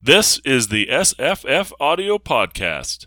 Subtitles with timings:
[0.00, 3.06] This is the SFF Audio Podcast.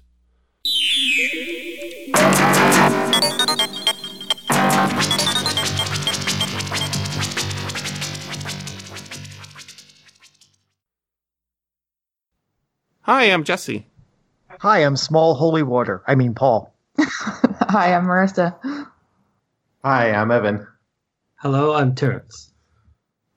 [13.04, 13.88] Hi, I'm Jesse.
[14.60, 16.04] Hi, I'm Small Holy Water.
[16.06, 16.74] I mean, Paul.
[17.00, 18.54] Hi, I'm Marissa.
[19.82, 20.68] Hi, I'm Evan.
[21.36, 22.52] Hello, I'm Terence.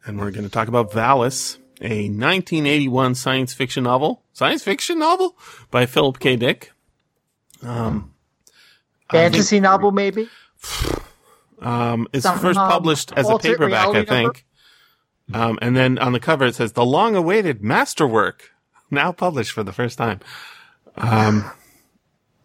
[0.05, 4.23] And we're going to talk about Valis, a 1981 science fiction novel.
[4.33, 5.37] Science fiction novel
[5.71, 6.37] by Philip K.
[6.37, 6.73] Dick.
[7.63, 8.13] Um,
[9.09, 10.29] I think- Fantasy novel, maybe?
[11.61, 14.45] Um, it's Something first um, published as a paperback, I think.
[15.33, 18.51] Um, and then on the cover it says the long-awaited masterwork,
[18.91, 20.21] now published for the first time.
[20.97, 21.51] Um,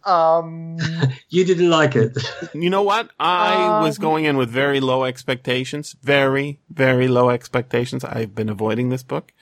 [0.04, 0.76] Um,
[1.28, 2.16] You didn't like it.
[2.54, 3.10] you know what?
[3.20, 8.04] I was Um, going in with very low expectations, very, very low expectations.
[8.04, 9.32] I've been avoiding this book,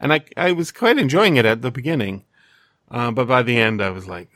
[0.00, 2.24] and I I was quite enjoying it at the beginning,
[2.90, 4.28] uh, but by the end I was like,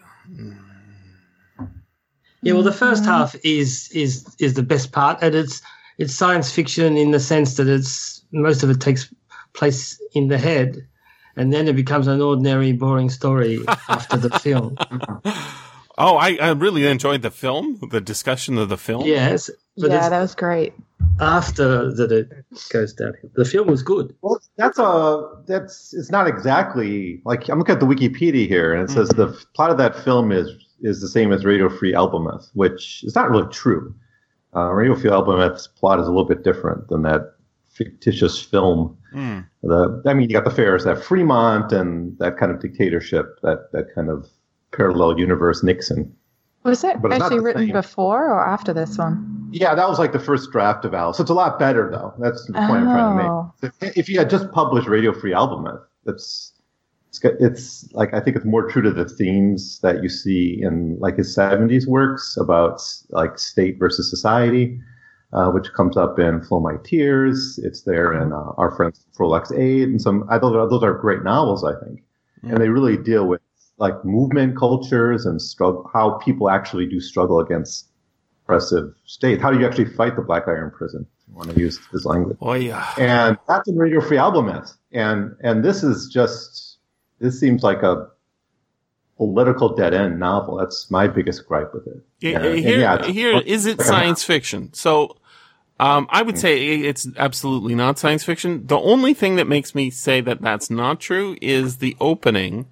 [2.43, 5.61] yeah, well, the first half is is is the best part, and it's
[5.99, 9.13] it's science fiction in the sense that it's most of it takes
[9.53, 10.77] place in the head,
[11.37, 13.59] and then it becomes an ordinary, boring story
[13.89, 14.77] after the film.
[15.99, 19.07] oh, I, I really enjoyed the film, the discussion of the film.
[19.07, 20.73] Yes, but yeah, that was great.
[21.21, 22.29] after that it
[22.71, 23.31] goes downhill.
[23.35, 24.15] The film was good.
[24.23, 28.89] Well, that's a that's it's not exactly like I'm looking at the Wikipedia here, and
[28.89, 30.49] it says the plot of that film is
[30.81, 33.95] is the same as Radio Free Albemuth, which is not really true.
[34.55, 37.35] Uh, Radio Free Albemuth's plot is a little bit different than that
[37.71, 38.97] fictitious film.
[39.13, 39.41] Hmm.
[39.63, 41.03] The I mean, you got the Ferris F.
[41.03, 44.29] Fremont and that kind of dictatorship, that that kind of
[44.77, 46.15] parallel universe Nixon.
[46.65, 47.73] Was it But actually written same.
[47.73, 49.49] before or after this one?
[49.53, 51.19] Yeah, that was like the first draft of Valis.
[51.21, 52.15] It's a lot better though.
[52.19, 53.53] That's the point I'm trying to Oh.
[53.63, 53.73] make.
[53.83, 56.53] If- If you had just published Radio Free Albemuth, that's
[57.09, 60.97] it's, it's like I think it's more true to the themes that you see in
[60.99, 64.81] like his 70s works about like state versus society,
[65.35, 67.59] uh, which comes up in Flow My Tears.
[67.63, 70.25] It's there in uh, Our Friends Frolix 8 and some.
[70.31, 72.03] I those are, those are great novels, I think,
[72.45, 73.43] and they really deal with
[73.85, 77.89] like movement cultures and struggle how people actually do struggle against
[78.45, 79.41] oppressive state.
[79.43, 81.05] How do you actually fight the Black Iron Prison?
[81.19, 82.37] If you want to use his language.
[82.41, 82.87] Oh yeah.
[82.97, 84.71] And that's in Radio Free Albemuth.
[84.93, 86.79] And and this is just
[87.19, 88.09] this seems like a
[89.17, 90.57] political dead end novel.
[90.57, 92.03] That's my biggest gripe with it.
[92.21, 94.73] Yeah, And- and here, yeah, here is it science fiction?
[94.73, 95.17] So,
[95.81, 96.55] um, I would say
[96.91, 98.67] it's absolutely not science fiction.
[98.67, 102.67] The only thing that makes me say that that's not true is the opening,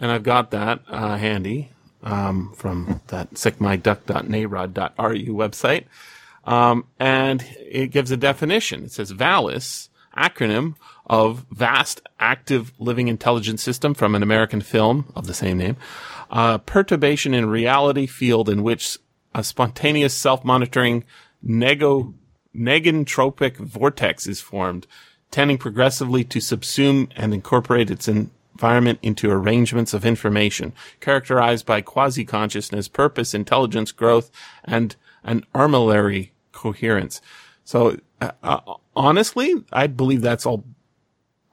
[0.00, 1.70] and I've got that uh, handy
[2.02, 5.84] um, from that sickmyduck.narod.ru website,
[6.44, 8.84] um, and it gives a definition.
[8.84, 15.26] It says Valis, acronym of Vast Active Living Intelligence System from an American film of
[15.26, 15.76] the same name,
[16.30, 18.98] a perturbation in reality field in which
[19.34, 21.04] a spontaneous self-monitoring
[21.42, 22.14] nego,
[22.54, 24.86] negentropic vortex is formed,
[25.30, 28.08] tending progressively to subsume and incorporate its
[28.60, 34.30] environment into arrangements of information, characterized by quasi-consciousness, purpose, intelligence, growth,
[34.64, 37.22] and an armillary coherence.
[37.64, 38.60] So, uh, uh,
[38.94, 40.64] honestly, I believe that's all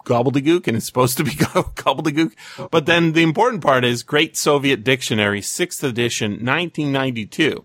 [0.04, 1.32] gobbledygook and it's supposed to be
[1.86, 2.34] gobbledygook.
[2.72, 7.64] But then the important part is Great Soviet Dictionary, sixth edition, 1992.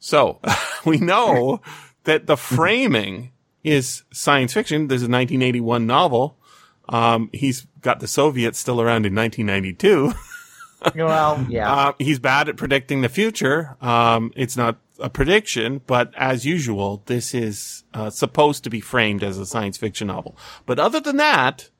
[0.00, 0.40] So
[0.84, 1.60] we know
[2.04, 3.30] that the framing
[3.62, 4.88] is science fiction.
[4.88, 6.37] There's a 1981 novel.
[6.88, 10.12] Um, he's got the Soviets still around in 1992.
[10.94, 11.72] well, yeah.
[11.72, 13.76] Uh, he's bad at predicting the future.
[13.80, 19.22] Um, it's not a prediction, but as usual, this is uh, supposed to be framed
[19.22, 20.36] as a science fiction novel.
[20.66, 21.70] But other than that,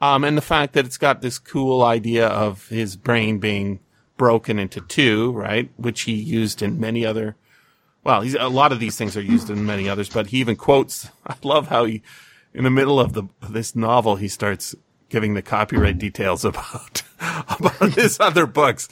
[0.00, 3.80] um, and the fact that it's got this cool idea of his brain being
[4.16, 7.36] broken into two, right, which he used in many other.
[8.04, 10.56] Well, he's, a lot of these things are used in many others, but he even
[10.56, 11.08] quotes.
[11.26, 12.02] I love how he,
[12.54, 14.74] in the middle of the this novel, he starts
[15.08, 18.88] giving the copyright details about about his other books,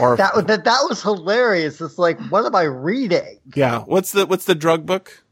[0.00, 1.80] or that, was- that that was hilarious.
[1.80, 3.38] It's like, what am I reading?
[3.54, 3.80] Yeah.
[3.80, 5.24] What's the what's the drug book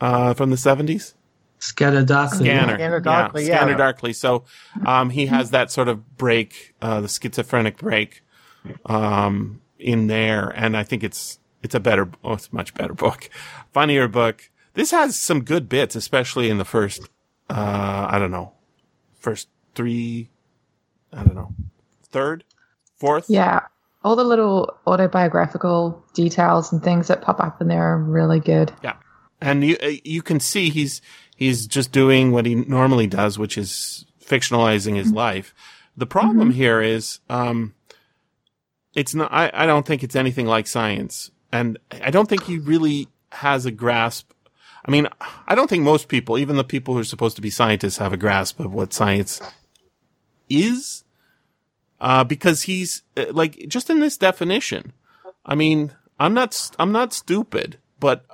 [0.00, 1.14] uh, from the seventies?
[1.60, 2.38] Scatter darkly.
[2.46, 2.74] Scanner.
[2.74, 3.56] Scanner Darkly, yeah.
[3.56, 4.12] Scanner Darkly.
[4.12, 4.44] So
[4.84, 8.22] um, he has that sort of break, uh, the schizophrenic break,
[8.84, 12.92] um, in there, and I think it's it's a better, oh, it's a much better
[12.92, 13.30] book,
[13.72, 14.50] funnier book.
[14.74, 17.08] This has some good bits, especially in the first,
[17.50, 18.52] uh, I don't know,
[19.18, 20.30] first three,
[21.12, 21.54] I don't know,
[22.04, 22.44] third,
[22.96, 23.26] fourth.
[23.28, 23.60] Yeah.
[24.02, 28.72] All the little autobiographical details and things that pop up in there are really good.
[28.82, 28.96] Yeah.
[29.40, 31.00] And you uh, you can see he's
[31.36, 35.54] he's just doing what he normally does, which is fictionalizing his life.
[35.96, 37.74] The problem here is, um,
[38.94, 41.30] it's not, I, I don't think it's anything like science.
[41.52, 44.32] And I don't think he really has a grasp.
[44.84, 45.08] I mean,
[45.46, 48.12] I don't think most people, even the people who are supposed to be scientists, have
[48.12, 49.40] a grasp of what science
[50.48, 51.04] is.
[52.00, 54.92] Uh, because he's, uh, like, just in this definition,
[55.46, 58.26] I mean, I'm not, I'm not stupid, but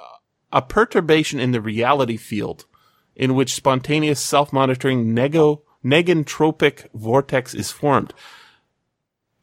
[0.53, 2.65] a perturbation in the reality field
[3.15, 8.13] in which spontaneous self-monitoring nego, negentropic vortex is formed.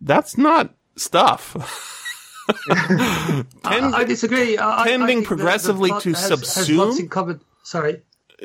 [0.01, 2.03] That's not stuff.
[2.69, 4.57] I, I disagree.
[4.57, 7.09] I, I- I tending the- the progressively to has- has subsume?
[7.09, 7.41] common.
[7.63, 8.01] Sorry.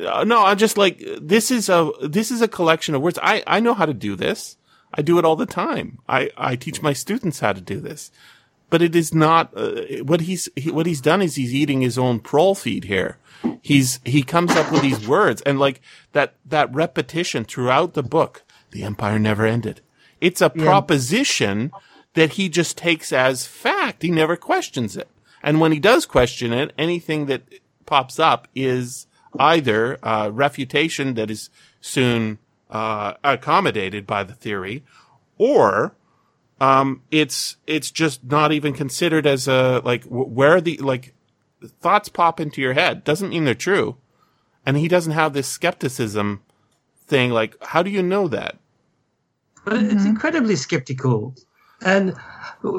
[0.06, 3.18] Uh, no, I'm just like this is a this is a collection of words.
[3.22, 4.56] I I know how to do this.
[4.94, 5.98] I do it all the time.
[6.08, 8.10] I I teach my students how to do this.
[8.70, 11.98] But it is not uh, what he's he, what he's done is he's eating his
[11.98, 13.18] own prole feed here.
[13.60, 15.82] He's he comes up with these words and like
[16.12, 18.44] that that repetition throughout the book.
[18.70, 19.82] The empire never ended.
[20.22, 21.70] It's a proposition
[22.14, 24.02] that he just takes as fact.
[24.02, 25.08] He never questions it.
[25.42, 27.42] And when he does question it, anything that
[27.86, 29.06] pops up is
[29.38, 31.50] either uh, refutation that is
[31.80, 32.38] soon
[32.70, 34.84] uh, accommodated by the theory,
[35.38, 35.94] or
[36.60, 41.14] um, it's it's just not even considered as a like where the like
[41.80, 43.96] thoughts pop into your head doesn't mean they're true,
[44.64, 46.42] and he doesn't have this skepticism
[47.06, 47.30] thing.
[47.30, 48.58] Like, how do you know that?
[49.64, 51.34] But it's incredibly skeptical.
[51.84, 52.14] And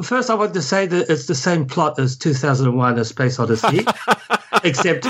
[0.04, 3.86] first, I want to say that it's the same plot as 2001: A Space Odyssey,
[4.64, 5.04] except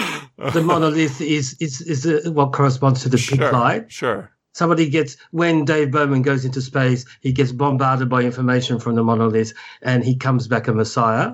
[0.53, 3.91] the monolith is is is uh, what corresponds to the pink Sure, light.
[3.91, 4.31] sure.
[4.53, 9.03] Somebody gets when Dave Bowman goes into space, he gets bombarded by information from the
[9.03, 11.33] monolith, and he comes back a messiah.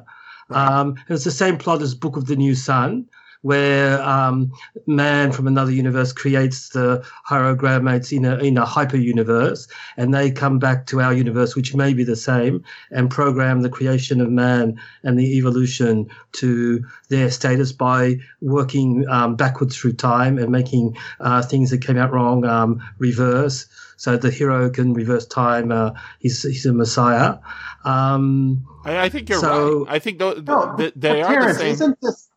[0.51, 3.05] Um, it's the same plot as Book of the New Sun,
[3.41, 4.51] where um,
[4.85, 10.29] man from another universe creates the hierogrammates in a in a hyper universe, and they
[10.31, 14.29] come back to our universe, which may be the same, and program the creation of
[14.29, 20.95] man and the evolution to their status by working um, backwards through time and making
[21.19, 23.67] uh, things that came out wrong um, reverse.
[23.97, 25.71] So the hero can reverse time.
[25.73, 27.37] Uh, he's he's a messiah.
[27.83, 29.95] Um, I, I think you're So- right.
[29.95, 31.71] I think th- th- No, th- they are Terence, the same.
[31.73, 32.28] Isn't this?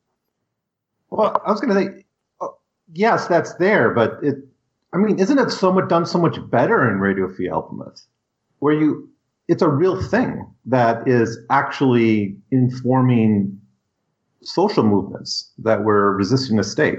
[1.13, 2.05] Well, I was going to say,
[2.41, 2.57] oh,
[2.93, 4.37] yes, that's there, but it.
[4.95, 8.03] I mean, isn't it so much done so much better in Radio Free Albemuth,
[8.61, 9.09] where you,
[9.47, 13.59] it's a real thing that is actually informing
[14.43, 16.99] social movements that were resisting the state.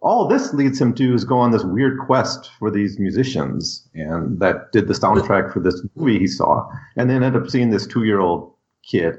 [0.00, 4.38] All this leads him to is go on this weird quest for these musicians, and
[4.40, 7.86] that did the soundtrack for this movie he saw, and then ended up seeing this
[7.86, 8.52] two-year-old
[8.82, 9.14] kid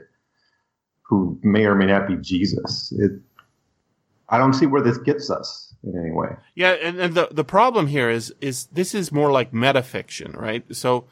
[1.03, 2.93] who may or may not be Jesus.
[2.97, 3.11] It,
[4.29, 6.29] I don't see where this gets us in any way.
[6.55, 10.63] Yeah, and, and the the problem here is is this is more like metafiction, right?
[10.75, 11.05] So.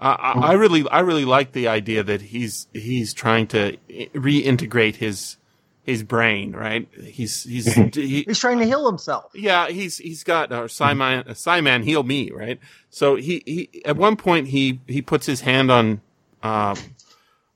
[0.00, 3.76] Uh, I, I really, I really like the idea that he's he's trying to
[4.14, 5.38] reintegrate his
[5.82, 6.86] his brain, right?
[7.02, 9.32] He's he's he, He's trying to heal himself.
[9.34, 12.60] yeah, he's he's got or Simon Simon heal me, right?
[12.90, 16.00] So he he at one point he he puts his hand on
[16.44, 16.76] um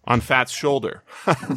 [0.05, 1.05] on Fat's shoulder.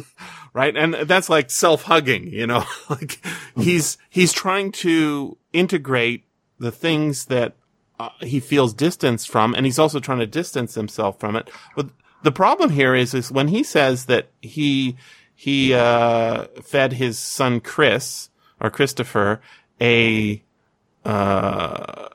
[0.56, 0.74] right?
[0.74, 2.64] And that's like self-hugging, you know?
[2.88, 3.20] like
[3.54, 6.24] he's he's trying to integrate
[6.58, 7.52] the things that
[8.00, 11.50] uh, he feels distanced from and he's also trying to distance himself from it.
[11.76, 11.90] But
[12.22, 14.96] the problem here is is when he says that he
[15.34, 19.42] he uh fed his son Chris or Christopher
[19.78, 20.42] a
[21.04, 22.08] uh,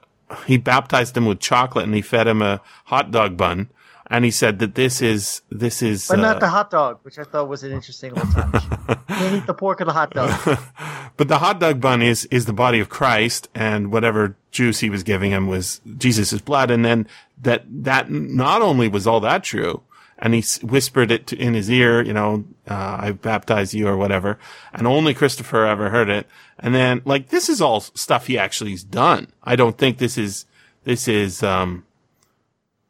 [0.47, 3.69] he baptized him with chocolate and he fed him a hot dog bun.
[4.11, 7.17] And he said that this is, this is, But uh, not the hot dog, which
[7.17, 8.61] I thought was an interesting little touch.
[9.07, 10.59] Can't eat the pork of the hot dog.
[11.17, 14.89] but the hot dog bun is, is the body of Christ and whatever juice he
[14.89, 16.71] was giving him was Jesus' blood.
[16.71, 17.07] And then
[17.41, 19.81] that, that not only was all that true,
[20.19, 23.87] and he s- whispered it to, in his ear, you know, uh, I baptize you
[23.87, 24.37] or whatever.
[24.73, 26.27] And only Christopher ever heard it.
[26.59, 29.31] And then, like, this is all stuff he actually's done.
[29.41, 30.45] I don't think this is,
[30.83, 31.85] this is, um,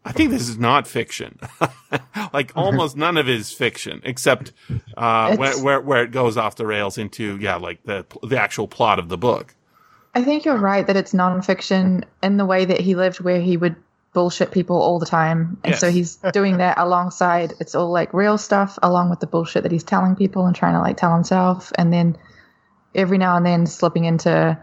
[0.03, 1.39] I think this is not fiction.
[2.34, 4.51] like almost none of it is fiction, except,
[4.98, 8.67] uh, where, where, where it goes off the rails into, yeah, like the, the actual
[8.67, 9.55] plot of the book.
[10.15, 13.58] I think you're right that it's nonfiction in the way that he lived, where he
[13.58, 13.75] would
[14.13, 15.58] bullshit people all the time.
[15.63, 19.63] And so he's doing that alongside, it's all like real stuff, along with the bullshit
[19.63, 21.72] that he's telling people and trying to like tell himself.
[21.75, 22.17] And then
[22.93, 24.62] every now and then slipping into,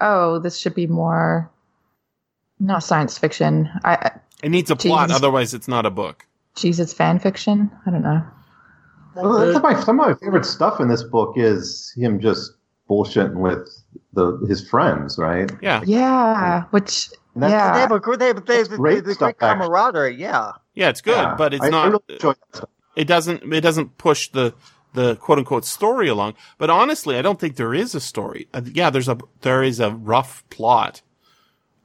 [0.00, 1.50] oh, this should be more,
[2.58, 3.68] not science fiction.
[3.84, 4.10] I, I
[4.42, 6.26] It needs a plot, otherwise it's not a book.
[6.54, 7.70] Jesus fan fiction.
[7.86, 8.22] I don't know.
[9.16, 12.52] Well, that's my, some of my favorite stuff in this book is him just
[12.88, 13.68] bullshitting with
[14.12, 15.50] the his friends, right?
[15.60, 15.82] Yeah.
[15.84, 17.72] Yeah, which that's- Yeah.
[17.74, 20.16] They have a gr- they have, they have, great the stuff, great camaraderie.
[20.16, 20.52] Yeah.
[20.74, 21.86] Yeah, it's good, yeah, but it's I- I not.
[21.90, 22.70] really enjoy that stuff.
[22.94, 23.52] it doesn't.
[23.52, 24.54] It doesn't push the
[24.94, 26.34] the quote unquote story along.
[26.56, 28.48] But honestly, I don't think there is a story.
[28.54, 31.02] Uh, yeah, there's a there is a rough plot,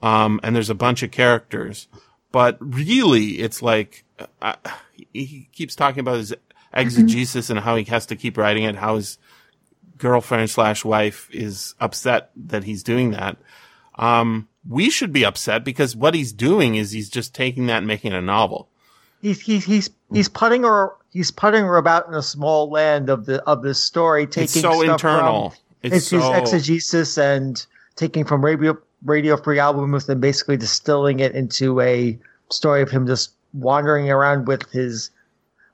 [0.03, 1.88] um, and there's a bunch of characters,
[2.33, 4.03] but really, it's like
[4.41, 4.55] uh,
[5.13, 6.33] he- keeps talking about his
[6.73, 8.75] exegesis and how he has to keep writing it.
[8.75, 9.19] How his
[9.99, 13.37] girlfriend slash wife is upset that he's doing that.
[13.95, 17.87] Um, we should be upset because what he's doing is he's just taking that and
[17.87, 18.67] making it a novel.
[19.21, 23.27] He's he's he's he's putting her he's putting her about in a small land of
[23.27, 25.51] the of this story, taking It's so internal.
[25.51, 27.63] From, It's, it's, his exegesis and
[27.95, 28.75] taking from radio
[29.05, 32.17] radio free Albemuth and basically distilling it into a
[32.50, 35.12] story of him just wandering around with his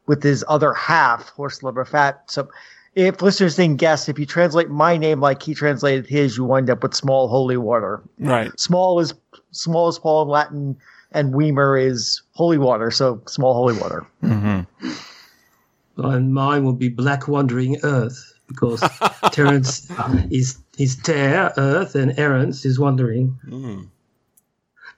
[0.08, 2.24] with his other half, Horse Lover Fat.
[2.28, 2.50] So
[2.96, 6.70] if listeners didn't guess, if you translate my name like he translated his, you wind
[6.70, 8.02] up with small holy water.
[8.18, 8.58] right.
[8.60, 9.14] Small is
[9.52, 10.78] small is Paul in Latin,
[11.12, 14.06] and Weimer is holy water, so small holy water.
[14.24, 14.90] Mm-hmm.
[16.04, 18.84] And mine will be Black Wandering Earth because
[19.32, 23.38] Terence uh, is is Ter Earth and Errance is Wandering.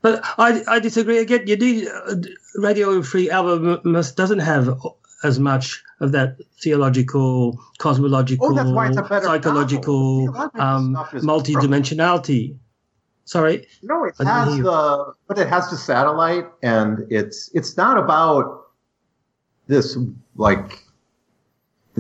[0.02, 1.48] But I I disagree again.
[1.48, 2.16] You need uh,
[2.56, 4.76] Radio Free Albemuth doesn't have
[5.24, 12.58] as much of that theological, cosmological, Oh, that's why it's a better psychological, um, multi-dimensionality.
[13.26, 18.72] Sorry, No, it has the, but it has the satellite, and it's it's not about
[19.68, 19.98] this
[20.36, 20.84] like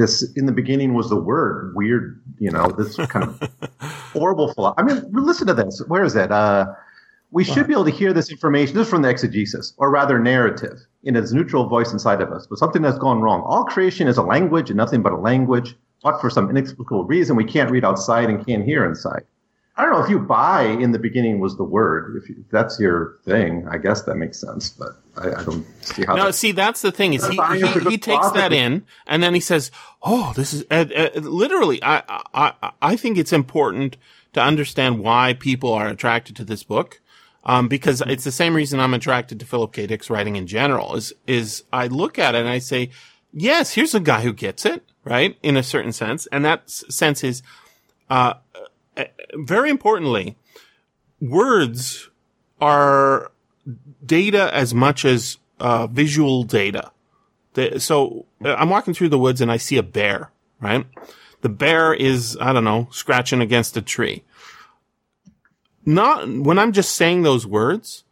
[0.01, 0.23] this.
[0.35, 2.21] In the beginning, was the word weird?
[2.39, 3.49] You know, this kind of
[4.13, 4.53] horrible.
[4.53, 5.81] Philo- I mean, listen to this.
[5.87, 6.31] Where is it?
[6.31, 6.65] Uh,
[7.31, 8.75] we should be able to hear this information.
[8.75, 12.45] This is from the exegesis, or rather, narrative, in its neutral voice inside of us.
[12.45, 13.41] But something has gone wrong.
[13.45, 15.75] All creation is a language, and nothing but a language.
[16.03, 19.23] But for some inexplicable reason, we can't read outside and can't hear inside.
[19.81, 22.15] I don't know if you buy in the beginning was the word.
[22.21, 24.69] If, you, if that's your thing, I guess that makes sense.
[24.69, 26.15] But I, I don't see how.
[26.15, 29.33] No, that- see, that's the thing is he, he, he takes that in and then
[29.33, 29.71] he says,
[30.03, 33.97] "Oh, this is uh, uh, literally." I, I I think it's important
[34.33, 37.01] to understand why people are attracted to this book,
[37.43, 39.87] um, because it's the same reason I'm attracted to Philip K.
[39.87, 40.95] Dick's writing in general.
[40.95, 42.91] Is is I look at it and I say,
[43.33, 47.23] "Yes, here's a guy who gets it right in a certain sense," and that sense
[47.23, 47.41] is,
[48.11, 48.35] uh,
[49.33, 50.37] very importantly,
[51.19, 52.09] words
[52.59, 53.31] are
[54.05, 56.91] data as much as uh, visual data.
[57.53, 60.85] The, so uh, I'm walking through the woods and I see a bear, right?
[61.41, 64.23] The bear is, I don't know, scratching against a tree.
[65.85, 68.03] Not when I'm just saying those words,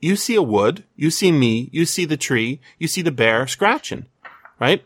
[0.00, 3.46] you see a wood, you see me, you see the tree, you see the bear
[3.46, 4.06] scratching,
[4.60, 4.84] right?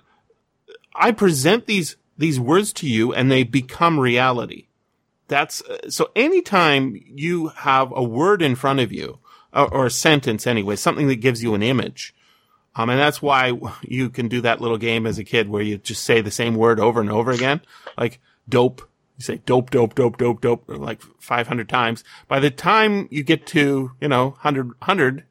[0.94, 4.68] I present these, these words to you and they become reality.
[5.28, 9.18] That's, uh, so anytime you have a word in front of you,
[9.52, 12.14] or, or a sentence anyway, something that gives you an image,
[12.74, 13.52] um, and that's why
[13.82, 16.54] you can do that little game as a kid where you just say the same
[16.54, 17.60] word over and over again,
[17.98, 18.88] like dope.
[19.18, 22.02] You say dope, dope, dope, dope, dope, like 500 times.
[22.28, 25.24] By the time you get to, you know, 100, 100,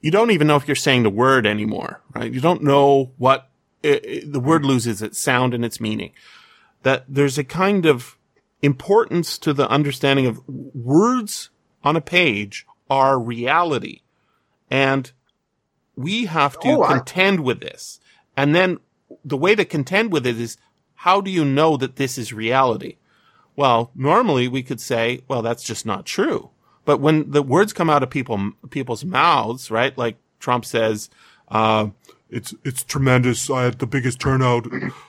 [0.00, 2.32] you don't even know if you're saying the word anymore, right?
[2.32, 3.50] You don't know what
[3.86, 6.12] i i the word loses its sound and its meaning.
[6.82, 8.16] That there's a kind of
[8.62, 11.50] importance to the understanding of words
[11.84, 14.00] on a page are reality.
[14.70, 15.10] And
[15.96, 18.00] we have to Oh, I- contend with this.
[18.36, 18.78] And then
[19.24, 20.56] the way to contend with it is
[21.00, 22.96] how do you know that this is reality?
[23.54, 26.50] Well, normally we could say, well, that's just not true.
[26.84, 29.96] But when the words come out of people, people's mouths, right?
[29.96, 31.08] Like Trump says,
[31.48, 31.88] uh,
[32.30, 33.48] it's, it's tremendous.
[33.50, 34.66] I had the biggest turnout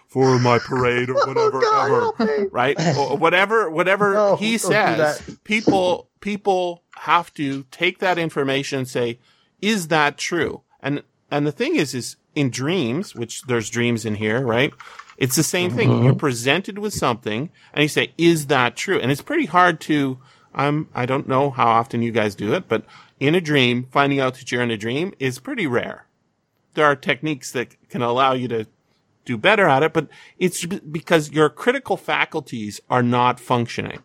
[0.08, 2.80] for my parade or whatever, ever, right?
[2.98, 9.20] Or whatever, whatever No, he says, people, people have to take that information and say,
[9.62, 10.62] is that true?
[10.82, 14.72] And, and the thing is, is in dreams, which there's dreams in here, right?
[15.18, 16.04] It's the same thing.
[16.04, 19.00] You're presented with something and you say, is that true?
[19.00, 20.20] And it's pretty hard to,
[20.54, 22.84] I'm, I don't know how often you guys do it, but
[23.20, 26.07] in a dream, finding out that you're in a dream is pretty rare.
[26.78, 28.68] There are techniques that can allow you to
[29.26, 30.08] do better at it, but
[30.38, 34.04] it's because your critical faculties are not functioning.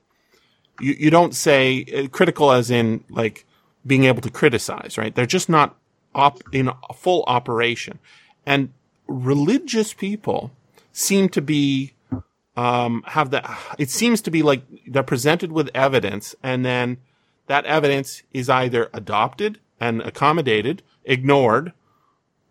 [0.80, 3.44] You, you don't say uh, critical as in like
[3.86, 5.14] being able to criticize, right?
[5.14, 5.76] They're just not
[6.14, 7.98] op- in full operation.
[8.46, 8.72] And
[9.06, 10.50] religious people
[10.94, 11.92] seem to be
[12.56, 13.54] um, have that.
[13.76, 16.96] It seems to be like they're presented with evidence, and then
[17.48, 21.74] that evidence is either adopted and accommodated, ignored,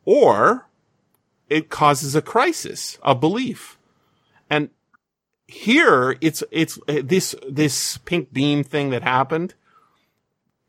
[0.06, 0.68] or
[1.50, 3.78] it causes a crisis of belief.
[4.50, 4.70] And
[5.48, 9.54] here, it's it's uh, this this pink beam thing that happened.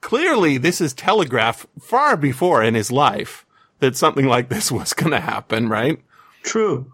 [0.01, 3.47] clearly this is telegraphed far before in his life
[3.79, 6.01] that something like this was going to happen, right?
[6.43, 6.93] True.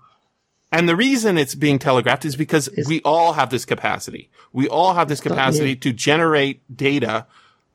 [0.71, 4.31] And the reason it's being telegraphed is because we all have this capacity.
[4.53, 7.27] We all have this capacity to generate data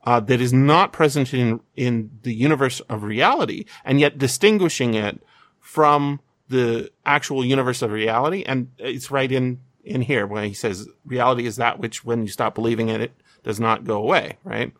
[0.05, 5.21] uh, that is not present in in the universe of reality, and yet distinguishing it
[5.59, 6.19] from
[6.49, 8.43] the actual universe of reality.
[8.43, 12.29] And it's right in in here when he says reality is that which, when you
[12.29, 13.11] stop believing in it,
[13.43, 14.37] does not go away.
[14.43, 14.73] Right?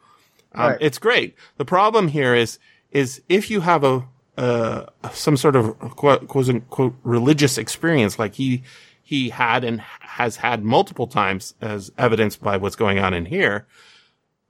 [0.54, 0.78] Um, Right.
[0.82, 1.36] It's great.
[1.58, 2.60] The problem here is
[2.92, 8.36] is if you have a uh, some sort of quote, quote unquote religious experience like
[8.36, 8.64] he
[9.02, 13.68] he had and has had multiple times as evidenced by what's going on in here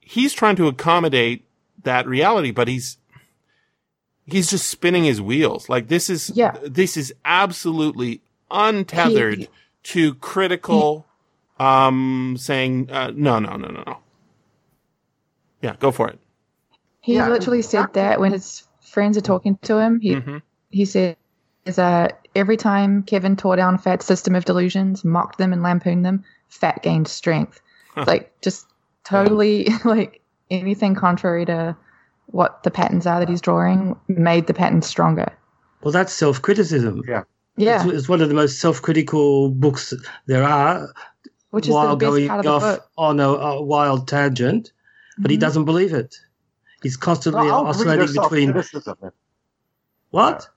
[0.06, 1.46] he's trying to accommodate
[1.84, 2.98] that reality but he's
[4.26, 6.56] he's just spinning his wheels like this is Yeah.
[6.64, 9.50] this is absolutely untethered He-
[9.84, 11.06] to critical
[11.60, 13.98] um saying uh, no no no no no
[15.62, 16.20] yeah go for it
[17.02, 20.00] He Yeah, literally said that when his friends are talking to him.
[20.00, 20.42] He Mhm.
[20.70, 21.18] he said
[21.66, 26.06] is uh, every time Kevin tore down Fat's system of delusions, mocked them and lampooned
[26.06, 27.60] them, Fat gained strength.
[27.96, 28.68] Like just
[29.04, 31.76] totally like anything contrary to
[32.28, 35.32] what the patterns are that he's drawing made the patterns stronger.
[35.82, 37.04] Well, that's self-criticism.
[37.08, 37.24] Yeah.
[37.58, 39.94] Yeah, It's, it's one of the most self-critical books
[40.26, 40.92] there are.
[41.52, 42.90] which is while the best going part of the off book.
[42.98, 44.72] on a, a wild tangent,
[45.20, 45.42] but he Mhm.
[45.42, 46.16] doesn't believe it.
[46.82, 49.12] He's constantly No, oscillating between self-criticism.
[50.10, 50.48] what?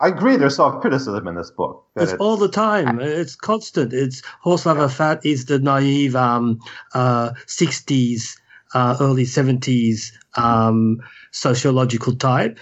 [0.00, 1.84] I agree there's self-criticism in this book.
[1.94, 3.00] that It's all the time.
[3.00, 3.92] It's constant.
[3.92, 6.58] It's Horse Lover Fat is the naive um,
[6.94, 8.34] uh, 60s,
[8.72, 11.00] uh, early 70s um,
[11.32, 12.58] sociological type.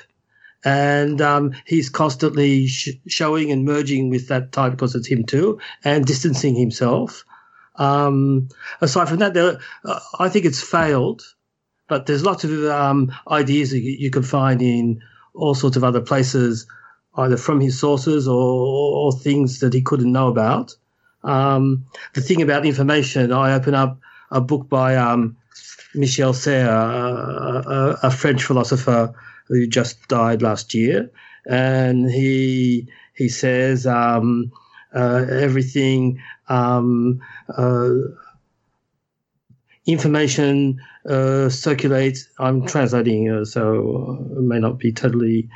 [0.65, 5.61] And um, he's constantly sh- showing and merging with that type because it's him too,
[5.85, 7.25] and distancing himself.
[7.77, 8.49] Um,
[8.81, 11.23] aside from that, there, uh, I think it's failed,
[11.87, 15.01] but there's lots of um, ideas that you, you can find in
[15.35, 16.67] all sorts of other places
[17.19, 20.75] either from his sources or, or things that he couldn't know about.
[21.25, 23.99] Um, the thing about information, I open up
[24.31, 25.37] a book by um,
[25.95, 29.13] Michel Serres, a, a, a French philosopher
[29.49, 31.11] who just died last year,
[31.47, 34.53] and he he says um,
[34.95, 36.21] uh, everything.
[36.49, 37.91] Um, uh,
[39.87, 42.29] information uh, circulates.
[42.39, 45.49] I'm translating, uh, so it may not be totally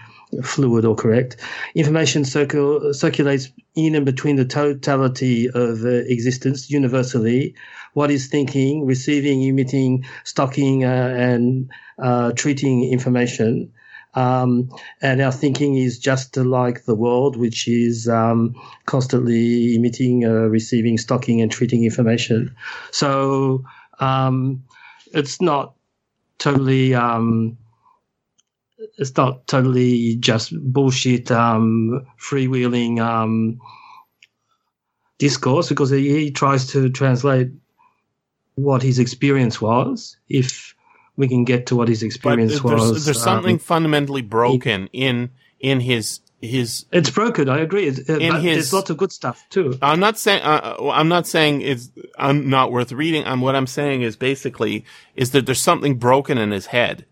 [0.43, 1.37] fluid or correct.
[1.75, 7.55] Information circul- circulates in and between the totality of uh, existence universally.
[7.95, 13.73] What is thinking, receiving, emitting, stocking, uh, and uh, treating information.
[14.15, 18.55] Um, and our thinking is just like the world, which is um,
[18.87, 22.55] constantly emitting, uh, receiving, stocking, and treating information.
[22.91, 23.65] So
[24.01, 24.65] um,
[25.15, 25.75] it's not
[26.39, 27.57] totally um,
[28.99, 33.61] it's not totally just bullshit um, freewheeling um,
[35.19, 37.49] discourse because he, he tries to translate
[38.55, 40.75] what his experience was if
[41.17, 44.89] we can get to what his but experience there's, was there's um, something fundamentally broken
[44.93, 47.87] in in his his it's broken i agree.
[47.87, 49.79] It's- uh, in but his- there's lots of good stuff too.
[49.81, 53.25] I'm not saying uh, uh, I'm not saying it's I'm not worth reading.
[53.25, 57.07] I'm what I'm saying is basically is that there's something broken in his head,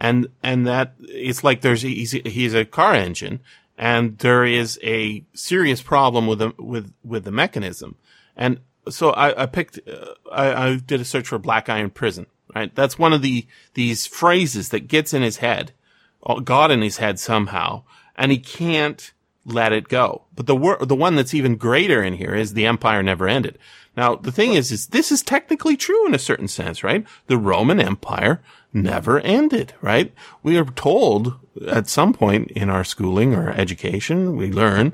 [0.00, 3.40] and and that it's like there's he's he's a car engine,
[3.78, 7.96] and there is a serious problem with the with with the mechanism,
[8.36, 12.26] and so I, I picked uh, I, I did a search for black iron prison.
[12.54, 15.72] Right, that's one of the these phrases that gets in his head,
[16.24, 17.82] uh, got in his head somehow,
[18.16, 19.12] and he can't
[19.44, 20.22] let it go.
[20.34, 23.58] But the wor- the one that's even greater in here is the empire never ended.
[23.96, 27.06] Now, the thing is, is this is technically true in a certain sense, right?
[27.26, 28.42] The Roman Empire
[28.74, 30.12] never ended, right?
[30.42, 34.92] We are told at some point in our schooling or education, we learn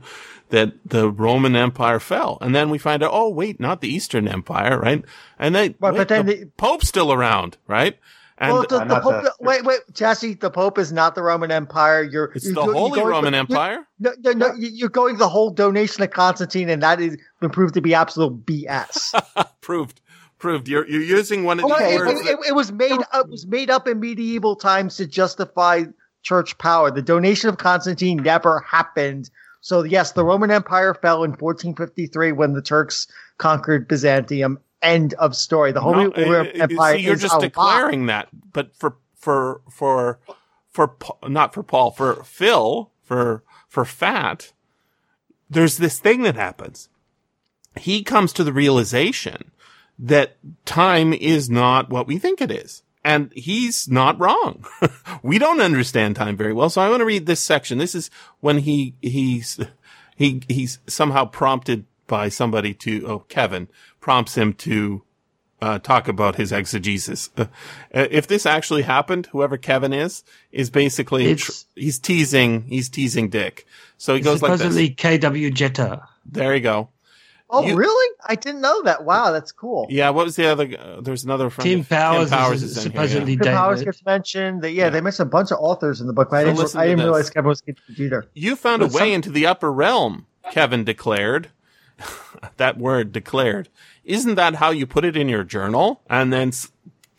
[0.50, 2.36] that the Roman Empire fell.
[2.40, 5.04] And then we find out, oh, wait, not the Eastern Empire, right?
[5.38, 7.96] And they, Right, wait, but then the the- Pope's still around, right?
[8.36, 11.50] And well, the, the Pope, the- wait, wait, Jesse, the Pope is not the Roman
[11.52, 12.02] Empire.
[12.02, 13.86] You're it's you're the go- you're Holy going- Roman you're- Empire.
[13.98, 17.50] No, no, no, you- you're going the whole donation of Constantine, and that has been
[17.50, 19.14] proved to be absolute BS.
[19.60, 19.99] proved,
[20.40, 20.66] proved.
[20.68, 22.20] You're, you're using one of these Well, it, words.
[22.20, 23.26] it- that- it- it was made up.
[23.26, 25.84] It was made up in medieval times to justify
[26.22, 26.90] church power.
[26.90, 29.30] The donation of Constantine never happened.
[29.60, 33.06] So yes, the Roman Empire fell in 1453 when the Turks
[33.38, 34.58] conquered Byzantium.
[34.82, 35.72] End of story.
[35.72, 37.44] The Holy No, Roman Empire see, you're is just a lie.
[37.44, 40.18] declaring that, but for for for
[40.70, 40.96] for
[41.28, 44.52] not for Paul, for Phil, for for Fat,
[45.50, 46.88] there's this thing that happens.
[47.76, 49.50] He comes to the realization
[50.00, 52.82] that time is not what we think it is.
[53.04, 54.64] And he's not wrong.
[55.22, 56.70] we don't understand time very well.
[56.70, 57.78] So I want to read this section.
[57.78, 58.10] This is
[58.40, 59.60] when he, he's,
[60.16, 63.68] he, he's somehow prompted by somebody to, oh, Kevin
[64.00, 65.02] prompts him to,
[65.62, 67.28] uh, talk about his exegesis.
[67.36, 67.46] Uh,
[67.92, 73.66] if this actually happened, whoever Kevin is, is basically, tr- he's teasing, he's teasing Dick.
[73.98, 74.60] So he goes like this.
[74.60, 76.00] Supposedly KW Jeter.
[76.24, 76.88] There you go.
[77.52, 78.16] Oh, You- really?
[78.26, 79.04] I didn't know that.
[79.04, 79.86] Wow, that's cool.
[79.90, 80.10] Yeah.
[80.10, 80.68] What was the other?
[80.78, 81.68] Uh, there's another friend.
[81.68, 84.62] Tim of- Powers, Powers is, is in here, supposedly Tim Powers gets mentioned.
[84.62, 86.86] That, yeah, they mentioned a bunch of authors in the book, but I didn't, I
[86.86, 88.26] didn't realize Kevin was a computer.
[88.34, 91.48] You found a way some- into the upper realm, Kevin declared.
[92.56, 93.68] that word declared.
[94.04, 96.00] Isn't that how you put it in your journal?
[96.08, 96.70] And then s-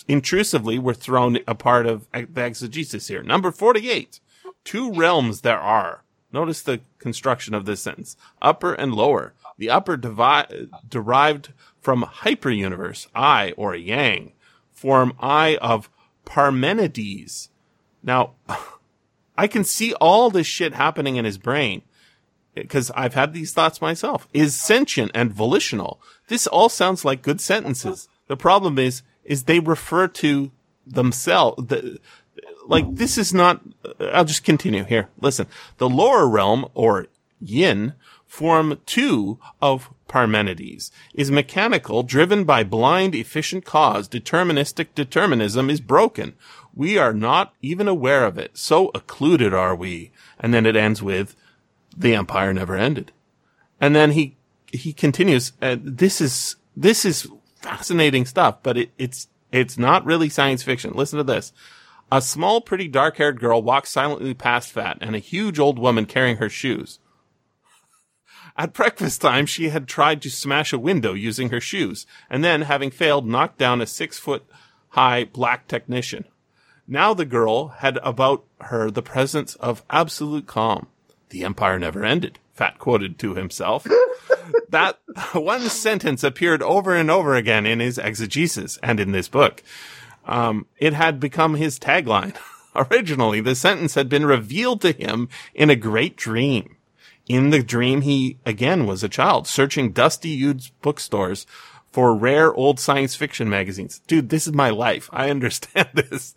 [0.07, 3.21] intrusively were thrown a part of e- the exegesis here.
[3.23, 4.19] Number 48.
[4.63, 6.03] Two realms there are.
[6.33, 8.15] Notice the construction of this sentence.
[8.41, 9.33] Upper and lower.
[9.61, 14.31] The upper devi- derived from hyperuniverse, I or yang,
[14.71, 15.87] form I of
[16.25, 17.49] Parmenides.
[18.01, 18.31] Now,
[19.37, 21.83] I can see all this shit happening in his brain
[22.55, 24.27] because I've had these thoughts myself.
[24.33, 26.01] Is sentient and volitional.
[26.27, 28.09] This all sounds like good sentences.
[28.25, 30.51] The problem is, is they refer to
[30.87, 31.67] themselves.
[31.67, 31.99] The,
[32.65, 33.61] like this is not.
[33.99, 35.09] I'll just continue here.
[35.19, 35.45] Listen,
[35.77, 37.05] the lower realm or
[37.39, 37.93] yin
[38.31, 44.07] form two of Parmenides is mechanical, driven by blind, efficient cause.
[44.07, 46.33] Deterministic determinism is broken.
[46.73, 48.57] We are not even aware of it.
[48.57, 50.11] So occluded are we.
[50.39, 51.35] And then it ends with,
[51.95, 53.11] the empire never ended.
[53.81, 54.37] And then he,
[54.71, 60.29] he continues, uh, this is, this is fascinating stuff, but it, it's, it's not really
[60.29, 60.93] science fiction.
[60.93, 61.51] Listen to this.
[62.09, 66.05] A small, pretty dark haired girl walks silently past Fat and a huge old woman
[66.05, 66.99] carrying her shoes.
[68.57, 72.63] At breakfast time, she had tried to smash a window using her shoes, and then,
[72.63, 74.45] having failed, knocked down a six foot
[74.89, 76.25] high black technician.
[76.87, 80.87] Now the girl had about her the presence of absolute calm.
[81.29, 83.87] The empire never ended, Fat quoted to himself.
[84.69, 84.99] that
[85.33, 89.63] one sentence appeared over and over again in his exegesis and in this book.
[90.25, 92.35] Um, it had become his tagline.
[92.75, 96.75] Originally, the sentence had been revealed to him in a great dream.
[97.27, 101.45] In the dream, he again was a child, searching dusty used bookstores
[101.91, 103.99] for rare old science fiction magazines.
[104.07, 105.09] Dude, this is my life.
[105.11, 106.33] I understand this.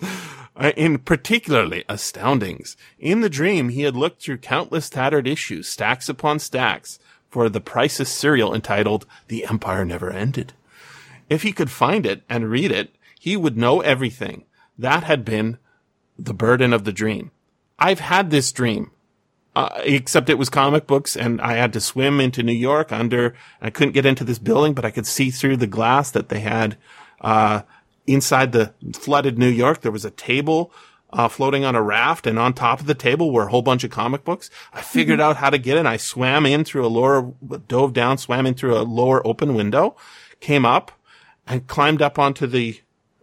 [0.56, 2.76] Uh, In particularly astoundings.
[2.98, 6.98] In the dream, he had looked through countless tattered issues, stacks upon stacks,
[7.30, 10.52] for the priceless serial entitled The Empire Never Ended.
[11.28, 14.44] If he could find it and read it, he would know everything.
[14.78, 15.58] That had been
[16.18, 17.30] the burden of the dream.
[17.78, 18.90] I've had this dream.
[19.56, 23.36] Uh, except it was comic books and I had to swim into New York under,
[23.62, 26.40] I couldn't get into this building, but I could see through the glass that they
[26.40, 26.76] had,
[27.20, 27.62] uh,
[28.04, 29.80] inside the flooded New York.
[29.80, 30.72] There was a table,
[31.12, 33.84] uh, floating on a raft and on top of the table were a whole bunch
[33.84, 34.50] of comic books.
[34.72, 35.86] I figured out how to get in.
[35.86, 37.32] I swam in through a lower,
[37.68, 39.94] dove down, swam in through a lower open window,
[40.40, 40.90] came up
[41.46, 42.80] and climbed up onto the,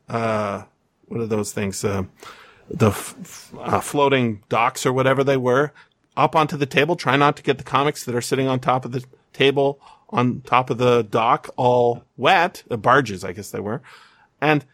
[0.08, 0.64] uh,
[1.10, 1.84] what are those things?
[1.84, 2.04] Uh,
[2.70, 5.74] the f- f- uh, floating docks or whatever they were
[6.16, 6.96] up onto the table.
[6.96, 10.42] Try not to get the comics that are sitting on top of the table on
[10.42, 12.64] top of the dock all wet.
[12.68, 13.82] The barges, I guess they were.
[14.40, 14.66] And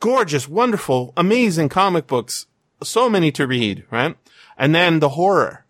[0.00, 2.46] gorgeous, wonderful, amazing comic books.
[2.82, 4.16] So many to read, right?
[4.56, 5.64] And then the horror.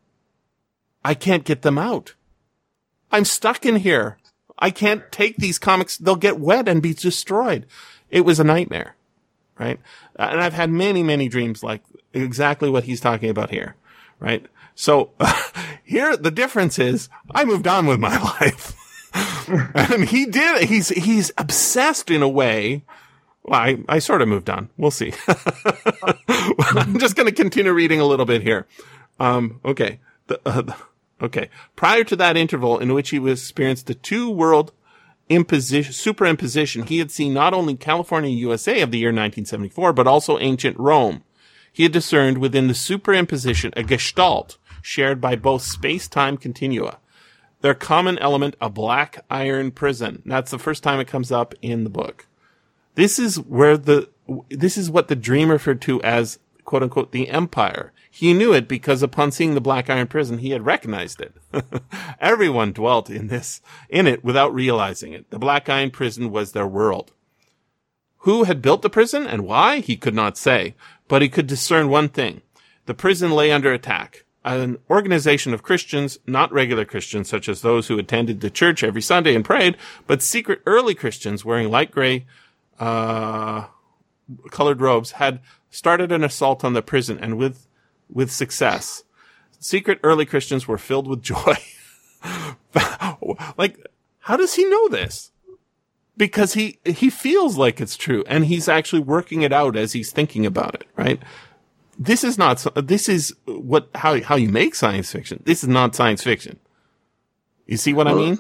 [1.05, 2.15] I can't get them out.
[3.11, 4.19] I'm stuck in here.
[4.59, 5.99] I can't take these comics.
[5.99, 7.67] They'll get wet and be destroyed.
[8.11, 8.95] It was a nightmare,
[9.59, 9.81] right?
[10.17, 13.75] And I've had many, many dreams like exactly what he's talking about here,
[14.21, 14.47] right?
[14.75, 15.11] So
[15.85, 18.77] here, the difference is I moved on with my life.
[19.75, 20.65] and he did.
[20.69, 22.85] He's, he's obsessed in a way.
[23.45, 24.71] Well, I, I sort of moved on.
[24.77, 25.13] We'll see.
[26.29, 28.67] I'm just going to continue reading a little bit here.
[29.19, 30.01] Um, okay.
[30.29, 30.77] The, uh, the-
[31.21, 31.51] okay.
[31.77, 34.73] Prior to that interval in which he was experienced the two world
[35.29, 40.39] imposition, superimposition, he had seen not only California, USA of the year 1974, but also
[40.39, 41.25] ancient Rome.
[41.73, 46.99] He had discerned within the superimposition a gestalt shared by both space-time continua.
[47.63, 50.23] Their common element, a black iron prison.
[50.27, 52.27] That's the first time it comes up in the book.
[52.97, 54.11] This is where the,
[54.51, 57.93] this is what the dream referred to as quote unquote the empire.
[58.11, 61.35] He knew it because upon seeing the black iron prison, he had recognized it.
[62.21, 65.31] Everyone dwelt in this, in it without realizing it.
[65.31, 67.13] The black iron prison was their world.
[68.19, 69.81] Who had built the prison and why?
[69.81, 70.75] He could not say,
[71.09, 72.43] but he could discern one thing.
[72.87, 74.25] The prison lay under attack.
[74.45, 79.03] An organization of Christians, not regular Christians such as those who attended the church every
[79.03, 79.77] Sunday and prayed,
[80.07, 82.27] but secret early Christians wearing light gray,
[82.81, 83.67] uh,
[84.51, 87.69] colored robes had started an assault on the prison and with,
[88.11, 89.05] with success.
[89.61, 91.57] Secret early Christians were filled with joy.
[93.57, 93.79] like,
[94.21, 95.31] how does he know this?
[96.17, 100.11] Because he, he feels like it's true and he's actually working it out as he's
[100.11, 101.23] thinking about it, right?
[101.99, 105.43] This is not, this is what, how, how you make science fiction.
[105.45, 106.59] This is not science fiction.
[107.67, 108.39] You see what I mean?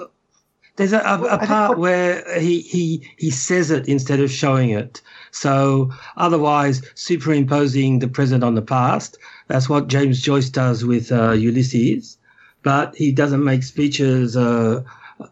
[0.76, 5.02] There's a, a, a part where he, he he says it instead of showing it.
[5.30, 9.18] So otherwise, superimposing the present on the past.
[9.48, 12.16] That's what James Joyce does with uh, Ulysses,
[12.62, 14.82] but he doesn't make speeches uh,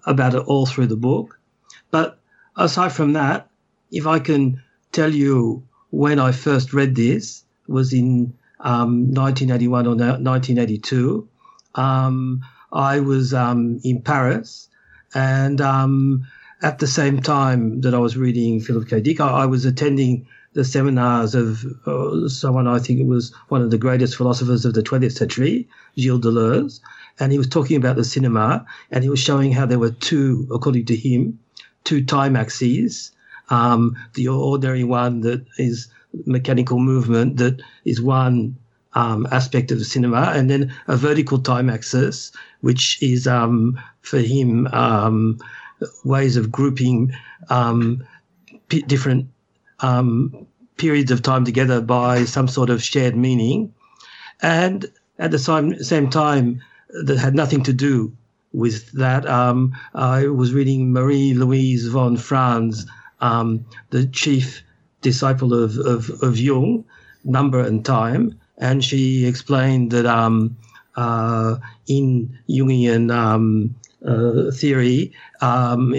[0.04, 1.38] about it all through the book.
[1.90, 2.18] But
[2.56, 3.48] aside from that,
[3.90, 9.94] if I can tell you when I first read this was in um, 1981 or
[9.94, 11.28] 1982.
[11.74, 14.68] Um, I was um, in Paris
[15.14, 16.26] and um,
[16.62, 19.00] at the same time that I was reading Philip K.
[19.00, 23.62] Dick, I, I was attending the seminars of uh, someone I think it was one
[23.62, 26.80] of the greatest philosophers of the 20th century, Gilles Deleuze.
[27.18, 30.48] And he was talking about the cinema and he was showing how there were two,
[30.52, 31.38] according to him,
[31.84, 33.12] two time axes.
[33.48, 35.88] Um, the ordinary one that is
[36.26, 38.56] mechanical movement that is one
[38.94, 44.18] um, aspect of the cinema, and then a vertical time axis, which is um, for
[44.18, 45.38] him um,
[46.04, 47.12] ways of grouping
[47.48, 48.04] um,
[48.68, 49.26] p- different
[49.80, 50.46] um,
[50.76, 53.72] periods of time together by some sort of shared meaning,
[54.42, 54.86] and
[55.18, 56.60] at the same same time
[57.04, 58.12] that had nothing to do
[58.52, 59.24] with that.
[59.28, 62.86] Um, I was reading Marie Louise von Franz,
[63.20, 64.62] the chief
[65.00, 66.84] disciple of, of, of Jung,
[67.24, 70.56] Number and Time, and she explained that um,
[70.96, 73.74] uh, in Jungian um,
[74.06, 75.94] uh, theory, um,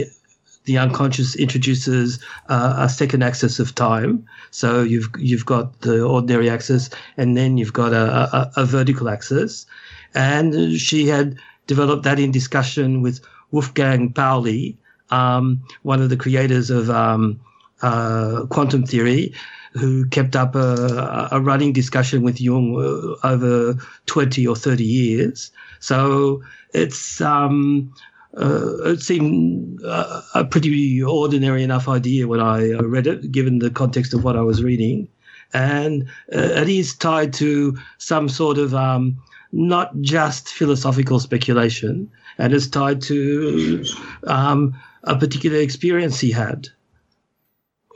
[0.66, 4.26] the unconscious introduces uh, a second axis of time.
[4.52, 9.10] So you've you've got the ordinary axis, and then you've got a, a, a vertical
[9.10, 9.66] axis.
[10.14, 11.38] And she had
[11.68, 14.78] developed that in discussion with Wolfgang Pauli,
[15.10, 17.40] um, one of the creators of um,
[17.82, 19.34] uh, quantum theory,
[19.74, 25.52] who kept up a, a running discussion with Jung uh, over 20 or 30 years.
[25.80, 27.94] So it's um,
[28.38, 33.60] uh, it seemed a, a pretty ordinary enough idea when I uh, read it, given
[33.60, 35.08] the context of what I was reading.
[35.54, 42.54] And uh, it is tied to some sort of um, not just philosophical speculation, and
[42.54, 43.84] it's tied to
[44.28, 46.70] um, a particular experience he had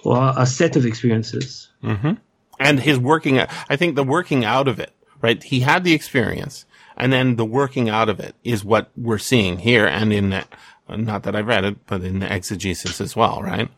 [0.05, 1.69] or a set of experiences.
[1.83, 2.13] Mm-hmm.
[2.59, 4.91] And his working, I think the working out of it,
[5.21, 5.41] right?
[5.43, 6.65] He had the experience
[6.95, 10.45] and then the working out of it is what we're seeing here and in the,
[10.87, 13.69] not that I've read it, but in the exegesis as well, right?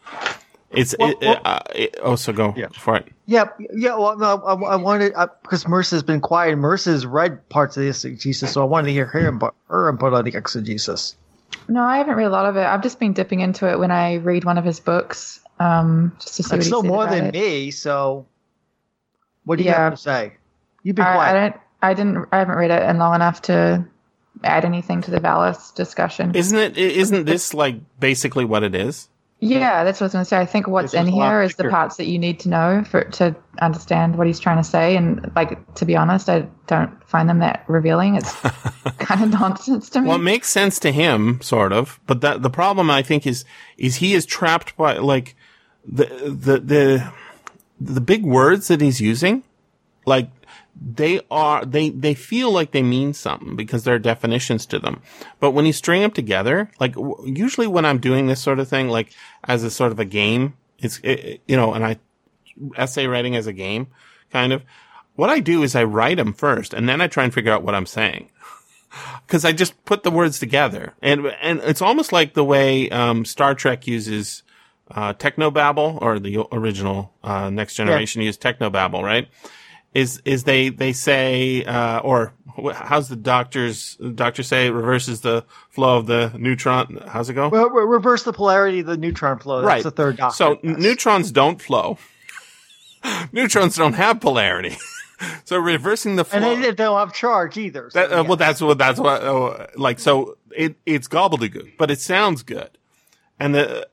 [0.70, 2.68] It's, well, it, well, uh, it, oh, go yeah.
[2.68, 3.08] for it.
[3.26, 3.46] Yeah.
[3.74, 3.96] Yeah.
[3.96, 7.84] Well, no, I, I wanted, uh, because Marissa's been quiet and Marissa's read parts of
[7.84, 8.52] the exegesis.
[8.52, 11.16] So I wanted to hear her input, her input on the exegesis.
[11.70, 12.66] No, I haven't read a lot of it.
[12.66, 16.38] I've just been dipping into it when I read one of his books um, just
[16.38, 17.34] to see That's still more than it.
[17.34, 17.72] me.
[17.72, 18.26] So,
[19.46, 19.86] what do you yeah.
[19.86, 20.34] have to say?
[20.84, 21.36] You've been I, quiet.
[21.36, 21.62] I don't.
[21.82, 22.26] I didn't.
[22.32, 23.86] I haven't read it in long enough to
[24.44, 26.36] add anything to the Valis discussion.
[26.36, 26.78] Isn't it?
[26.78, 29.10] Isn't this like basically what it is?
[29.40, 30.38] Yeah, that's what I was going to say.
[30.38, 33.36] I think what's in here is the parts that you need to know for to
[33.62, 34.96] understand what he's trying to say.
[34.98, 38.16] And like to be honest, I don't find them that revealing.
[38.16, 38.34] It's
[38.98, 40.08] kind of nonsense to me.
[40.08, 42.00] Well, it makes sense to him, sort of.
[42.08, 43.46] But that the problem I think is
[43.78, 45.36] is he is trapped by like
[45.88, 47.14] the the the
[47.80, 49.44] the big words that he's using,
[50.06, 50.30] like
[50.80, 55.02] they are they they feel like they mean something because there are definitions to them.
[55.40, 56.96] But when you string them together, like
[57.26, 59.12] usually when I'm doing this sort of thing, like
[59.46, 61.98] as a sort of a game, it's it, you know, and I
[62.76, 63.88] essay writing as a game,
[64.32, 64.64] kind of.
[65.16, 67.64] What I do is I write them first, and then I try and figure out
[67.64, 68.30] what I'm saying.
[69.28, 73.26] Because I just put the words together, and and it's almost like the way um,
[73.26, 74.42] Star Trek uses
[74.92, 78.28] uh, technobabble, or the original uh, Next Generation yeah.
[78.28, 79.28] used technobabble, right?
[79.94, 82.34] Is is they they say uh, or
[82.74, 87.02] how's the doctors doctor say it reverses the flow of the neutron?
[87.08, 87.50] How's it go?
[87.50, 89.62] Well, reverse the polarity of the neutron flow.
[89.62, 89.84] That's right.
[89.84, 90.36] the third doctor.
[90.36, 91.98] So neutrons don't flow.
[93.32, 94.78] neutrons don't have polarity.
[95.46, 97.90] so reversing the flow, and they, don't have charge either.
[97.90, 100.00] So that, uh, well, that's what that's what uh, like.
[100.00, 102.78] So it it's gobbledygook, but it sounds good,
[103.40, 103.88] and the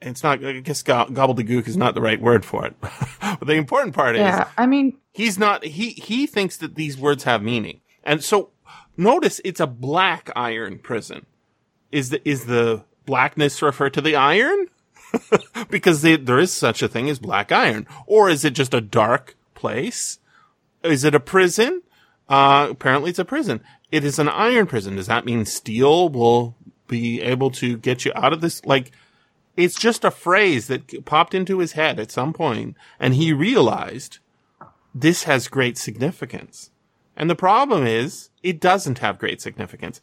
[0.00, 2.74] it's not, I guess gobbledygook is not the right word for it.
[3.20, 6.96] but the important part yeah, is, I mean, he's not, he, he thinks that these
[6.96, 7.80] words have meaning.
[8.02, 8.50] And so
[8.96, 11.26] notice it's a black iron prison.
[11.92, 14.68] Is the, is the blackness refer to the iron?
[15.70, 17.86] because they, there is such a thing as black iron.
[18.06, 20.18] Or is it just a dark place?
[20.82, 21.82] Is it a prison?
[22.28, 23.60] Uh, apparently it's a prison.
[23.90, 24.96] It is an iron prison.
[24.96, 26.54] Does that mean steel will
[26.86, 28.64] be able to get you out of this?
[28.64, 28.92] Like,
[29.60, 34.18] it's just a phrase that popped into his head at some point and he realized
[34.94, 36.70] this has great significance.
[37.16, 40.00] And the problem is it doesn't have great significance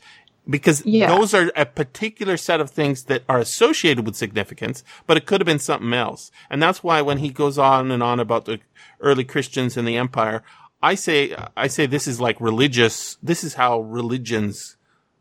[0.49, 1.07] because Yeah.
[1.07, 5.41] those are a particular set of things that are associated with significance, but it could
[5.41, 6.31] have been something else.
[6.49, 8.59] And that's why when he goes on and on about the
[9.01, 10.43] early Christians in the empire,
[10.81, 14.77] I say, I say this is like religious, this is how religions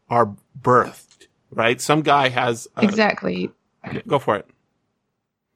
[0.08, 1.80] are birthed, right?
[1.80, 3.50] Some guy has, a, Exactly.
[4.06, 4.46] Go for it.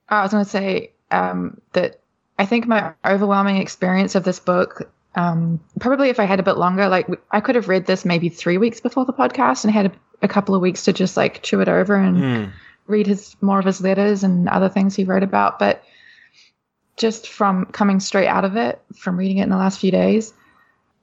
[0.09, 2.01] I was going to say um, that
[2.39, 6.57] I think my overwhelming experience of this book, um, probably if I had a bit
[6.57, 9.87] longer, like I could have read this maybe three weeks before the podcast and had
[9.87, 12.53] a, a couple of weeks to just like chew it over and Mm.
[12.87, 15.59] read his more of his letters and other things he wrote about.
[15.59, 15.85] But
[16.97, 20.33] just from coming straight out of it, from reading it in the last few days,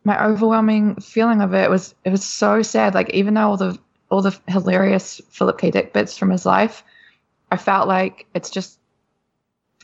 [0.03, 2.93] my overwhelming feeling of it was it was so sad.
[2.93, 3.77] Like even though all the
[4.09, 5.71] all the hilarious Philip K.
[5.71, 6.83] Dick bits from his life,
[7.51, 8.79] I felt like it's just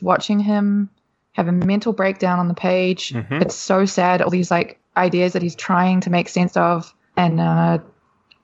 [0.02, 0.90] watching him
[1.32, 3.10] have a mental breakdown on the page.
[3.12, 3.42] Mhm.
[3.42, 4.22] It's so sad.
[4.22, 7.78] All these like ideas that he's trying to make sense of, and uh,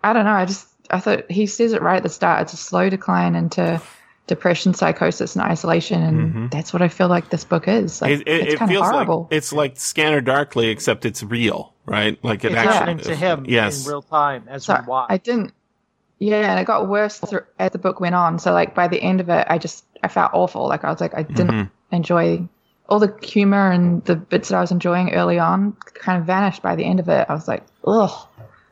[0.03, 0.33] I don't know.
[0.33, 2.43] I just I thought he says it right at the start.
[2.43, 3.81] It's a slow decline into
[4.27, 6.51] depression, psychosis, and isolation, and Mhm.
[6.51, 8.01] that's what I feel like this book is.
[8.01, 9.23] Like, It, it, it's it kind of feels horrible.
[9.23, 12.19] like it's like Scanner Darkly, except it's real, right?
[12.25, 13.85] Like it It's actually happening to him Yes.
[13.85, 15.07] in real time as so we watch.
[15.11, 15.53] I didn't.
[16.21, 18.39] Yeah, and it got worse thr- as the book went on.
[18.39, 20.69] So like by the end of it, I just I felt awful.
[20.69, 21.71] Like I was like I didn't Mhm.
[21.93, 22.47] enjoy
[22.89, 26.63] all the humor and the bits that I was enjoying early on kind of vanished
[26.63, 27.25] by the end of it.
[27.29, 28.11] I was like, ugh,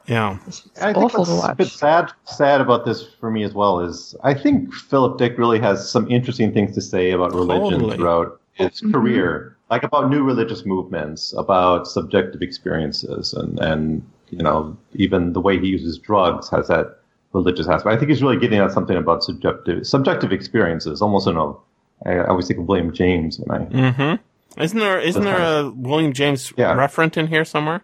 [0.06, 0.36] Yeah.
[0.46, 3.54] it's I think awful what's to a bit sad, sad about this for me as
[3.54, 7.80] well is I think Philip Dick really has some interesting things to say about religion
[7.80, 7.96] Totally.
[7.96, 8.92] throughout his Mhm.
[8.92, 15.40] career, like about new religious movements, about subjective experiences, and and you know even the
[15.40, 16.97] way he uses drugs has that
[17.32, 17.94] religious aspect.
[17.94, 21.52] I think he's really getting at something about subjective subjective experiences, almost in a.
[22.06, 24.60] I I always think of William James when I Mm-hmm.
[24.62, 26.74] Isn't there isn't there a William James Yeah.
[26.74, 27.82] referent in here somewhere?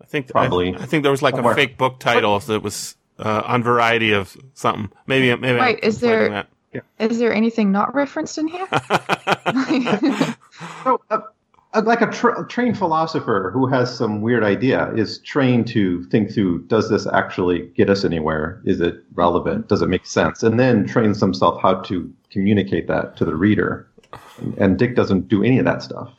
[0.00, 0.74] I think Probably.
[0.74, 1.52] I, I think there was like Somewhere.
[1.52, 4.90] a fake book title that was uh, on Variety of something.
[5.06, 5.58] Maybe maybe.
[5.58, 6.46] Wait, I'm is there- conflating
[7.10, 8.66] Is there anything not referenced in here?
[8.70, 8.78] So,
[10.84, 11.20] uh, uh,
[11.78, 16.02] Uh, like a, tra- a trained philosopher who has some weird idea is trained to
[16.04, 18.60] think through: Does this actually get us anywhere?
[18.64, 19.68] Is it relevant?
[19.68, 20.42] Does it make sense?
[20.42, 23.88] And then trains himself how to communicate that to the reader.
[24.58, 26.12] And Dick doesn't do any of that stuff.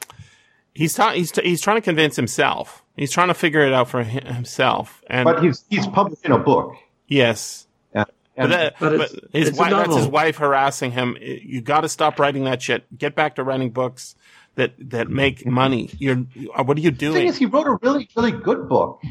[0.73, 2.83] he's ta- he's t- he's trying to convince himself.
[2.95, 5.03] He's trying to figure it out for hi- himself.
[5.07, 6.75] And But he's he's publishing a book.
[7.07, 11.17] yes, but, that, But but, his wife, that's his wife harassing him.
[11.19, 12.85] You got to stop writing that shit.
[12.97, 14.15] Get back to writing books
[14.59, 15.89] that that make money.
[15.97, 17.13] You're uh, what are you doing?
[17.13, 19.01] the thing is, he wrote a really really good book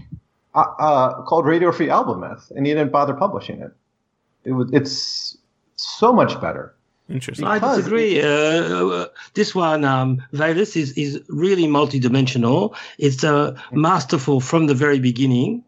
[0.55, 3.73] uh, uh, called Radio Free Albemuth, and he didn't bother publishing it.
[4.45, 5.39] It was it's
[5.77, 6.75] so much better.
[7.09, 7.47] Interesting.
[7.47, 8.21] I disagree.
[8.21, 12.77] Uh, uh, this one, um, Valis, is, is really multidimensional.
[12.99, 15.65] It's uh, masterful from the very beginning.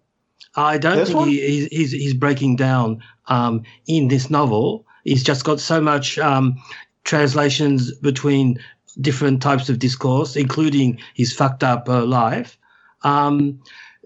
[0.54, 4.84] I don't This think he, he's, he's, he's breaking down um, in this novel.
[5.04, 6.60] He's just got so much um,
[7.04, 8.58] translations between
[9.00, 12.58] different types of discourse, including his fucked up uh, life.
[13.02, 13.60] Um,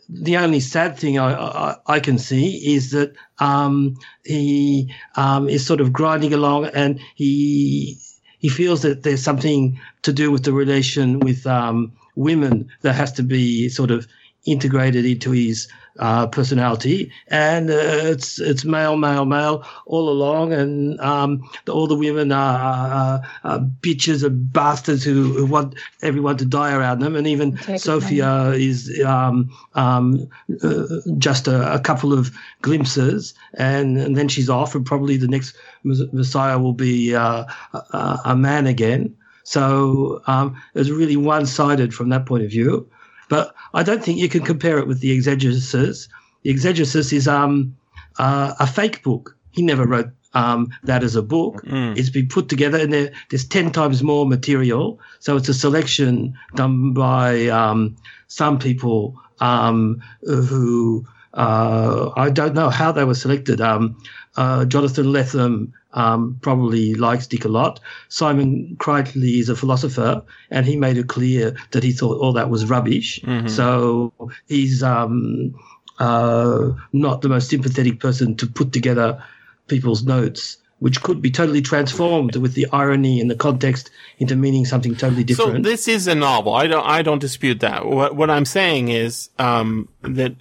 [0.08, 5.66] the only sad thing I, I, I can see is that um, he um, is
[5.66, 7.98] sort of grinding along, and he
[8.38, 13.12] he feels that there's something to do with the relation with um, women that has
[13.12, 14.06] to be sort of
[14.44, 21.00] integrated into his uh, personality, and uh, it's it's male, male, male all along, and
[21.00, 26.36] um, the, all the women are, are, are bitches and bastards who, who want everyone
[26.36, 30.28] to die around them, and even Sophia is um, um,
[30.62, 30.84] uh,
[31.18, 35.56] just a, a couple of glimpses, and, and then she's off, and probably the next
[35.84, 39.14] Messiah will be uh, a, a man again.
[39.44, 42.88] So um, it's really one-sided from that point of view.
[43.34, 46.08] But I don't think you can compare it with the Exegesis.
[46.44, 47.76] The Exegesis is um,
[48.16, 49.36] uh, a fake book.
[49.50, 51.64] He never wrote um, that as a book.
[51.64, 51.98] Mm.
[51.98, 55.00] It's been put together, and there, there's ten times more material.
[55.18, 57.96] So it's a selection done by um,
[58.28, 63.60] some people um, who uh, I don't know how they were selected.
[63.60, 63.96] Um,
[64.36, 67.80] uh, Jonathan Lethem um, probably likes Dick a lot.
[68.08, 72.50] Simon Critchley is a philosopher, and he made it clear that he thought all that
[72.50, 73.20] was rubbish.
[73.22, 73.48] Mhm.
[73.48, 74.12] So
[74.46, 75.54] he's um,
[75.98, 79.22] uh, not the most sympathetic person to put together
[79.68, 84.66] people's notes which could be totally transformed with the irony and the context into meaning
[84.66, 85.64] something totally different.
[85.64, 86.52] So this is a novel.
[86.52, 86.84] I don't.
[86.84, 87.86] I don't dispute that.
[87.86, 90.34] What what I'm saying is um, that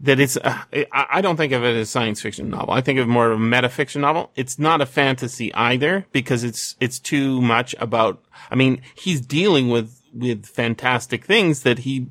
[0.00, 0.36] that it's.
[0.36, 2.74] Uh, I don't think of it as science fiction novel.
[2.74, 4.30] I think of more of a metafiction novel.
[4.36, 8.22] It's not a fantasy either because it's it's too much about.
[8.50, 12.08] I mean, he's dealing with with fantastic things that he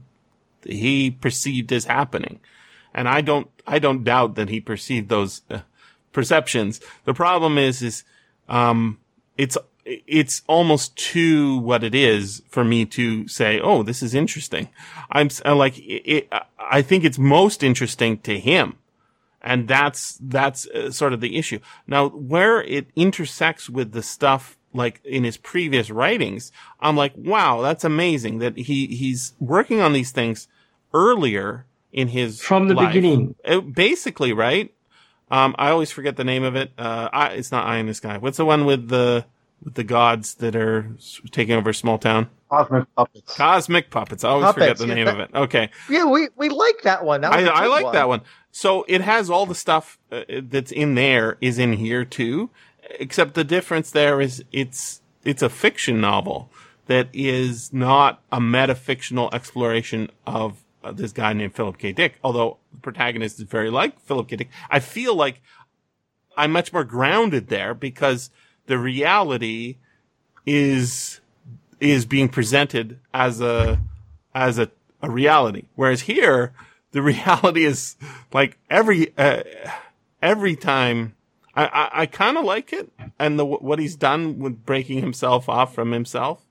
[0.65, 2.39] he perceived as happening,
[2.93, 3.49] and I don't.
[3.67, 5.59] I don't doubt that he perceived those uh,
[6.11, 6.81] perceptions.
[7.03, 8.03] The problem is is
[8.49, 8.99] um,
[9.37, 14.69] it's it's almost too what it is for me to say, "Oh, this is interesting."
[15.11, 18.77] I'm uh, like, it, it, I think it's most interesting to him,
[19.41, 21.59] and that's that's uh, sort of the issue.
[21.87, 27.61] Now, where it intersects with the stuff like in his previous writings, I'm like, "Wow,
[27.61, 30.47] that's amazing that he he's working on these things
[30.93, 32.89] earlier in his From the life.
[32.89, 33.35] beginning.
[33.45, 34.71] Uh, basically, right?"
[35.29, 36.71] Um, I always forget the name of it.
[36.77, 38.17] Uh, I, it's not I am this guy.
[38.17, 39.25] What's the one with the
[39.63, 40.89] with the gods that are
[41.31, 42.29] taking over a small town?
[42.49, 43.35] Cosmic puppets.
[43.35, 44.23] Cosmic puppets.
[44.23, 45.35] I always forget the yeah, name that- of it.
[45.35, 47.21] Okay, Yeah, we, we like that one.
[47.21, 48.21] That I, I like that one.
[48.51, 52.49] So it has all the stuff uh, that's in there is in here too,
[52.99, 56.49] except the difference there is it's it's a fiction novel
[56.85, 61.91] that is not a metafictional exploration of uh, this guy named Philip K.
[61.91, 62.19] Dick.
[62.23, 64.35] Although the protagonist is very like Philip K.
[64.35, 65.41] Dick, I feel like
[66.37, 68.29] I'm much more grounded there because
[68.67, 69.77] the reality
[70.45, 71.19] is
[71.79, 73.79] is being presented as a
[74.33, 74.69] as a,
[75.01, 75.63] a reality.
[75.75, 76.53] Whereas here,
[76.91, 77.95] the reality is
[78.33, 79.43] like every uh,
[80.21, 81.15] every time.
[81.55, 85.47] I I, I kind of like it and the what he's done with breaking himself
[85.47, 86.41] off from himself.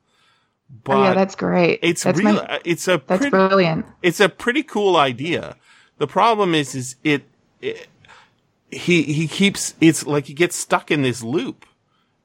[0.83, 1.79] But oh yeah, that's great.
[1.83, 2.35] it's that's real.
[2.37, 3.87] my- it's a that's pretty, brilliant.
[4.03, 5.57] it's a pretty cool idea.
[5.99, 7.25] The problem is, is it,
[7.61, 7.87] it
[8.71, 11.67] he he keeps it's like he gets stuck in this loop,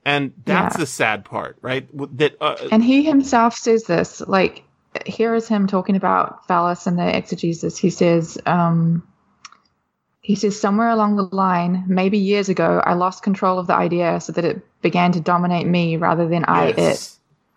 [0.05, 0.79] and that's Yeah.
[0.81, 1.87] the sad part, right?
[2.17, 4.21] That uh, And he himself says this.
[4.21, 4.63] Like,
[5.05, 7.77] here is him talking about Valis and the exegesis.
[7.77, 9.03] He says, um,
[10.21, 14.19] he says, somewhere along the line, maybe years ago, I lost control of the idea
[14.19, 17.11] so that it began to dominate me rather than I it.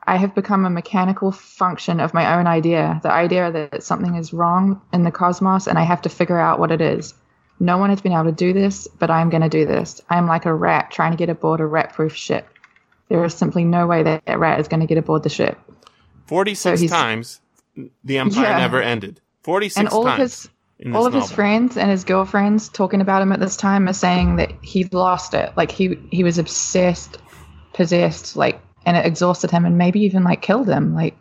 [0.05, 4.33] I have become a mechanical function of my own idea, the idea that something is
[4.33, 7.15] wrong in the cosmos and I have to figure out what it is.
[7.63, 10.01] No one has been able to do this, but I'm going to do this.
[10.11, 12.49] I'm like a rat trying to get aboard a rat proof ship.
[13.09, 15.57] There is simply no way that that rat is going to get aboard the ship.
[16.27, 17.41] 46 so times
[18.05, 18.59] the empire Yeah.
[18.59, 19.21] never ended.
[19.45, 22.69] Forty six And all times of his all this of his friends and his girlfriends
[22.69, 25.53] talking about him at this time are saying that he lost it.
[25.57, 27.19] Like he he was obsessed,
[27.75, 30.95] possessed, like and it exhausted him and maybe even like killed him.
[30.95, 31.17] Like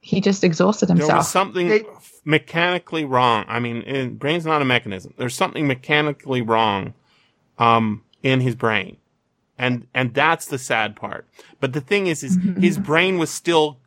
[0.00, 1.18] he just exhausted There himself.
[1.18, 1.86] was something It-
[2.24, 3.44] mechanically wrong.
[3.48, 5.14] I mean, it, brain's not a mechanism.
[5.16, 6.94] There's something mechanically wrong,
[7.58, 8.96] um, in his brain.
[9.58, 11.26] And, and that's the sad part.
[11.60, 12.60] But the thing is, is Mm-hmm.
[12.60, 13.78] his brain was still,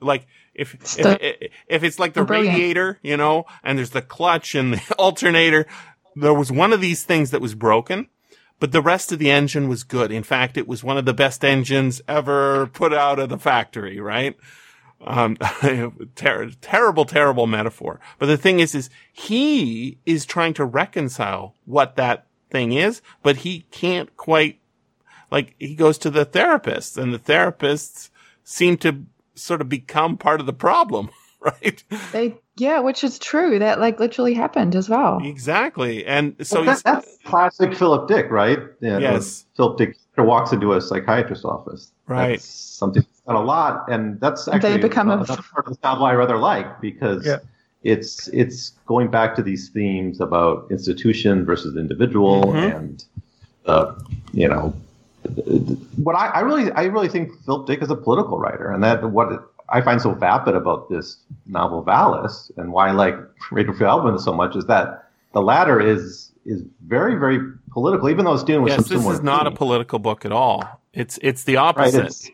[0.00, 2.54] like, if, Still- if, if it's like the Brilliant.
[2.56, 5.66] radiator, you know, and there's the clutch and the alternator,
[6.14, 8.08] there was one of these things that was broken,
[8.60, 10.10] but the rest of the engine was good.
[10.12, 13.98] In fact, it was one of the best engines ever put out of the factory,
[14.00, 14.36] right?
[15.04, 15.36] Um,
[16.14, 18.00] ter- terrible, terrible metaphor.
[18.18, 23.36] But the thing is, is he is trying to reconcile what that thing is, but
[23.38, 24.58] he can't quite,
[25.30, 28.10] like, he goes to the therapist and the therapists
[28.44, 31.82] seem to sort of become part of the problem, right?
[32.12, 33.58] They yeah, which is true.
[33.60, 35.20] That like literally happened as well.
[35.24, 36.04] exactly.
[36.04, 38.58] And so that- he's, that's classic Philip Dick, right?
[38.80, 39.46] Yeah, Yes.
[39.56, 41.90] Philip Dick walks into a psychiatrist's office.
[42.06, 42.32] Right.
[42.32, 45.78] That's something he's done a lot, and that's actually become a- that's part of the
[45.84, 47.38] novel I rather like because Yeah.
[47.82, 52.76] it's it's going back to these themes about institution versus individual Mhm.
[52.76, 53.04] and
[53.66, 53.94] uh,
[54.32, 54.74] you know
[56.02, 59.08] what I, I really I really think Philip Dick is a political writer, and that
[59.10, 61.16] what I find so vapid about this
[61.46, 63.16] novel Valis and why I like
[63.52, 67.38] Radio Free Albemuth so much is that the latter is is very very
[67.70, 70.24] political, even though it's dealing with yes, some this similar is not a political book
[70.24, 70.64] at all.
[70.92, 71.62] It's, it's the right.
[71.68, 72.04] opposite.
[72.06, 72.30] It's,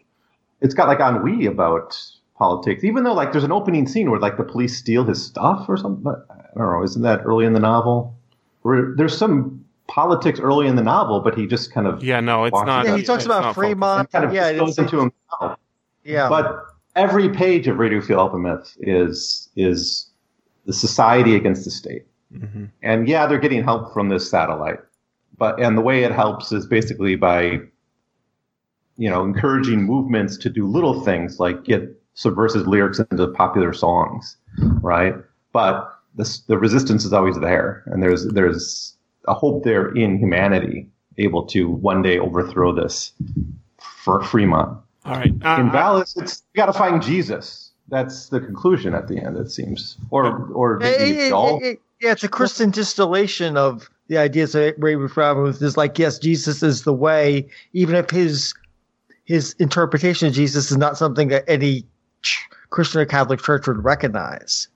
[0.61, 1.97] it's got like ennui about
[2.37, 5.69] politics, even though like there's an opening scene where like the police steal his stuff
[5.69, 6.07] or something.
[6.09, 6.83] I don't know.
[6.83, 8.17] Isn't that early in the novel?
[8.63, 12.45] Where there's some politics early in the novel, but he just kind of yeah, no,
[12.45, 12.87] it's not.
[12.87, 14.11] Yeah, he talks about not Fremont.
[14.13, 15.59] kind of yeah, goes it's, into himself.
[16.05, 16.29] yeah.
[16.29, 20.09] But every page of Radio Free Albemuth is is
[20.67, 22.07] the society against the state.
[22.33, 24.81] hmm And yeah, they're getting help from this satellite,
[25.37, 27.61] but and the way it helps is basically by
[28.99, 31.83] you know encouraging movements to do little things like get
[32.15, 34.37] subversive lyrics into popular songs,
[34.83, 35.15] right?
[35.53, 38.97] But the the resistance is always there, and there's there's
[39.27, 40.89] a hope there in humanity
[41.19, 43.13] able to one day overthrow this
[44.05, 44.79] Ferris Fremont.
[45.05, 45.33] All right.
[45.43, 47.71] Uh, In Valis, it's you got to find Jesus.
[47.89, 49.37] That's the conclusion at the end.
[49.39, 51.59] It seems, or or It- maybe it- all.
[51.59, 55.61] it- it- yeah, it's a Christian distillation of the ideas of Raven Fravos.
[55.63, 58.55] Is like, yes, Jesus is the way, even if his
[59.29, 61.85] his interpretation of Jesus is not something that any
[62.70, 64.68] Christian or Catholic church would recognize.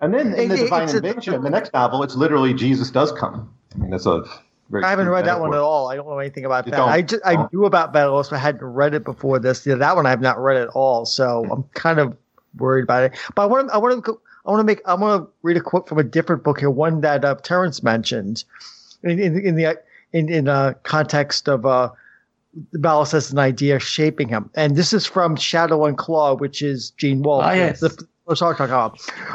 [0.00, 2.88] And then in the It- Divine it's a- Invasion, the next novel, it's literally Jesus
[2.92, 3.50] does come.
[3.74, 4.22] I mean, that's a
[4.70, 4.84] very.
[4.84, 5.90] I haven't read that one at all.
[5.90, 6.80] I don't know anything about You that.
[6.82, 9.66] I just, I knew about Valis, but I hadn't read it before this.
[9.66, 12.16] Yeah, that one I have not read at all, so I'm kind of
[12.58, 13.18] worried about it.
[13.34, 15.56] But I want to, I want to, I want to make, I want to read
[15.56, 18.44] a quote from a different book here, one that uh, Terence mentioned,
[19.02, 19.76] in in, in the
[20.12, 21.90] in in uh, context of uh,
[22.74, 26.90] Valis as an idea shaping him, and this is from Shadow and Claw, which is
[26.92, 27.44] Gene Wolfe.
[27.44, 27.80] Ah, yes.
[27.80, 28.06] The.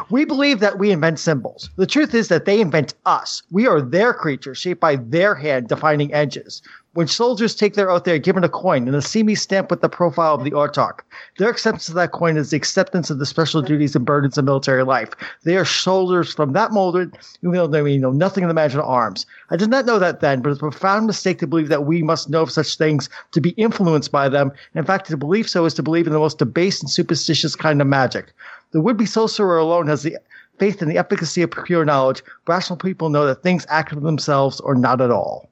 [0.09, 1.69] We believe that we invent symbols.
[1.77, 3.41] The truth is that they invent us.
[3.49, 6.61] We are their creatures, shaped by their hand defining edges.
[6.93, 9.79] When soldiers take their oath, they are given a coin and a semi stamp with
[9.79, 10.99] the profile of the autarch.
[11.37, 14.43] Their acceptance of that coin is the acceptance of the special duties and burdens of
[14.43, 15.11] military life.
[15.45, 18.85] They are soldiers from that molded, even though they know nothing of the magic of
[18.85, 19.25] arms.
[19.51, 22.03] I did not know that then, but it's a profound mistake to believe that we
[22.03, 24.51] must know of such things to be influenced by them.
[24.75, 27.79] In fact, to believe so is to believe in the most debased and superstitious kind
[27.79, 28.33] of magic.
[28.71, 30.17] The would-be sorcerer alone has the
[30.59, 32.21] faith in the efficacy of pure knowledge.
[32.47, 35.50] Rational people know that things act of themselves or not at all.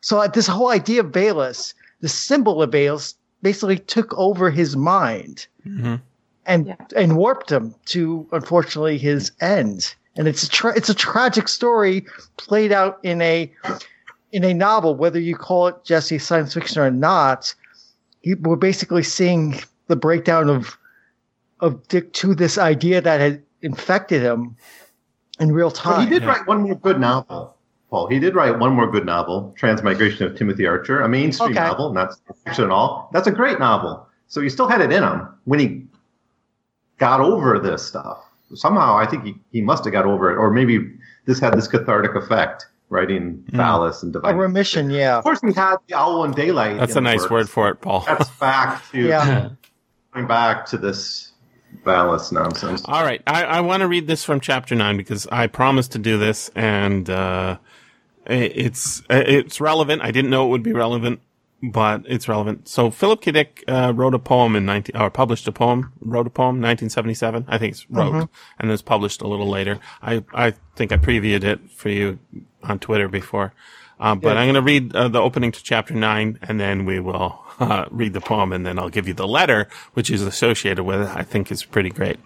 [0.00, 4.76] So uh, this whole idea of Valis, the symbol of Valis, basically took over his
[4.76, 6.00] mind Mhm.
[6.46, 6.76] and Yeah.
[6.96, 9.94] and warped him to unfortunately his end.
[10.16, 13.52] And it's a tra- it's a tragic story played out in a
[14.32, 17.54] in a novel, whether you call it Jesse science fiction or not.
[18.22, 20.76] He, we're basically seeing the breakdown of
[21.60, 24.56] of Dick to this idea that had infected him
[25.40, 26.06] in real But time.
[26.06, 27.55] he did write one more good novel,
[27.90, 28.08] Paul.
[28.08, 31.60] He did write one more good novel, Transmigration of Timothy Archer, a mainstream Okay.
[31.60, 32.14] novel, not
[32.44, 33.08] fiction at all.
[33.12, 34.06] That's a great novel.
[34.28, 35.84] So he still had it in him when he
[36.98, 38.18] got over this stuff.
[38.54, 40.92] Somehow, I think he, he must have got over it, or maybe
[41.26, 43.42] this had this cathartic effect, writing.
[43.52, 45.16] Valis and a remission, yeah.
[45.18, 46.78] Of course, he had the Owl in Daylight.
[46.78, 47.30] That's in a nice works.
[47.30, 48.04] word for it, Paul.
[48.06, 49.48] That's back to Yeah.
[50.14, 51.32] going back to this
[51.84, 52.82] Valis nonsense.
[52.84, 55.98] All right, I, I want to read this from chapter nine because I promised to
[55.98, 57.66] do this, and uh, it-
[58.26, 60.02] it's it's relevant.
[60.02, 61.20] I didn't know it would be relevant,
[61.62, 62.68] but it's relevant.
[62.68, 63.32] So Philip K.
[63.32, 66.90] Dick uh, wrote a poem in nineteen or published a poem, wrote a poem, nineteen
[66.90, 67.44] seventy seven.
[67.48, 69.78] I think it's wrote, and it was published a little later.
[70.02, 72.18] I I think I previewed it for you
[72.62, 73.52] on Twitter before.
[73.98, 77.00] Uh, but I'm going to read uh, the opening to chapter nine, and then we
[77.00, 80.84] will uh, read the poem, and then I'll give you the letter, which is associated
[80.84, 81.08] with it.
[81.08, 82.18] I think is pretty great.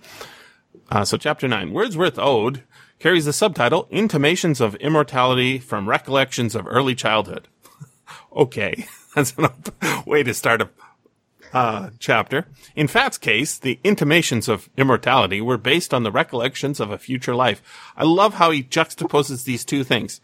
[0.90, 2.64] Uh, so chapter nine, Wordsworth Ode
[3.00, 7.48] carries the subtitle Intimations of Immortality from Recollections of Early Childhood.
[8.36, 8.86] okay.
[9.16, 10.68] That's a way to start a,
[11.52, 12.46] uh, chapter.
[12.76, 17.34] In Fat's case, the intimations of immortality were based on the recollections of a future
[17.34, 17.60] life.
[17.96, 20.20] I love how he juxtaposes these two things.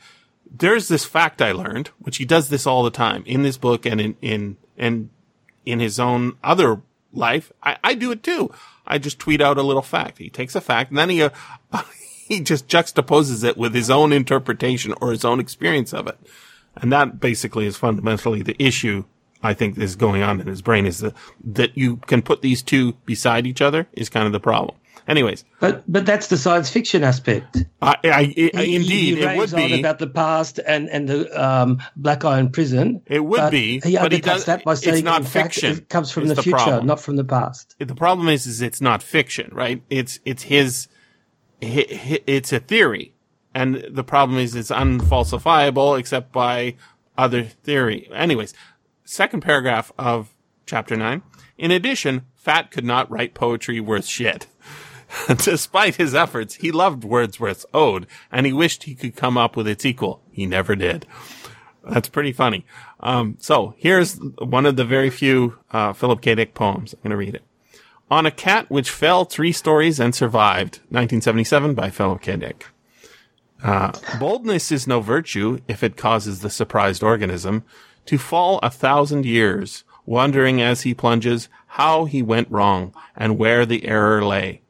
[0.49, 3.85] There's this fact I learned, which he does this all the time in this book
[3.85, 5.11] and in, in, and
[5.65, 7.51] in his own other life.
[7.63, 8.53] I, I do it too.
[8.87, 10.19] I just tweet out a little fact.
[10.19, 11.31] He takes a fact and then he, uh,
[12.29, 16.19] he just juxtaposes it with his own interpretation or his own experience of it.
[16.77, 19.05] And that basically is fundamentally the issue
[19.43, 21.15] I think is going on in his brain is that,
[21.45, 24.77] that you can put these two beside each other is kind of the problem.
[25.09, 27.59] Anyways, But but that's the science fiction aspect.
[27.81, 29.79] I, I, I He- indeed he it would be.
[29.79, 33.03] about the past and and the um, Black Iron Prison.
[33.07, 35.55] It would but be, He but he does- that by it's saying not in fact,
[35.55, 36.87] fiction, it comes from the, the future, problem.
[36.87, 37.77] not from the past.
[37.79, 39.81] the problem is, is it's not fiction, right?
[39.91, 40.96] It's, it's his, hi- hi-
[41.61, 43.13] it's a theory.
[43.55, 46.77] And the problem is it's unfalsifiable except by
[47.17, 48.09] other theory.
[48.13, 48.53] Anyways,
[49.05, 50.35] second paragraph of
[50.67, 51.23] chapter nine.
[51.57, 54.47] In addition, Fat could not write poetry worth shit.
[55.29, 59.67] Despite his efforts, he loved Wordsworth's ode and he wished he could come up with
[59.67, 60.23] its equal.
[60.31, 61.07] He never did.
[61.89, 62.67] That's pretty funny.
[63.01, 66.35] Um, so here's one of the very few uh, Philip K.
[66.35, 66.95] Dick poems.
[66.95, 67.45] I'm going to read it.
[68.09, 72.37] On a cat which fell three stories and survived, 1977 by Philip K.
[72.37, 72.67] Dick.
[73.65, 73.91] Uh,
[74.21, 77.65] boldness is no virtue if it causes the surprised organism
[78.05, 83.67] to fall a thousand years, wondering as he plunges how he went wrong and where
[83.67, 84.63] the error lay.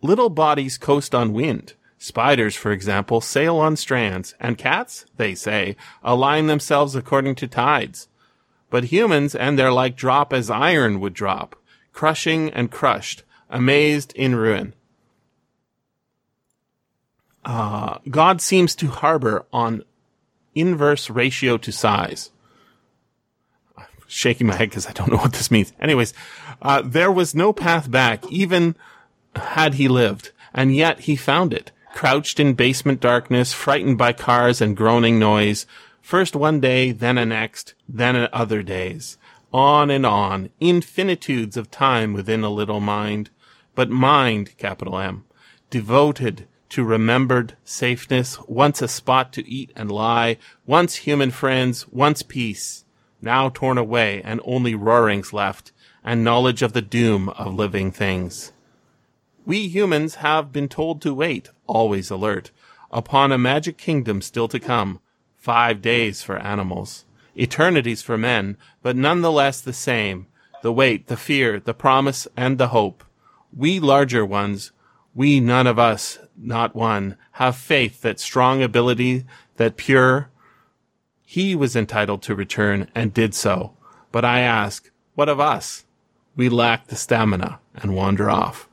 [0.00, 1.74] Little bodies coast on wind.
[1.98, 8.08] Spiders, for example, sail on strands, and cats, they say, align themselves according to tides.
[8.70, 11.56] But humans and their like drop as iron would drop,
[11.94, 14.74] crushing and crushed, amazed in ruin.
[17.44, 19.84] Uh, God seems to harbor on
[20.54, 22.30] inverse ratio to size.
[23.78, 25.72] I'm shaking my head because I don't know what this means.
[25.80, 26.12] Anyways,
[26.60, 28.74] uh, there was no path back, even
[29.36, 34.60] had he lived, and yet he found it, crouched in basement darkness, frightened by cars
[34.60, 35.66] and groaning noise,
[36.00, 39.16] first one day, then a next, then other days.
[39.54, 43.30] On and on, infinitudes of time within a little mind,
[43.76, 45.26] but mind, capital M,
[45.70, 52.22] devoted to remembered safeness, once a spot to eat and lie, once human friends, once
[52.22, 52.84] peace,
[53.22, 55.70] now torn away and only roarings left,
[56.02, 58.50] and knowledge of the doom of living things.
[59.46, 62.50] We humans have been told to wait, always alert,
[62.90, 64.98] upon a magic kingdom still to come.
[65.36, 67.04] Five days for animals,
[67.36, 70.26] eternities for men, but none the less the same.
[70.62, 73.04] The wait, the fear, the promise, and the hope.
[73.54, 74.72] We larger ones,
[75.14, 79.24] we none of us, not one, have faith that strong ability,
[79.56, 80.30] that pure.
[81.24, 83.76] He was entitled to return and did so.
[84.10, 85.84] But I ask, what of us?
[86.36, 88.68] We lack the stamina and wander off.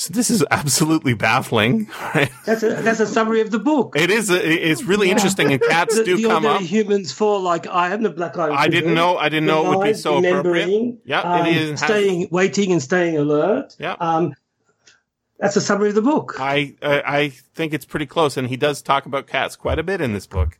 [0.00, 2.30] So this is absolutely baffling, right?
[2.46, 3.96] That's a that's a summary of the book.
[3.98, 4.30] It is.
[4.30, 6.62] A, it's really interesting, and cats the, do the come ordinary up.
[6.62, 8.48] humans fall like I am the black eye.
[8.48, 9.18] I didn't know.
[9.18, 11.00] I didn't know it would be so appropriate.
[11.04, 11.80] Yeah, um, it is.
[11.80, 13.76] staying, waiting, and staying alert.
[13.78, 13.94] Yeah.
[14.00, 14.34] Um,
[15.38, 16.36] that's a summary of the book.
[16.40, 19.82] I, I I think it's pretty close, and he does talk about cats quite a
[19.82, 20.58] bit in this book.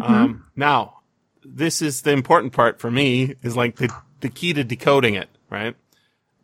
[0.00, 1.00] Um, now,
[1.44, 5.28] this is the important part for me is like the the key to decoding it,
[5.50, 5.74] right?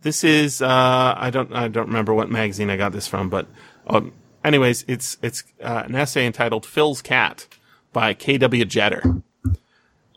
[0.03, 3.47] This is uh, I don't I don't remember what magazine I got this from, but
[3.87, 4.13] um,
[4.45, 7.47] anyways, it's it's uh, an essay entitled "Phil's Cat"
[7.93, 8.65] by K.W.
[8.65, 9.03] Jeter.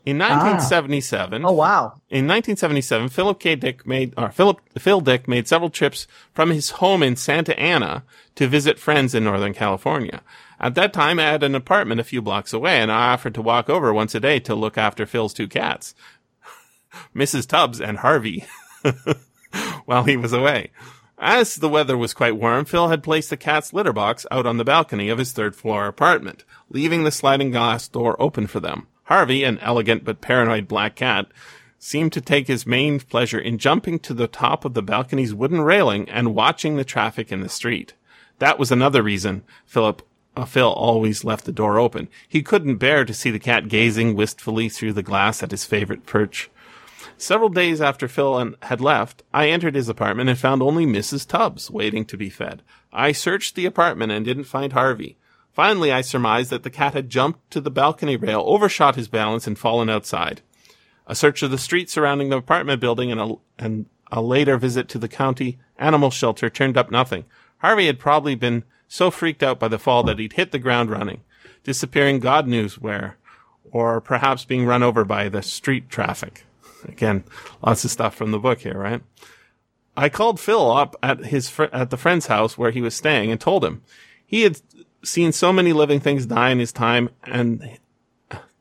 [0.04, 1.86] In 1977, Oh wow.
[2.10, 3.56] in 1977, Philip K.
[3.56, 8.04] Dick made, or Philip, Phil Dick made several trips from his home in Santa Ana
[8.36, 10.22] to visit friends in Northern California.
[10.60, 13.42] At that time, I had an apartment a few blocks away and I offered to
[13.42, 15.92] walk over once a day to look after Phil's two cats,
[17.14, 17.48] Mrs.
[17.48, 18.44] Tubbs and Harvey,
[19.86, 20.70] while he was away.
[21.18, 24.58] As the weather was quite warm, Phil had placed the cat's litter box out on
[24.58, 28.86] the balcony of his third floor apartment, leaving the sliding glass door open for them.
[29.04, 31.26] Harvey, an elegant but paranoid black cat,
[31.78, 35.60] seemed to take his main pleasure in jumping to the top of the balcony's wooden
[35.62, 37.94] railing and watching the traffic in the street.
[38.38, 40.02] That was another reason Philip
[40.36, 42.08] uh, Phil always left the door open.
[42.28, 46.04] He couldn't bear to see the cat gazing wistfully through the glass at his favorite
[46.04, 46.50] perch.
[47.18, 51.26] Several days after Phil had left, I entered his apartment and found only Mrs.
[51.26, 52.62] Tubbs waiting to be fed.
[52.92, 55.16] I searched the apartment and didn't find Harvey.
[55.52, 59.46] Finally, I surmised that the cat had jumped to the balcony rail, overshot his balance,
[59.46, 60.42] and fallen outside.
[61.06, 64.88] A search of the street surrounding the apartment building and a, and a later visit
[64.88, 67.24] to the county animal shelter turned up nothing.
[67.58, 70.90] Harvey had probably been so freaked out by the fall that he'd hit the ground
[70.90, 71.22] running,
[71.64, 73.16] disappearing God knows where,
[73.70, 76.45] or perhaps being run over by the street traffic.
[76.88, 77.24] Again,
[77.62, 79.02] lots of stuff from the book here, right?
[79.96, 83.30] I called Phil up at his fr- at the friend's house where he was staying
[83.30, 83.82] and told him
[84.26, 84.60] he had
[85.02, 87.78] seen so many living things die in his time and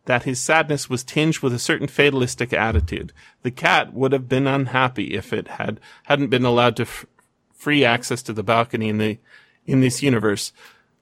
[0.05, 3.11] that his sadness was tinged with a certain fatalistic attitude.
[3.41, 7.05] The cat would have been unhappy if it had hadn't been allowed to f-
[7.53, 9.17] free access to the balcony in the
[9.65, 10.53] in this universe.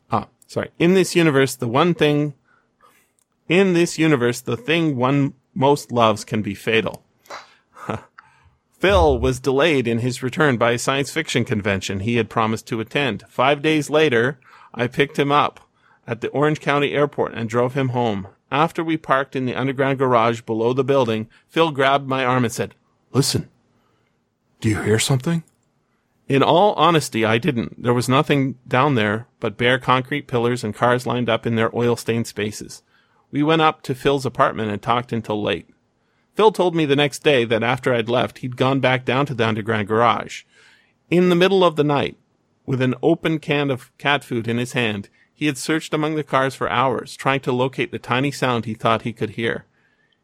[0.10, 0.72] Ah, sorry.
[0.80, 2.34] In this universe, the one thing
[3.50, 7.03] in this universe, the thing one most loves can be fatal.
[8.84, 12.82] Phil was delayed in his return by a science fiction convention he had promised to
[12.82, 13.24] attend.
[13.30, 14.42] Five days later,
[14.74, 15.62] I picked him up
[16.06, 18.28] at the Orange County Airport and drove him home.
[18.52, 22.52] After we parked in the underground garage below the building, Phil grabbed my arm and
[22.52, 22.76] said,
[23.14, 23.48] Listen,
[24.60, 25.46] do you hear something?
[26.28, 27.82] In all honesty, I didn't.
[27.82, 31.74] There was nothing down there but bare concrete pillars and cars lined up in their
[31.74, 32.84] oil stained spaces.
[33.32, 35.70] We went up to Phil's apartment and talked until late.
[36.36, 39.34] Phil told me the next day that after I'd left, he'd gone back down to
[39.34, 40.44] the underground garage.
[41.10, 42.18] In the middle of the night,
[42.66, 46.24] with an open can of cat food in his hand, he had searched among the
[46.24, 49.66] cars for hours, trying to locate the tiny sound he thought he could hear.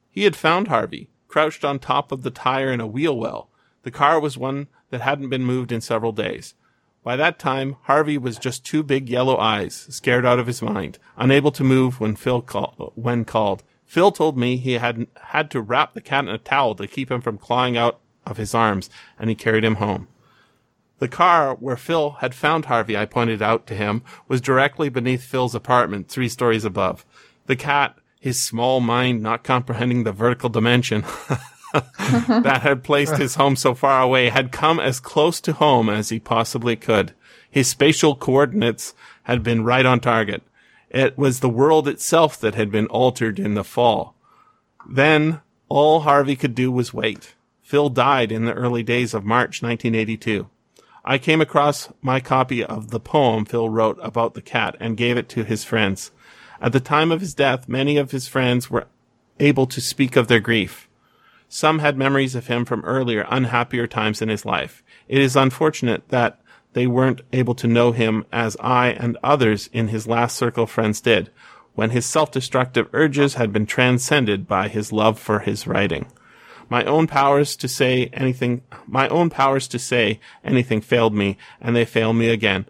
[0.09, 3.49] He had found Harvey, crouched on top of the tire in a wheel well.
[3.83, 6.55] The car was one that hadn't been moved in several days.
[7.03, 10.99] By that time, Harvey was just two big yellow eyes, scared out of his mind,
[11.17, 13.63] unable to move when Phil call, when called.
[13.89, 17.09] Phil told me he had had to wrap the cat in a towel to keep
[17.09, 18.87] him from clawing out of his arms,
[19.17, 20.07] and he carried him home.
[20.99, 25.23] The car where Phil had found Harvey, I pointed out to him, was directly beneath
[25.23, 27.03] Phil's apartment, three stories above.
[27.47, 31.01] The cat, his small mind not comprehending the vertical dimension
[31.73, 36.09] that had placed his home so far away, had come as close to home as
[36.09, 37.15] he possibly could.
[37.49, 40.43] His spatial coordinates had been right on target.
[40.89, 44.15] It was the world itself that had been altered in the fall.
[44.87, 47.35] Then all Harvey could do was wait.
[47.61, 50.49] Phil died in the early days of March 1982.
[51.05, 55.17] I came across my copy of the poem Phil wrote about the cat and gave
[55.17, 56.11] it to his friends.
[56.61, 58.87] At the time of his death, many of his friends were
[59.39, 60.89] able to speak of their grief.
[61.47, 64.83] Some had memories of him from earlier, unhappier times in his life.
[65.07, 66.38] It is unfortunate that
[66.73, 70.71] they weren't able to know him as I and others in his last circle of
[70.71, 71.31] friends did,
[71.73, 76.07] when his self-destructive urges had been transcended by his love for his writing.
[76.69, 81.75] My own powers to say anything, my own powers to say anything failed me, and
[81.75, 82.65] they fail me again.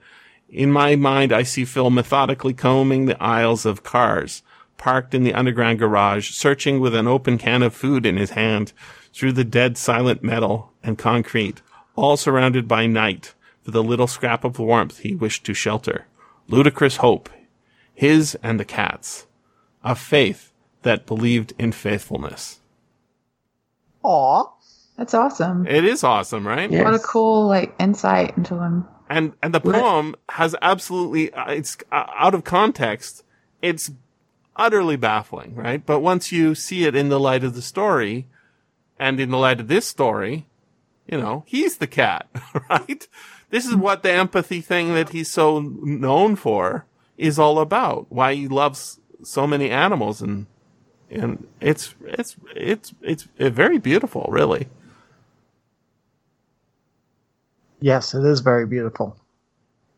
[0.48, 4.42] In my mind, I see Phil methodically combing the aisles of cars,
[4.78, 8.72] parked in the underground garage, searching with an open can of food in his hand
[9.14, 11.62] through the dead silent metal and concrete,
[11.96, 13.34] all surrounded by night
[13.70, 16.06] the little scrap of warmth he wished to shelter.
[16.48, 17.30] Ludicrous hope,
[17.94, 19.28] his and the cat's,
[19.84, 20.52] a faith
[20.84, 22.60] that believed in faithfulness.
[24.04, 24.44] Aw.
[24.98, 25.66] That's awesome.
[25.68, 26.70] It is awesome, right?
[26.70, 26.84] Yeah.
[26.84, 28.86] What a cool like insight into him.
[29.10, 29.82] And and the Right.
[29.82, 33.24] poem has absolutely uh, it's uh, out of context.
[33.62, 33.92] It's
[34.56, 35.86] utterly baffling, right?
[35.86, 38.28] But once you see it in the light of the story,
[39.00, 40.46] and in the light of this story,
[41.08, 42.28] you know he's the cat,
[42.70, 43.08] right?
[43.50, 46.86] This is what the empathy thing that he's so known for
[47.18, 48.08] is all about.
[48.10, 50.46] Why he loves so many animals and
[51.12, 54.68] and it's it's it's it's very beautiful, really.
[57.82, 59.18] Yes, it is very beautiful.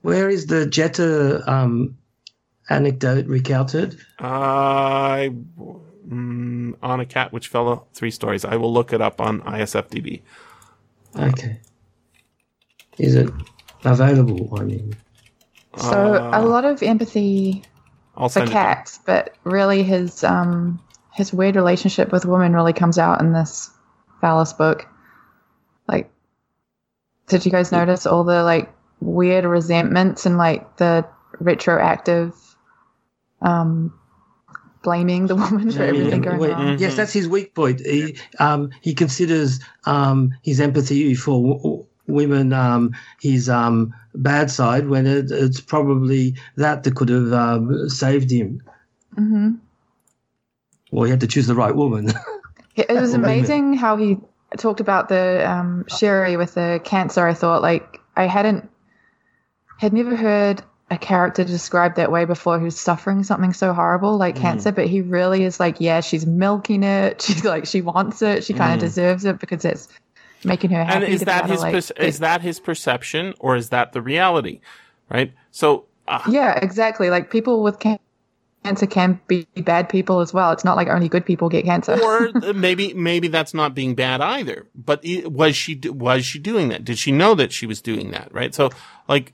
[0.04, 1.97] Where is the Jeter um,
[2.70, 3.99] anecdote recounted?
[4.20, 5.34] I
[6.08, 8.45] mm, on a cat which fell three stories.
[8.45, 10.22] I will look it up on ISFDB.
[11.18, 11.60] Okay.
[13.02, 13.30] Is it
[13.84, 14.49] available?
[14.56, 14.95] I mean,
[15.78, 17.64] So Uh, a lot of empathy
[18.16, 20.80] I'll for cats, but really his um
[21.14, 23.70] his weird relationship with women really comes out in this
[24.22, 24.88] Valis book.
[25.88, 26.12] Like,
[27.28, 31.06] did you guys notice all the like weird resentments and like the
[31.39, 32.36] retroactive
[33.41, 33.91] um
[34.84, 36.78] blaming the woman for everything yeah, going wait, on?
[36.80, 37.80] Yes, that's his weak point.
[37.82, 44.52] He um, he considers um, his empathy for w- w- women um, his um, bad
[44.52, 48.62] side when it, it's probably that that could have um, saved him.
[49.16, 49.52] hmm
[50.91, 52.12] Well, he had to choose the right woman.
[52.76, 54.18] It it was amazing how he
[54.58, 57.28] talked about the um, Sherri with the cancer.
[57.28, 58.70] I thought like I hadn't
[59.78, 64.36] had never heard a character described that way before who's suffering something so horrible like
[64.36, 64.41] Mm.
[64.41, 67.22] cancer, but he really is like, yeah, she's milking it.
[67.26, 68.43] She's like, she wants it.
[68.43, 68.82] She kind of Mm.
[68.88, 69.88] deserves it because it's
[70.43, 71.05] making her happy.
[71.05, 74.61] And is that his like, get- is that his perception or is that the reality?
[75.09, 75.33] Right.
[75.51, 77.09] So uh, yeah, exactly.
[77.09, 77.99] Like people with can-
[78.63, 80.51] cancer can be bad people as well.
[80.51, 81.99] It's not like only good people get cancer.
[82.01, 84.67] or maybe maybe that's not being bad either.
[84.75, 86.85] But was she was she doing that?
[86.85, 88.33] Did she know that she was doing that?
[88.33, 88.53] Right.
[88.53, 88.69] So
[89.07, 89.33] like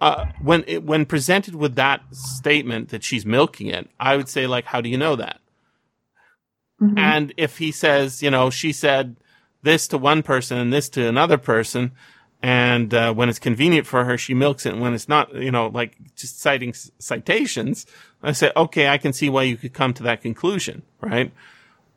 [0.00, 4.46] uh, when it, when presented with that statement that she's milking it, I would say
[4.48, 5.38] like, how do you know that?
[6.80, 6.98] Mhm.
[6.98, 9.16] And if he says, you know, she said
[9.62, 11.92] this to one person and this to another person,
[12.42, 14.72] and uh, when it's convenient for her, she milks it.
[14.72, 17.86] And when it's not, you know, like just citing citations,
[18.22, 21.32] I say, okay, I can see why you could come to that conclusion, right?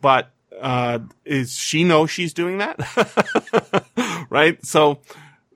[0.02, 4.64] But uh, is she know she's doing that, right?
[4.64, 5.00] So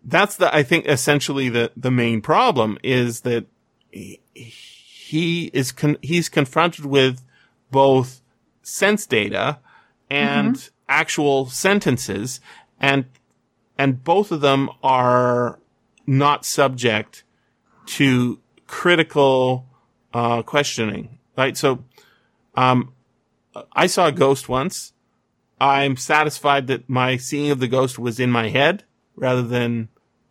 [0.04, 3.46] that's the I think essentially the the main problem is that
[3.92, 7.24] he, he is con- he's confronted with
[7.72, 8.22] both
[8.64, 9.60] sense data
[10.10, 12.42] and actual sentences
[12.80, 13.06] and
[13.78, 15.60] and both of them are
[16.06, 17.24] not subject
[17.86, 19.66] to critical
[20.14, 21.84] uh, questioning right so
[22.56, 22.94] um
[23.74, 24.94] i saw a ghost once
[25.62, 28.84] i'm satisfied that my seeing of the ghost was in my head
[29.16, 29.90] rather than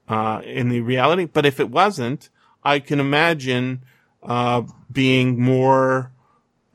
[0.08, 2.28] uh, in the reality but if it wasn't
[2.64, 3.80] i can imagine
[4.22, 6.12] uh, being more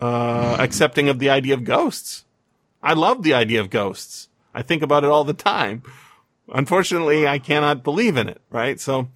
[0.03, 2.25] uh, accepting of the idea of ghosts.
[2.83, 4.27] I love the idea of ghosts.
[4.53, 5.81] I think about it all the time.
[6.53, 8.79] Unfortunately, I cannot believe in it, right?
[8.79, 9.07] So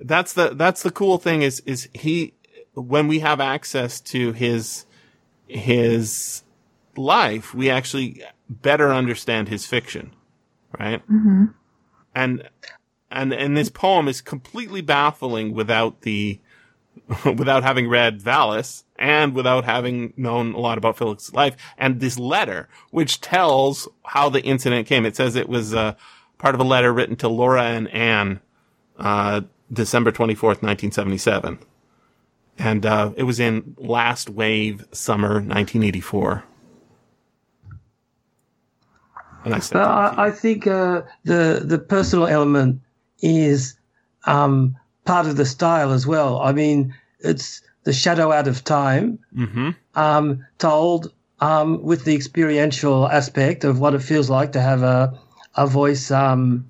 [0.00, 2.34] that's the, that's the cool thing is, is he,
[2.74, 4.86] when we have access to his,
[5.48, 6.44] his
[6.96, 10.12] life, we actually better understand his fiction,
[10.78, 11.02] right?
[11.02, 11.46] hmm
[12.14, 12.48] And,
[13.10, 16.40] and, and this poem is completely baffling without the,
[17.24, 22.18] without having read Valis and without having known a lot about Felix's life and this
[22.18, 25.06] letter, which tells how the incident came.
[25.06, 25.94] It says it was, uh,
[26.38, 28.40] part of a letter written to Laura and Anne,
[28.98, 29.42] uh,
[29.72, 31.58] December 24th, 1977.
[32.58, 36.44] and uh, it was in Last Wave Summer 1984.
[39.44, 42.80] And I said, I, I think uh, the the personal element
[43.20, 43.76] is
[44.26, 46.40] um, part of the style as well.
[46.40, 49.70] I mean, it's the shadow out of time, mm-hmm.
[49.94, 51.10] um, told
[51.40, 55.16] um, with the experiential aspect of what it feels like to have a
[55.56, 56.68] a voice um,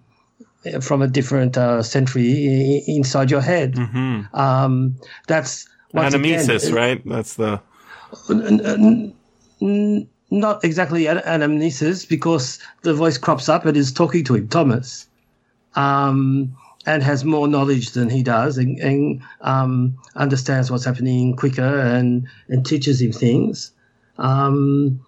[0.81, 3.75] from a different uh, century i- inside your head.
[3.75, 4.37] Mm-hmm.
[4.37, 4.95] Um,
[5.27, 7.03] that's again, Anamnesis, right?
[7.05, 7.61] That's the
[8.31, 9.13] N- n-
[9.61, 14.47] n- not exactly an- anamnesis because the voice crops up and is talking to him,
[14.47, 15.09] Thomas,
[15.75, 16.55] um,
[16.89, 22.27] and has more knowledge than he does and, and um, understands what's happening quicker and,
[22.49, 23.73] and teaches him things.
[24.17, 25.05] Um,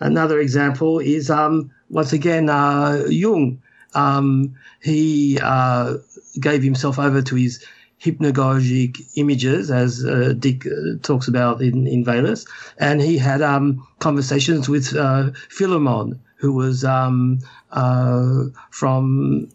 [0.00, 3.60] another example is um, once again uh, Jung.
[3.94, 5.98] Um, he uh,
[6.40, 7.62] gave himself over to his
[8.02, 12.46] hypnagogic images, as uh, Dick uh, talks about in, in Valis.
[12.78, 17.40] And he had um, conversations with uh, Philemon, who was um,
[17.72, 19.50] uh, from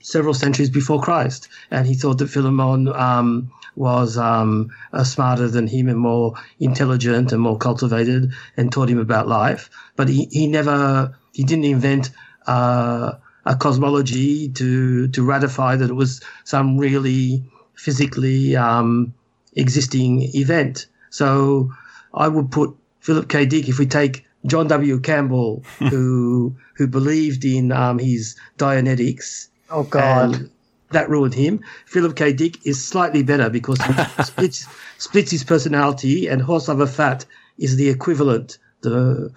[0.00, 1.48] several centuries before Christ.
[1.70, 7.32] And he thought that Philemon um, was um, uh, smarter than him and more intelligent
[7.32, 9.70] and more cultivated and taught him about life.
[9.96, 12.10] But he, he never, he didn't invent
[12.46, 13.14] uh,
[13.46, 19.14] a cosmology to to ratify that it was some really physically um,
[19.54, 20.86] existing event.
[21.10, 21.70] So
[22.12, 23.46] I would put Philip K.
[23.46, 25.00] Dick if we take John W.
[25.00, 29.48] Campbell, who who believed in um, his Dianetics.
[29.74, 30.34] Oh God.
[30.36, 30.50] and
[30.90, 31.60] that ruined him.
[31.86, 32.32] Philip K.
[32.32, 33.92] Dick is slightly better because he
[34.24, 34.66] splits
[34.98, 37.26] splits his personality, and Horse Lover Fat
[37.58, 39.32] is the equivalent, the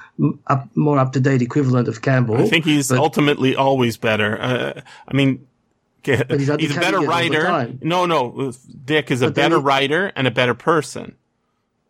[0.48, 2.38] up, more up to date equivalent of Campbell.
[2.38, 4.40] I think he's but- ultimately always better.
[4.40, 5.48] Uh, I mean,
[6.04, 6.20] he's,
[6.60, 7.74] he's a better it all the writer.
[7.82, 8.54] No, no,
[8.86, 11.16] Dick is a But then better he- writer and a better person.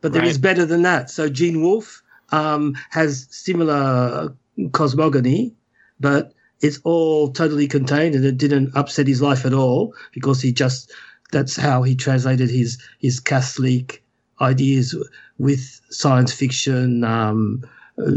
[0.02, 0.41] But there is Right.
[0.43, 1.10] better than that.
[1.10, 4.34] So Gene Wolfe um, has similar
[4.72, 5.54] cosmogony,
[6.00, 10.51] but it's all totally contained and it didn't upset his life at all because he
[10.51, 10.91] just
[11.32, 14.03] that's how he translated his his Catholic
[14.41, 14.95] ideas
[15.38, 17.64] with science fiction um,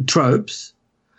[0.07, 0.72] tropes.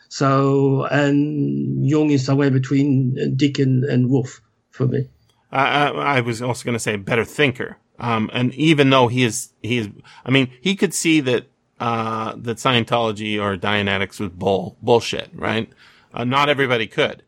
[0.09, 4.41] So and Jung is somewhere between Dick and, and Wolfe
[4.71, 5.07] for me.
[5.51, 7.77] I, I was also going to say better thinker.
[7.99, 9.89] Um, and even though he is, he is,
[10.25, 11.47] I mean, he could see that,
[11.79, 15.69] uh, that Scientology or Dianetics was bull, bullshit, right?
[16.13, 17.23] Uh, not everybody could.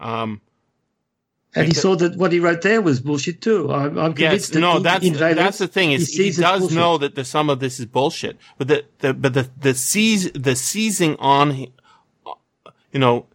[0.00, 0.40] Um,
[1.54, 3.72] And he saw that what he wrote there was bullshit too.
[3.72, 6.74] I'm, I'm yes, convinced that no, in- that's, that's the thing is he, it's does
[6.74, 10.32] know that the, some of this is bullshit, but the, the, but the, the seize,
[10.32, 11.56] the seizing on,
[12.92, 13.26] you know,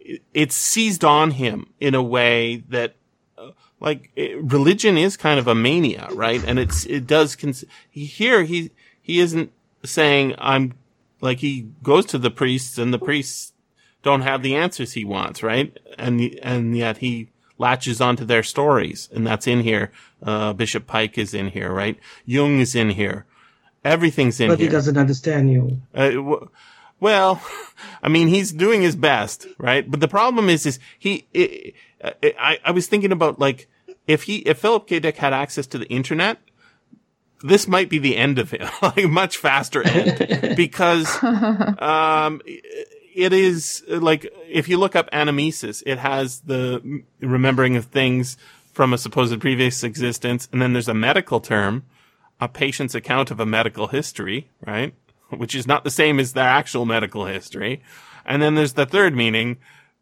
[0.00, 2.96] it- it's seized on him in a way that,
[3.36, 6.42] uh, like, it, religion is kind of a mania, right?
[6.44, 9.52] And it's, it does, cons- here he, he isn't
[9.84, 10.74] saying I'm,
[11.20, 13.52] like, he goes to the priests and the priests
[14.02, 15.76] don't have the answers he wants, right?
[15.98, 17.28] And, and yet he
[17.58, 19.90] latches onto their stories and that's in here.
[20.22, 21.98] Uh, Bishop Pike is in here, right?
[22.24, 23.26] Jung is in here.
[23.84, 24.68] Everything's in but here.
[24.68, 25.80] But he doesn't understand you.
[25.94, 26.48] Uh, w-
[27.00, 27.42] well,
[28.02, 29.88] I mean, he's doing his best, right?
[29.88, 31.72] But the problem is, is he, i
[32.22, 33.68] i I, I was thinking about like,
[34.06, 35.00] if he, if Philip K.
[35.00, 36.38] Dick had access to the internet,
[37.42, 42.40] this might be the end of him, like much faster end, because, um,
[43.18, 48.36] it is like, if you look up anamnesis, it has the remembering of things
[48.72, 50.48] from a supposed previous existence.
[50.52, 51.82] And then there's a medical term,
[52.40, 54.94] a patient's account of a medical history, right?
[55.30, 57.82] Which is not the same as their actual medical history.
[58.24, 59.56] And then there's the third meaning,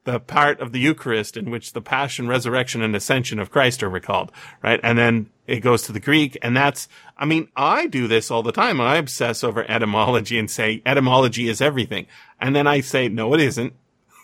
[0.05, 3.89] the part of the Eucharist in which the passion, resurrection, and ascension of Christ are
[3.89, 4.31] recalled,
[4.63, 4.79] right?
[4.83, 8.43] And then it goes to the Greek, and that's, I mean, I do this all
[8.43, 8.81] the time.
[8.81, 12.07] I obsess over etymology and say etymology is everything.
[12.41, 13.73] And then I say, no, it isn't.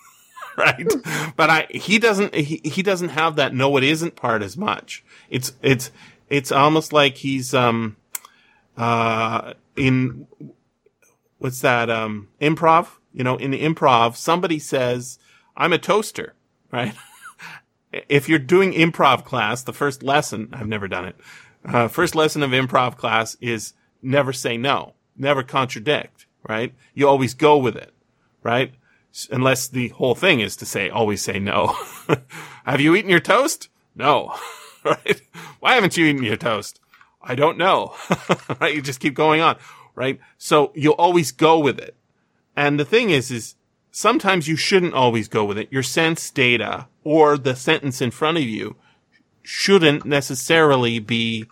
[0.57, 0.87] right?
[1.37, 5.05] But I, he doesn't, he, he doesn't have that no, it isn't part as much.
[5.31, 5.91] It's, it's,
[6.29, 7.97] it's almost like he's, um,
[8.77, 10.27] uh, in,
[11.39, 12.89] what's that, um, improv?
[13.15, 15.19] You know, in the improv, somebody says,
[15.57, 16.35] I'm a toaster,
[16.71, 16.95] right?
[18.09, 21.17] if you're doing improv class, the first lesson, I've never done it.
[21.65, 26.75] Uh, first lesson of improv class is never say no, never contradict, right?
[26.95, 27.93] You always go with it,
[28.43, 28.73] right?
[29.31, 31.77] Unless the whole thing is to say, always say no.
[32.65, 33.69] Have you eaten your toast?
[33.95, 34.35] No,
[34.85, 35.21] right?
[35.61, 36.81] Why haven't you eaten your toast?
[37.21, 37.95] I don't know,
[38.61, 38.75] right?
[38.75, 39.57] You just keep going on,
[39.95, 40.19] right?
[40.39, 41.95] So you'll always go with it.
[42.57, 43.55] And the thing is, is
[43.93, 45.69] sometimes you shouldn't always go with it.
[45.71, 48.75] Your sense data or the sentence in front of you
[49.43, 51.47] shouldn't necessarily be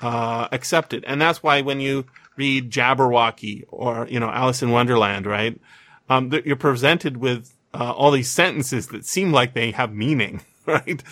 [0.00, 1.04] uh, accepted.
[1.06, 2.06] And that's why when you
[2.36, 5.60] read Jabberwocky or, you know, Alice in Wonderland, right?
[6.08, 10.42] Um, that you're presented with, uh, all these sentences that seem like they have meaning,
[10.66, 11.02] right?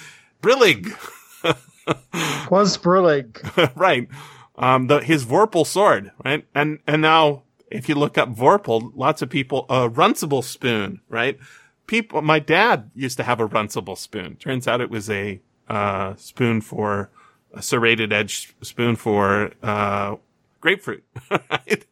[0.43, 0.89] Brillig.
[2.51, 3.73] Was Brillig.
[3.77, 4.09] right.
[4.57, 6.47] Um, the, his Vorpal sword, right?
[6.55, 11.39] And, and now if you look up Vorpal, lots of people, a Runcible spoon, right?
[11.87, 14.37] People, my dad used to have a Runcible spoon.
[14.37, 17.11] Turns out it was a, uh, spoon for,
[17.53, 20.17] a serrated edge spoon for, uh,
[20.61, 21.87] grapefruit, right?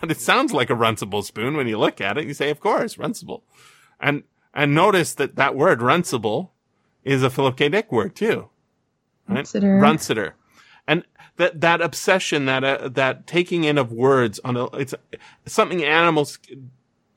[0.00, 2.26] But it sounds like a Runcible spoon when you look at it.
[2.26, 3.42] You say, of course, Runcible.
[4.00, 4.22] And,
[4.54, 6.50] and notice that that word Runcible
[7.04, 7.68] is a Philip K.
[7.68, 8.48] Dick word too.
[9.28, 9.36] Right?
[9.36, 9.78] Runciter.
[9.80, 10.34] Runciter.
[10.86, 11.04] And
[11.36, 14.94] that, that obsession, that, uh, that taking in of words on a, it's
[15.46, 16.38] something animals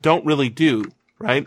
[0.02, 0.84] don't really do,
[1.18, 1.46] right?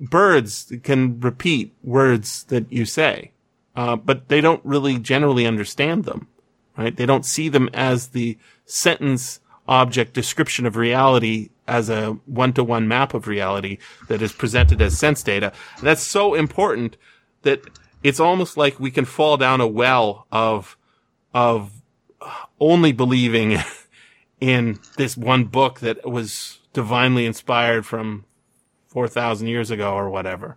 [0.00, 3.32] Birds can repeat words that you say,
[3.76, 6.28] uh, but they don't really generally understand them,
[6.76, 6.96] right?
[6.96, 13.14] They don't see them as the sentence object description of reality as a one-to-one map
[13.14, 15.52] of reality that is presented as sense data.
[15.78, 16.96] And that's so important
[17.42, 17.62] that
[18.02, 20.76] it's almost like we can fall down a well of,
[21.32, 21.72] of
[22.60, 23.58] only believing
[24.40, 28.24] in this one book that was divinely inspired from
[28.88, 30.56] 4,000 years ago or whatever.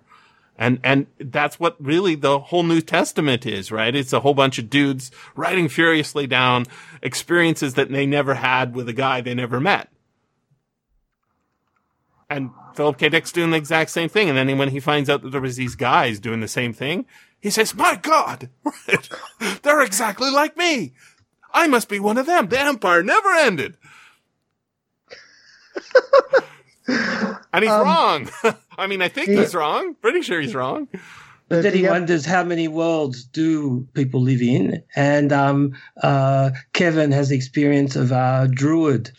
[0.57, 3.95] And, and that's what really the whole New Testament is, right?
[3.95, 6.65] It's a whole bunch of dudes writing furiously down
[7.03, 9.89] experiences that they never had with a guy they never met.
[12.29, 13.09] And Philip K.
[13.09, 14.29] Dick's doing the exact same thing.
[14.29, 17.05] And then when he finds out that there was these guys doing the same thing,
[17.39, 18.49] he says, my God,
[19.61, 20.93] they're exactly like me.
[21.63, 22.47] I must be one of them.
[22.49, 23.77] The empire never ended.
[26.87, 28.29] and he's wrong.
[28.77, 29.95] I mean, I think he's wrong.
[29.95, 30.87] Pretty sure he's wrong.
[31.49, 31.91] But then he Yep.
[31.91, 37.95] wonders how many worlds do people live in, and um, uh, Kevin has the experience
[37.95, 39.11] of a Druid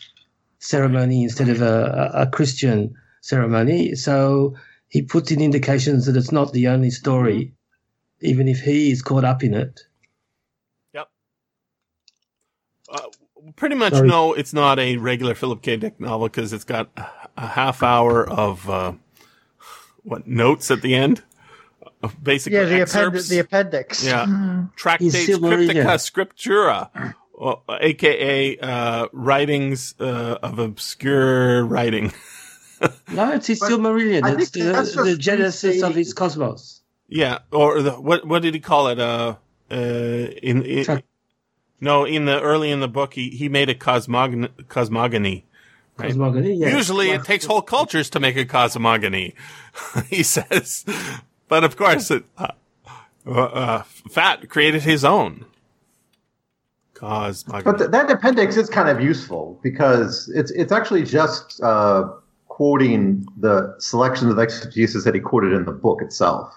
[0.59, 3.95] ceremony instead of a, a a Christian ceremony.
[3.95, 4.55] So
[4.89, 7.53] he puts in indications that it's not the only story,
[8.21, 9.79] even if he is caught up in it.
[10.93, 11.07] Yep.
[12.89, 13.07] Uh,
[13.59, 14.07] pretty much Sorry.
[14.07, 15.77] no, it's not a regular Philip K.
[15.77, 17.05] Dick novel because it's got a-
[17.37, 18.93] a half hour of uh,
[20.03, 21.21] what notes at the end,
[22.23, 23.29] basically Yeah, the, excerpts.
[23.29, 24.05] append- the appendix.
[24.05, 24.25] yeah,
[24.75, 32.11] tractates He's cryptica scriptura, uh, aka uh, writings uh, of obscure writing.
[33.11, 34.39] No, it's his Silmarillion.
[34.39, 36.79] It's the, the genesis of really- his cosmos.
[37.09, 38.99] Yeah, or the, what what did he call it?
[39.01, 39.35] Uh,
[39.69, 41.03] uh, in, in Tra-
[41.81, 44.49] no, in the early in the book, he he made a cosmogony.
[44.67, 45.45] cosmogony.
[45.97, 46.07] Right.
[46.07, 46.55] Cosmogony.
[46.55, 46.75] Yeah.
[46.75, 49.35] Usually, Like- it takes whole cultures to make a cosmogony.
[50.07, 50.85] he says,
[51.47, 52.47] but of course, it, uh,
[53.25, 55.45] uh, uh, Fat created his own
[56.93, 57.63] cosmogony.
[57.63, 62.09] But th- that appendix is kind of useful because it's it's actually just uh,
[62.47, 66.53] quoting the selections of exegesis that he quoted in the book itself.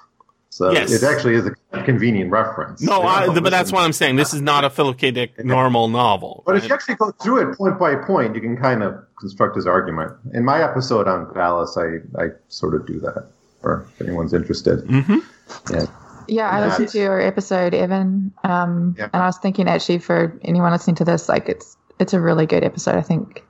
[0.53, 0.93] So Yes.
[0.93, 2.83] it actually is a convenient reference.
[2.83, 4.17] no, I, but that's what I'm saying.
[4.17, 5.11] This is not a Philip K.
[5.11, 6.43] Dick normal novel.
[6.45, 9.57] But if you actually go through it point by point, you can kind of construct
[9.57, 10.13] his argument.
[10.35, 13.29] In my episode on Valis, I, I sort of do that,
[13.63, 14.81] or if anyone's interested.
[14.81, 15.23] Mhm.
[15.71, 15.87] Yeah.
[16.29, 19.09] Yeah, I listened to your episode, Evan, um, Yeah.
[19.13, 22.45] and I was thinking actually for anyone listening to this, like it's it's a really
[22.45, 22.97] good episode.
[22.97, 23.43] I think,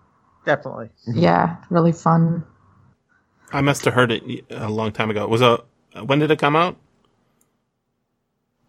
[0.47, 0.91] Definitely.
[1.07, 2.45] yeah, really fun.
[3.53, 5.25] I must have heard it a long time ago.
[5.25, 5.59] It was a
[6.05, 6.77] when did it come out?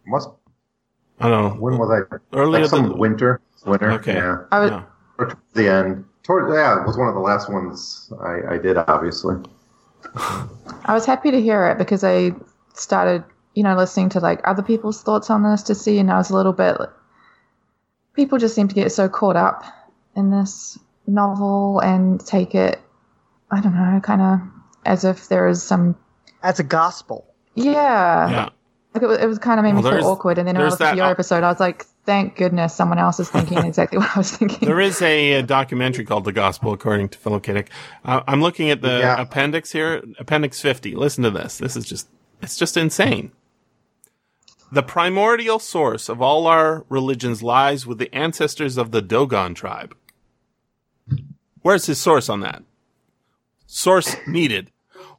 [0.05, 0.29] Must
[1.19, 1.61] I don't know.
[1.61, 2.15] when was I?
[2.35, 3.91] Earlier Like some than winter, winter.
[3.93, 4.15] Okay.
[4.15, 4.37] Yeah.
[4.51, 4.83] I was, Yeah.
[5.17, 6.05] Or towards the end.
[6.23, 8.77] Toward yeah, it was one of the last ones I, I did.
[8.77, 9.35] Obviously.
[10.15, 12.31] I was happy to hear it because I
[12.73, 13.23] started,
[13.55, 16.29] you know, listening to like other people's thoughts on this to see, and I was
[16.29, 16.77] a little bit.
[18.13, 19.63] People just seem to get so caught up
[20.15, 20.77] in this
[21.07, 22.79] novel and take it,
[23.51, 24.39] I don't know, kind of
[24.85, 25.95] as if there is some,
[26.43, 27.25] As a gospel.
[27.55, 28.49] yeah, Yeah.
[28.93, 30.37] Like it was, it was kind of made Well, me there's- feel awkward.
[30.37, 32.35] And then when I there's listened to that your op- episode, I was like, thank
[32.35, 34.67] goodness someone else is thinking exactly what I was thinking.
[34.67, 37.53] There is a, uh documentary called The Gospel According to Philip K.
[37.53, 37.69] Dick.
[38.05, 39.21] Uh, I'm looking at the Yeah.
[39.21, 40.95] appendix here, Appendix 50.
[40.95, 41.57] Listen to this.
[41.57, 42.07] This is just,
[42.41, 43.31] it's just insane.
[44.71, 49.95] The primordial source of all our religions lies with the ancestors of the Dogon tribe.
[51.61, 52.63] Where's his source on that?
[53.67, 54.71] Source needed.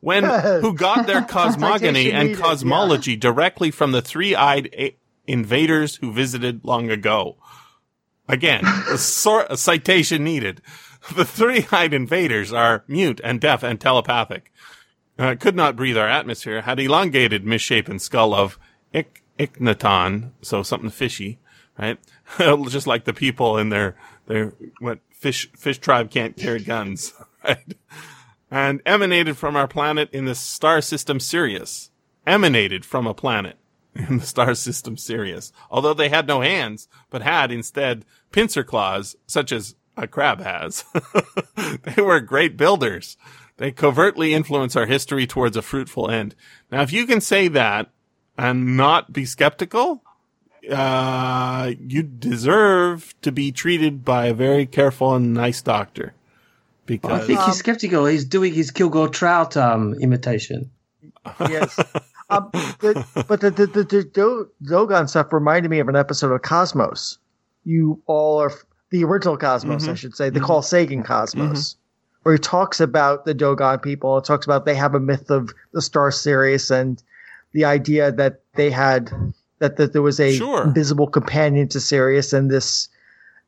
[0.05, 0.25] When
[0.61, 4.97] who got their cosmogony and needed, cosmology directly from the three-eyed a-
[5.27, 7.37] invaders who visited long ago.
[8.29, 10.61] Again, a, sor- a citation needed.
[11.17, 14.53] The three-eyed invaders are mute and deaf and telepathic.
[15.19, 18.59] Uh, could not breathe our atmosphere, had elongated misshapen skull of
[18.93, 21.39] Ik- Ikhnaton, so something fishy,
[21.79, 21.99] right?
[22.39, 23.97] Just like the people in their
[24.27, 27.75] their what fish fish tribe can't carry guns, right?
[28.55, 31.91] And emanated from our planet in the star system Sirius.
[32.25, 33.57] Emanated from a planet
[33.97, 35.53] in the star system Sirius.
[35.73, 40.85] Although they had no hands, but had instead pincer claws, such as a crab has.
[41.83, 43.17] they were great builders.
[43.57, 46.37] They covertly influence our history towards a fruitful end.
[46.71, 47.91] Now, if you can say that
[48.39, 50.05] and not be skeptical,
[50.71, 56.15] uh, you deserve to be treated by a very careful and nice doctor.
[56.89, 58.07] I think Um, he's skeptical.
[58.07, 60.71] He's doing his Kilgore Trout um, imitation.
[61.41, 61.79] Yes.
[62.31, 66.33] um, the, but the, the, the, the Do- Dogon stuff reminded me of an episode
[66.33, 67.19] of Cosmos.
[67.65, 68.53] You all are
[68.91, 71.77] the original Cosmos, I should say, the Carl Sagan Cosmos,
[72.23, 74.19] where he talks about the Dogon people.
[74.19, 77.03] It talks about they have a myth of the star Sirius and
[77.53, 79.11] the idea that they had
[79.61, 80.65] that, that there was a Sure.
[80.65, 82.89] invisible companion to Sirius, and this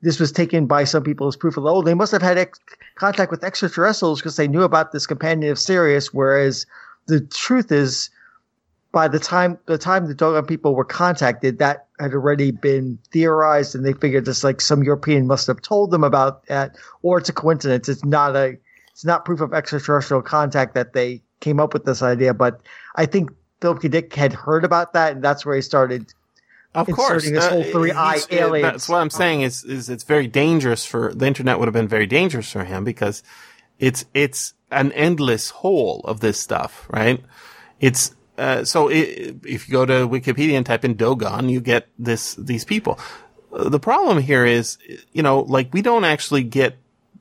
[0.02, 2.60] this was taken by some people as proof of oh they must have had ex-
[2.96, 6.66] contact with extraterrestrials because they knew about this companion of Sirius, whereas
[7.06, 8.10] the truth is
[8.92, 13.74] by the time the time the Dogon people were contacted, that had already been theorized,
[13.74, 17.28] and they figured just like some European must have told them about that, or it's
[17.28, 17.88] a coincidence.
[17.88, 18.56] It's not a
[18.92, 22.32] it's not proof of extraterrestrial contact that they came up with this idea.
[22.32, 22.60] But
[22.94, 23.30] I think
[23.60, 23.88] Philip K.
[23.88, 26.12] Dick had heard about that, and that's where he started.
[26.76, 28.62] Of course, inserting this whole three-eye he's- aliens.
[28.62, 31.88] That's what I'm saying is is it's very dangerous for the internet would have been
[31.88, 33.22] very dangerous for him because
[33.78, 37.22] it's it's an endless hole of this stuff, right?
[37.80, 41.88] It's uh, so i if you go to Wikipedia and type in Dogon, you get
[41.98, 42.98] this these people.
[43.52, 44.78] Uh, the problem here is,
[45.12, 46.76] you know, like we don't actually get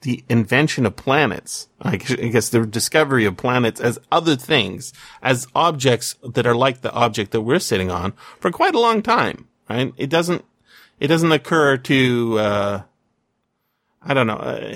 [0.05, 1.67] the invention of planets.
[1.81, 6.93] I guess the discovery of planets as other things, as objects that are like the
[6.93, 9.93] object that we're sitting on for quite a long time, right?
[9.97, 10.45] It doesn't,
[10.99, 12.81] it doesn't occur to, uh,
[14.01, 14.37] I don't know.
[14.37, 14.75] Uh,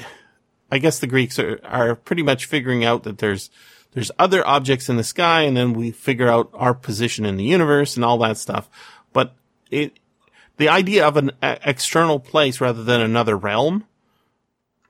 [0.72, 3.50] I guess the Greeks are, are pretty much figuring out that there's,
[3.92, 7.44] there's other objects in the sky and then we figure out our position in the
[7.46, 8.68] universe and all that stuff.
[9.14, 9.36] But
[9.72, 10.00] it,
[10.58, 13.86] the idea of an external place rather than another realm,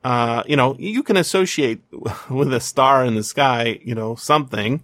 [0.03, 1.81] uh, you know, you can associate
[2.29, 4.81] with a star in the sky, you know, something,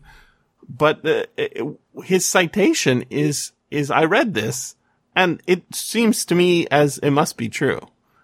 [0.68, 4.76] but uh, it- his citation is, is I read this
[5.16, 7.80] and it seems to me as it must be true.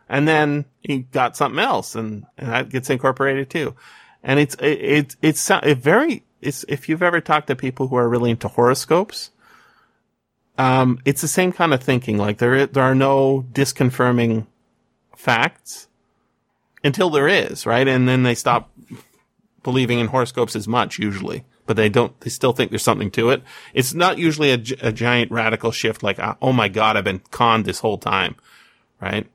[0.10, 3.76] And then he got something else and, and that gets incorporated too.
[4.24, 7.96] And it's, it, it, it's it very, it's, if you've ever talked to people who
[7.96, 9.32] are really into horoscopes,
[10.58, 12.18] um, it's the same kind of thinking.
[12.18, 14.48] Like there, there are no disconfirming
[15.16, 15.88] facts
[16.84, 17.88] until there is, right?
[17.88, 18.72] And then they stop
[19.64, 23.30] believing in horoscopes as much usually, but they don't, they still think there's something to
[23.30, 23.44] it.
[23.74, 27.22] It's not usually a, a giant radical shift like, uh, oh my God, I've been
[27.32, 28.36] conned this whole time,
[29.00, 29.28] right?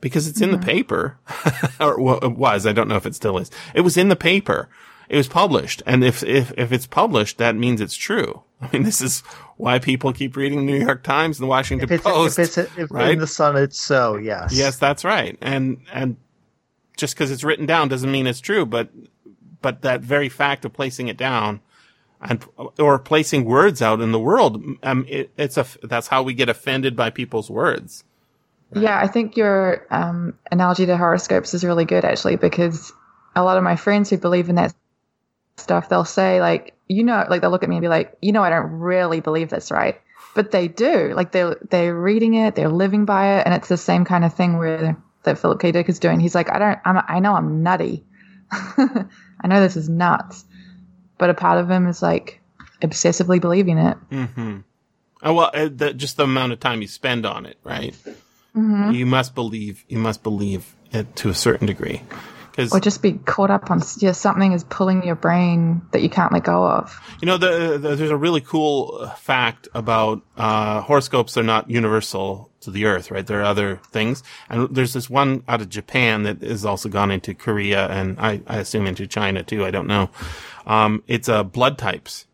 [0.00, 1.18] Because it's in the paper,
[1.80, 2.66] or well, it was.
[2.66, 3.52] I don't know if it still is.
[3.72, 4.68] It was in the paper.
[5.08, 5.80] It was published.
[5.86, 8.42] And if, if, if it's published, that means it's true.
[8.60, 9.20] I mean, this is
[9.56, 12.38] why people keep reading the New York Times and the Washington If it's, Post.
[12.38, 13.10] if it's if right?
[13.10, 14.52] in the sun, it's so yes.
[14.52, 15.36] Yes, that's right.
[15.40, 16.16] And and
[17.02, 18.88] just because it's written down doesn't mean it's true, but
[19.60, 21.60] but that very fact of placing it down
[22.20, 22.44] and
[22.78, 26.48] or placing words out in the world, um, it, it's a that's how we get
[26.48, 28.04] offended by people's words.
[28.72, 32.92] Yeah, I think your um, analogy to horoscopes is really good actually because
[33.34, 34.72] a lot of my friends who believe in that
[35.56, 38.30] stuff, they'll say like, you know, like they'll look at me and be like, you
[38.30, 40.00] know, I don't really believe this, right?
[40.36, 41.12] But they do.
[41.16, 44.34] Like they they're reading it, they're living by it, and it's the same kind of
[44.34, 45.72] thing where that Philip K.
[45.72, 46.20] Dick is doing.
[46.20, 48.04] He's like, I don't, I'm, I know I'm nutty.
[48.50, 50.44] I know this is nuts,
[51.18, 52.40] but a part of him is like
[52.80, 53.96] obsessively believing it.
[54.10, 54.58] Mm-hmm.
[55.22, 57.94] Oh well, uh, the, just the amount of time you spend on it, right?
[58.54, 59.84] You must believe.
[59.88, 62.02] You must believe it to a certain degree,
[62.50, 66.10] because Or just be caught up on yeah, something is pulling your brain that you
[66.10, 67.00] can't let go of.
[67.22, 71.32] You know, the, the, there's a really cool fact about uh, horoscopes.
[71.32, 73.26] They're not universal to the Earth, right?
[73.26, 77.10] There are other things, and there's this one out of Japan that has also gone
[77.10, 79.64] into Korea and I, I assume into China too.
[79.64, 80.10] I don't know.
[80.66, 82.26] Um, it's uh, blood types.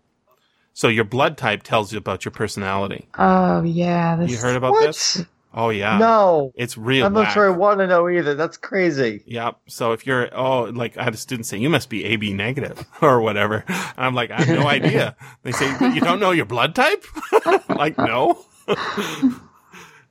[0.74, 3.08] So your blood type tells you about your personality.
[3.18, 4.86] Oh yeah, this, You heard about What?
[4.86, 5.24] this?
[5.52, 5.98] Oh yeah.
[5.98, 7.06] No, It's real.
[7.06, 7.32] I'm not whack.
[7.34, 8.34] sure I want to know either.
[8.34, 9.22] That's crazy.
[9.26, 9.56] Yep.
[9.66, 12.84] So if you're, oh, like I had a student say, you must be AB negative
[13.02, 13.64] or whatever.
[13.66, 15.16] And I'm like, I have no idea.
[15.42, 17.04] They say, you don't know your blood type?
[17.70, 18.44] like, no.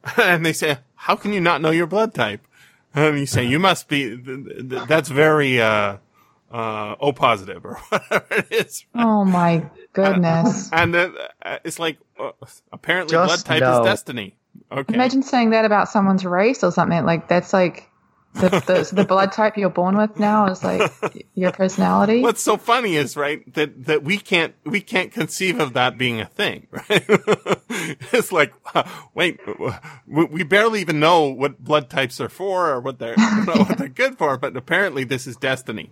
[0.17, 2.41] and they say, how can you not know your blood type?
[2.93, 5.97] And you say, you must be, th- th- that's very, uh,
[6.51, 8.85] uh, O positive or whatever it is.
[8.95, 10.69] Oh my goodness.
[10.73, 12.31] And then uh, it's like, uh,
[12.71, 13.81] apparently Just blood type no.
[13.81, 14.35] is destiny.
[14.71, 14.93] Okay.
[14.93, 17.05] Imagine saying that about someone's race or something.
[17.05, 17.86] Like that's like
[18.39, 20.91] the the, the blood type you're born with now is like
[21.35, 22.21] your personality.
[22.23, 26.21] What's so funny is right that that we can't we can't conceive of that being
[26.21, 27.05] a thing, right?
[28.11, 28.83] it's like, uh,
[29.13, 29.39] wait,
[30.05, 33.15] we, barely even know what blood types are for or what they're
[33.45, 35.91] what they're good for, but apparently this is destiny,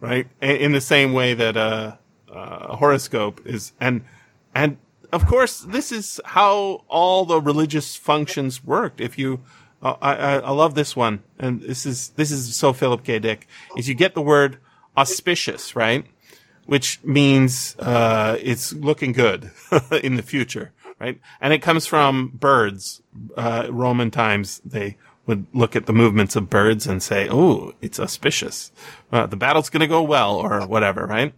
[0.00, 0.28] right?
[0.40, 1.96] In, in the same way that uh,
[2.30, 4.04] uh, a horoscope is, and
[4.54, 4.78] and
[5.12, 9.00] of course this is how all the religious functions worked.
[9.00, 9.40] If you
[9.82, 13.18] uh, I, I, I love this one, and this is this is so Philip K.
[13.18, 13.46] Dick.
[13.76, 14.58] Is you get the word
[14.96, 16.04] auspicious, right?
[16.66, 19.50] Which means uh, it's looking good
[20.02, 21.20] in the future, right?
[21.40, 23.02] And it comes from birds.
[23.36, 24.96] Uh, Roman times they
[25.26, 28.72] would look at the movements of birds and say, "Oh, it's auspicious.
[29.12, 31.32] Uh, the battle's going to go well," or whatever, right?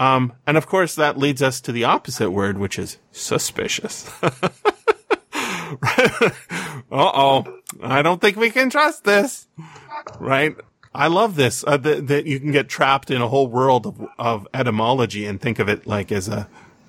[0.00, 4.10] Um, and of course, that leads us to the opposite word, which is suspicious.
[5.82, 6.32] uh
[6.90, 7.44] oh.
[7.82, 9.46] I don't think we can trust this.
[10.18, 10.56] Right?
[10.94, 14.00] I love this, uh, that, that you can get trapped in a whole world of,
[14.18, 16.48] of etymology and think of it like as a,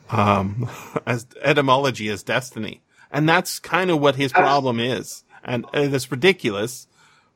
[0.09, 0.69] um,
[1.05, 2.81] as etymology as destiny.
[3.11, 5.23] And that's kind of what his problem is.
[5.43, 6.87] And uh, it's ridiculous,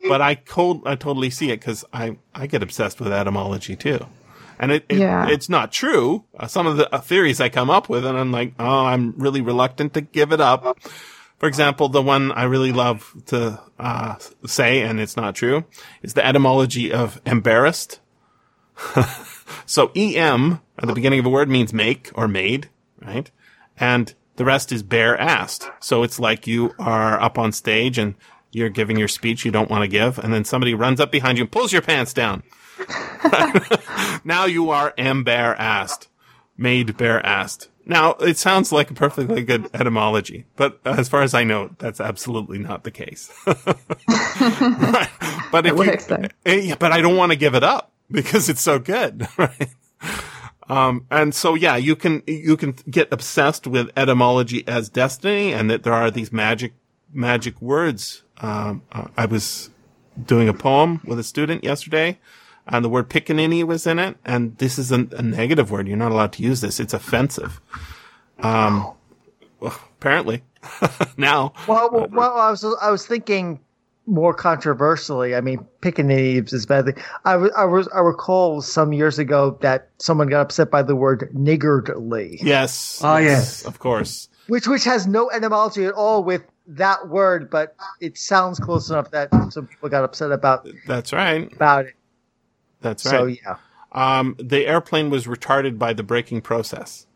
[0.07, 4.05] but I co- I totally see it because I, I get obsessed with etymology too.
[4.59, 5.27] And it, it Yeah.
[5.27, 6.23] it's not true.
[6.39, 9.13] Uh, some of the uh, theories I come up with and I'm like, oh, I'm
[9.17, 10.77] really reluctant to give it up.
[11.39, 14.15] For example, the one I really love to uh,
[14.45, 15.65] say, and it's not true,
[16.01, 17.99] is the etymology of embarrassed.
[19.65, 22.69] so em at the beginning of a word means make or made,
[23.01, 23.29] right?
[23.77, 25.69] And the rest is bare assed.
[25.79, 28.15] So it's like you are up on stage and
[28.51, 31.37] you're giving your speech you don't want to give, and then somebody runs up behind
[31.37, 32.43] you and pulls your pants down.
[34.23, 36.07] now you are embarrassed,
[36.57, 37.67] made bare assed.
[37.85, 41.99] Now it sounds like a perfectly good etymology, but as far as I know, that's
[41.99, 43.31] absolutely not the case.
[43.45, 45.09] right.
[45.51, 46.29] But if It works, you.
[46.45, 49.69] Eh, yeah, but I don't want to give it up because it's so good, right?
[50.69, 55.69] Um, and so yeah, you can you can get obsessed with etymology as destiny, and
[55.69, 56.73] that there are these magic
[57.11, 58.23] magic words.
[58.37, 59.69] Um, uh, I was
[60.25, 62.19] doing a poem with a student yesterday,
[62.67, 65.87] and the word pickaninny was in it, and this is a, a negative word.
[65.87, 67.59] You're not allowed to use this; it's offensive.
[68.39, 68.91] Um,
[69.59, 70.43] well, apparently,
[71.17, 73.59] now Well, well, well, I was I was thinking
[74.05, 75.33] more controversially.
[75.35, 76.85] I mean, pickaninnies is bad.
[76.85, 76.95] thing.
[77.25, 80.95] I was I was I recall some years ago that someone got upset by the
[80.95, 83.63] word niggardly, yes, Oh, yes.
[83.65, 84.27] of course.
[84.47, 89.11] which which has no etymology at all with that word, but it sounds close enough
[89.11, 91.51] that some people got upset about That's right.
[91.53, 91.93] about it.
[92.83, 93.11] That's right.
[93.11, 93.55] So yeah,
[93.91, 97.07] um, the airplane was retarded by the braking process.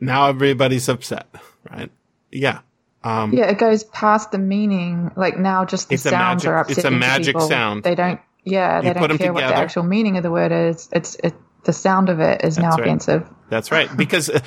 [0.00, 1.26] now everybody's upset,
[1.70, 1.90] right?
[2.30, 2.60] Yeah.
[3.02, 5.10] Um, Yeah, it goes past the meaning.
[5.16, 7.48] Like now, just the sounds magic- are it's a magic people.
[7.48, 7.82] sound.
[7.82, 8.20] They don't.
[8.44, 10.88] Yeah, You they put 'em don't care what the actual meaning of the word is.
[10.92, 11.34] It's it.
[11.64, 12.80] The sound of it is now right.
[12.80, 13.28] offensive.
[13.50, 13.94] That's right.
[13.96, 14.40] Because, uh,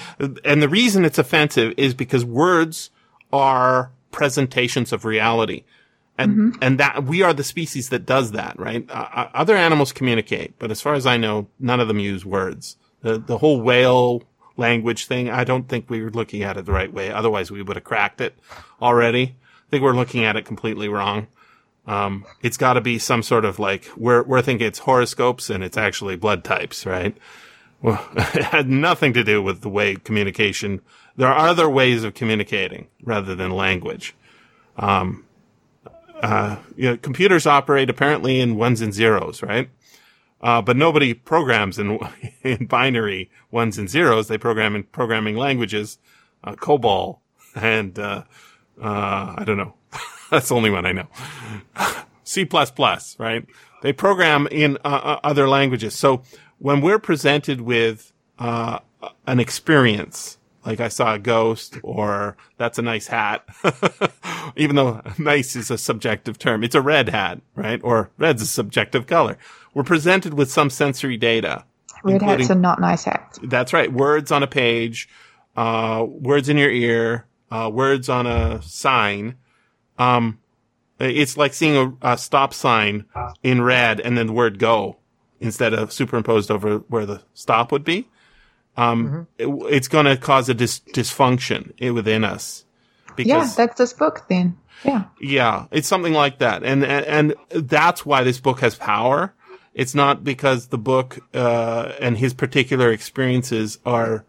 [0.44, 2.90] and the reason it's offensive is because words
[3.32, 5.64] are presentations of reality.
[6.16, 8.88] And, and that we are the species that does that, right?
[8.90, 12.24] Uh, uh, other animals communicate, but as far as I know, none of them use
[12.24, 12.78] words.
[13.02, 14.24] The, the whole whale
[14.56, 17.12] language thing, I don't think we were looking at it the right way.
[17.12, 18.38] Otherwise we would have cracked it
[18.82, 19.24] already.
[19.24, 21.28] I think we're looking at it completely wrong.
[21.86, 25.64] Um, it's got to be some sort of like we're we're thinking it's horoscopes and
[25.64, 27.18] it's actually blood types, right?
[27.82, 30.82] Well, it had nothing to do with the way communication.
[31.18, 34.16] There are other ways of communicating rather than language.
[34.78, 35.26] Um,
[36.24, 39.70] uh, you know, computers operate apparently in ones and zeros, right?
[40.42, 42.00] Uh, but nobody programs in,
[42.44, 44.30] in binary ones and zeros.
[44.30, 46.00] They program in programming languages,
[46.44, 47.20] uh, COBOL
[47.56, 48.24] and, uh,
[48.82, 49.74] uh, I don't know.
[50.32, 51.08] That's the only one I know.
[52.24, 52.48] C++,
[53.20, 53.46] right?
[53.82, 55.94] They program in uh, other languages.
[55.94, 56.24] So
[56.58, 58.80] when we're presented with uh,
[59.28, 63.46] an experience, like I saw a ghost or that's a nice hat,
[64.56, 67.82] even though nice is a subjective term, it's a red hat, right?
[67.84, 69.38] Or red's a subjective color.
[69.74, 71.66] We're presented with some sensory data.
[72.04, 73.40] Red hats are not nice hats.
[73.44, 73.92] that's right.
[73.92, 75.08] Words on a page,
[75.56, 79.36] uh, words in your ear, uh, words on a sign.
[79.98, 80.40] Um,
[81.00, 83.06] it's like seeing a, a stop sign
[83.42, 84.98] in red and then the word go
[85.40, 88.08] instead of superimposed over where the stop would be.
[88.76, 92.66] Um, it- it's going to cause a dis- dysfunction within us.
[93.10, 94.58] Yeah, Because, that's this book then.
[94.84, 95.04] Yeah.
[95.22, 96.64] yeah, it's something like that.
[96.64, 97.36] And, and, and
[97.70, 99.34] that's why this book has power.
[99.74, 104.26] It's not because the book, uh, and his particular experiences are,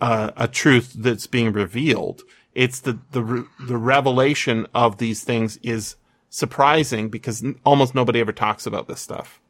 [0.00, 2.22] uh, a truth that's being revealed.
[2.54, 5.96] it's the the re- the revelation of these things is
[6.30, 9.40] surprising because n- almost nobody ever talks about this stuff.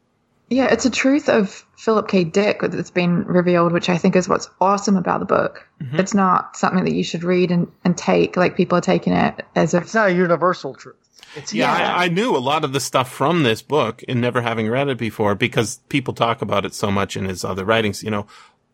[0.49, 2.23] Yeah, it's a truth of Philip K.
[2.23, 5.67] Dick that's been revealed, which I think is what's awesome about the book.
[5.81, 5.99] Mm-hmm.
[5.99, 9.45] It's not something that you should read and, and take like people are taking it
[9.55, 10.95] as if It's not a universal truth.
[11.35, 11.95] It's Yeah, Yeah.
[11.95, 14.87] I, I knew a lot of the stuff from this book and never having read
[14.89, 18.01] it before because people talk about it so much in his other writings.
[18.03, 18.25] You know,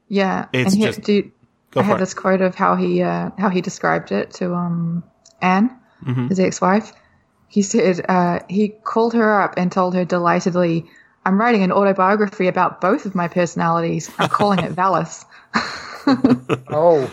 [0.08, 0.46] yeah.
[0.54, 1.24] It's and he, just- do,
[1.72, 2.00] go I for have it.
[2.00, 5.04] this quote of how he uh, how he described it to um
[5.42, 6.28] Anne, Mm-hmm.
[6.28, 6.94] his ex-wife.
[7.48, 10.86] He said uh, he called her up and told her delightedly,
[11.26, 14.12] "I'm writing an autobiography about both of my personalities.
[14.18, 15.26] I'm calling it Valis."
[16.70, 17.10] oh,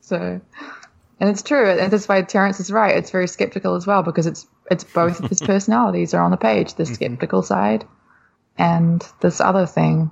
[0.00, 0.40] So,
[1.20, 2.96] and it's true, and that's why Terence is right.
[2.96, 6.36] It's very skeptical as well because it's it's both of his personalities are on the
[6.36, 7.84] page: the skeptical side
[8.58, 10.10] and this other thing.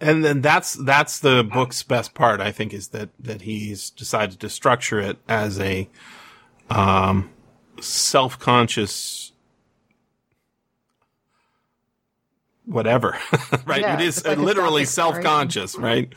[0.00, 2.40] and then that's that's the book's best part.
[2.40, 5.88] I think is that that he's decided to structure it as a
[6.70, 7.30] um,
[7.80, 9.32] self conscious
[12.66, 13.18] whatever,
[13.64, 13.80] right?
[13.80, 15.22] Yeah, it is like literally self-exploration.
[15.22, 16.12] self conscious, right?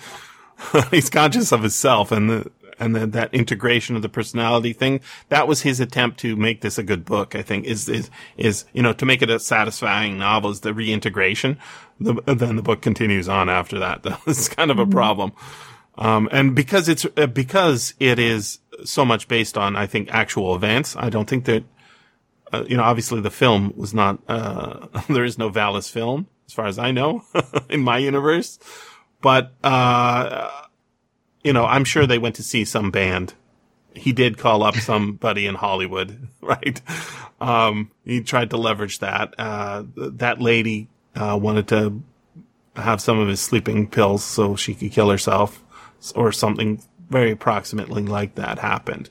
[0.92, 5.48] he's conscious of himself and the and then that integration of the personality thing that
[5.48, 8.82] was his attempt to make this a good book i think is is is you
[8.82, 11.58] know to make it a satisfying novel is the reintegration
[12.00, 15.32] the, then the book continues on after that it's kind of a problem
[15.98, 20.56] um and because it's uh, because it is so much based on i think actual
[20.56, 21.64] events i don't think that
[22.52, 26.54] uh, you know obviously the film was not uh there is no valis film as
[26.54, 27.24] far as i know
[27.70, 28.58] in my universe.
[29.22, 30.50] But uh
[31.44, 33.36] you know i'm sure they went to see some band.
[33.94, 36.82] He did call up somebody in hollywood right?
[37.40, 39.36] Um he tried to leverage that.
[39.38, 42.02] Uh th- that lady uh wanted to
[42.76, 45.64] have some of his sleeping pills so she could kill herself
[46.16, 49.10] or something very approximately like that happened.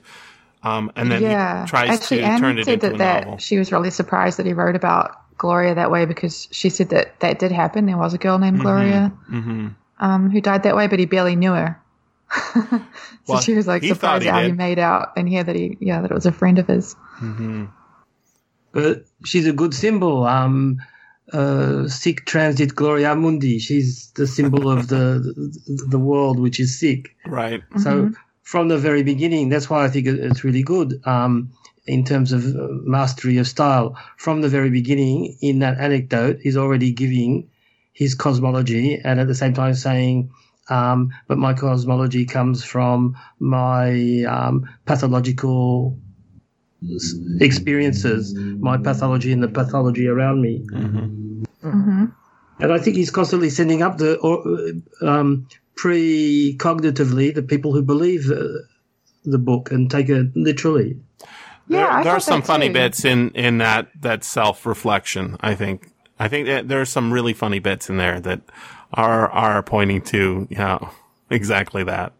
[0.63, 2.97] Um and then yeah, he tries actually, to Anne turn it said into that, a
[2.97, 3.37] that novel.
[3.37, 7.19] she was really surprised that he wrote about Gloria that way because she said that
[7.21, 7.87] that did happen.
[7.87, 9.69] There was a girl named Gloria mm-hmm.
[9.99, 11.81] um, who died that way, but he barely knew her.
[12.53, 12.81] so
[13.27, 15.77] Well, she was like he surprised he how he made out and hear that he,
[15.79, 16.95] yeah, that it was a friend of his.
[18.71, 20.25] But she's a good symbol.
[20.27, 20.77] Um,
[21.33, 23.59] uh, Sic transit Gloria Mundi.
[23.59, 25.33] She's the symbol of the,
[25.65, 27.15] the the world, which is Sikh.
[27.25, 28.11] right So
[28.43, 31.51] from the very beginning, that's why I think it's really good um,
[31.85, 33.97] in terms of uh, mastery of style.
[34.17, 37.49] From the very beginning, in that anecdote, he's already giving
[37.93, 40.31] his cosmology and at the same time saying,
[40.69, 45.97] um, but my cosmology comes from my um, pathological
[47.41, 50.57] experiences, my pathology and the pathology around me.
[51.61, 52.05] hmm
[52.61, 54.43] And I think he's constantly sending up the or,
[55.01, 58.43] um, pre-cognitively the people who believe uh,
[59.25, 60.99] the book and take it literally.
[61.69, 62.73] Yeah, there, there are some funny too.
[62.73, 65.37] bits in in that that self reflection.
[65.39, 68.41] I think I think that there are some really funny bits in there that
[68.93, 70.89] are are pointing to yeah
[71.29, 72.11] exactly that.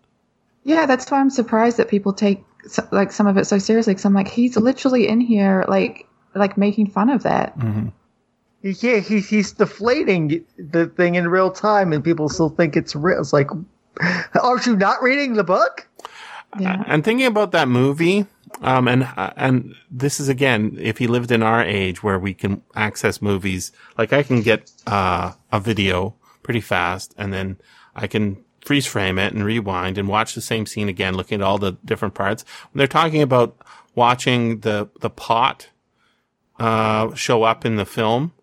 [0.63, 2.43] Yeah, that's why I'm surprised that people take
[2.91, 3.93] like some of it so seriously.
[3.93, 7.57] Because I'm like, he's literally in here, like, like making fun of that.
[7.57, 7.87] Mm-hmm.
[8.61, 9.05] he can't.
[9.05, 13.19] He, he's deflating the thing in real time, and people still think it's real.
[13.19, 13.49] It's like,
[14.41, 15.87] aren't you not reading the book?
[16.59, 18.25] Yeah, And thinking about that movie,
[18.61, 22.33] um, and uh, and this is again, if he lived in our age where we
[22.33, 27.57] can access movies, like I can get uh, a video pretty fast, and then
[27.95, 31.45] I can freeze frame it and rewind and watch the same scene again, looking at
[31.45, 32.43] all the different parts.
[32.71, 33.57] When they're talking about
[33.95, 35.69] watching the the pot
[36.59, 38.33] uh, show up in the film,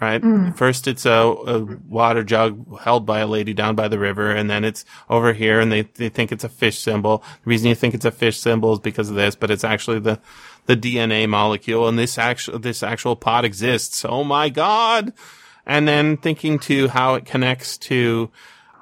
[0.00, 0.20] right?
[0.22, 0.56] Mm.
[0.56, 4.48] First, it's a, a water jug held by a lady down by the river, and
[4.50, 7.18] then it's over here, and they, they think it's a fish symbol.
[7.44, 10.00] The reason you think it's a fish symbol is because of this, but it's actually
[10.00, 10.20] the
[10.66, 14.04] the DNA molecule, and this actual this actual pot exists.
[14.04, 15.12] Oh my god!
[15.66, 18.30] And then thinking to how it connects to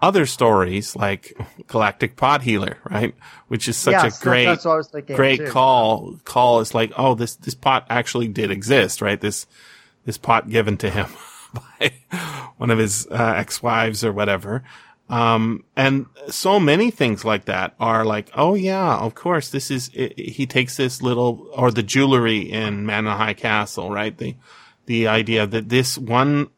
[0.00, 1.36] other stories like
[1.68, 3.14] Galactic Pot Healer, right?
[3.46, 5.14] Which is such Yes, a great That's what I was thinking.
[5.14, 5.46] great too.
[5.46, 9.46] call call is like oh this this pot actually did exist right this
[10.04, 11.06] this pot given to him
[11.54, 11.92] by
[12.56, 14.62] one of his uh, ex-wives or whatever
[15.08, 19.90] um and so many things like that are like oh yeah of course this is
[19.98, 24.36] i he takes this little or the jewelry in High Castle right the
[24.86, 26.48] the idea that this one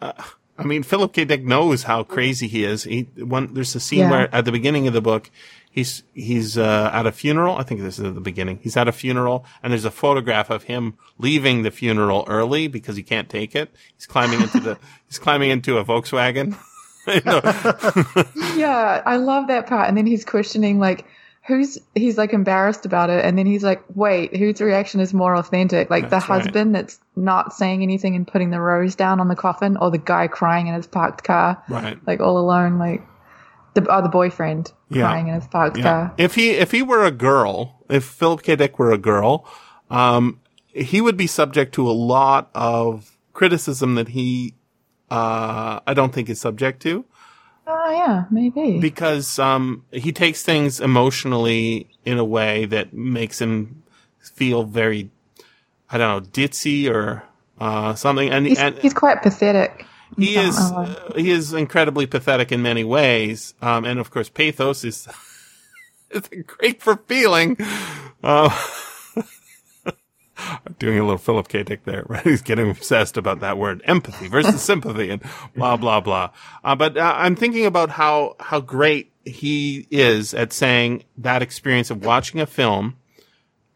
[0.00, 0.12] uh,
[0.58, 1.24] I mean, Philip K.
[1.24, 2.84] Dick knows how crazy he is.
[2.84, 4.10] He one there's a scene Yeah.
[4.10, 5.30] where at the beginning of the book,
[5.76, 7.56] he's he's uh, at a funeral.
[7.56, 8.58] I think this is at the beginning.
[8.62, 12.96] He's at a funeral, and there's a photograph of him leaving the funeral early because
[12.96, 13.72] he can't take it.
[13.94, 16.56] He's climbing into the he's climbing into a Volkswagen.
[18.58, 19.88] Yeah, I love that part.
[19.88, 21.06] And then he's questioning like
[21.46, 25.36] who's he's like embarrassed about it and then he's like wait whose reaction is more
[25.36, 26.42] authentic like That's the right.
[26.42, 29.98] husband that's not saying anything and putting the rose down on the coffin or the
[29.98, 31.96] guy crying in his parked car Right.
[32.04, 33.00] like all alone like
[33.76, 35.02] the oh, the boyfriend Yeah.
[35.06, 35.84] crying in his parked Yeah.
[35.84, 38.56] car If he if he were a girl, if Philip K.
[38.56, 39.46] Dick were a girl,
[39.90, 40.40] um,
[40.74, 44.54] he would be subject to a lot of criticism that he,
[45.10, 47.04] uh, I don't think is subject to
[47.68, 53.82] oh yeah maybe because um, he takes things emotionally in a way that makes him
[54.20, 55.10] feel very,
[55.90, 57.24] I don't know, ditzy or
[57.60, 58.30] uh, something.
[58.30, 59.84] And he's, and he's quite pathetic
[60.16, 64.84] he is uh, he is incredibly pathetic in many ways, um, and of course, pathos
[64.84, 65.08] is
[66.10, 67.56] is great for feeling.
[68.22, 68.50] Uh,
[70.78, 71.62] doing a little Philip K.
[71.62, 72.24] Dick there, right?
[72.24, 75.22] He's getting obsessed about that word, empathy versus sympathy, and
[75.54, 76.30] blah blah blah.
[76.64, 81.90] Uh, but uh, I'm thinking about how how great he is at saying that experience
[81.90, 82.96] of watching a film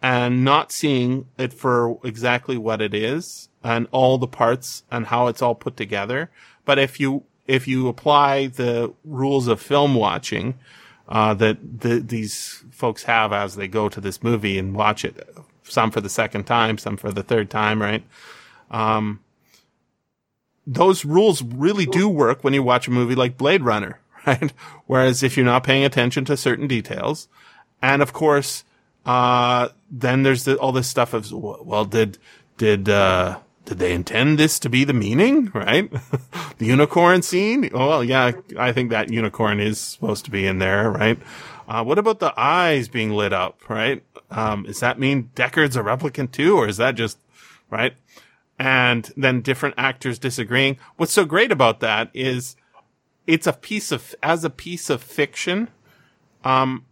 [0.03, 5.27] and not seeing it for exactly what it is and all the parts and how
[5.27, 6.31] it's all put together.
[6.65, 10.55] But if you, if you apply the rules of film watching,
[11.09, 15.29] uh, that the, these folks have as they go to this movie and watch it,
[15.65, 18.05] some for the second time, some for the third time, right?
[18.71, 19.21] Um,
[20.67, 24.53] those rules really do work when you watch a movie like Blade Runner, right?
[24.87, 27.29] Whereas if you're not paying attention to certain details,
[27.83, 28.65] and of course,
[29.05, 32.19] uh, then there's the, all this stuff of, well, did,
[32.57, 33.39] did, uh,
[33.71, 35.89] did they intend this to be the meaning, right?
[36.59, 37.71] the unicorn scene?
[37.73, 41.17] Oh, well, yeah, I think that unicorn is supposed to be in there, right?
[41.69, 44.03] Uh, what about the eyes being lit up, right?
[44.29, 47.17] Um, does that mean Deckard's a replicant too, or is that just,
[47.71, 47.95] right?
[48.59, 50.77] And then different actors disagreeing.
[50.97, 52.57] What's so great about that is
[53.29, 55.69] it's a piece of, as a piece of fiction,
[56.43, 56.87] um,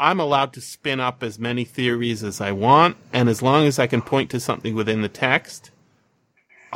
[0.00, 3.78] I'm allowed to spin up as many theories as I want, and as long as
[3.78, 5.70] I can point to something within the text,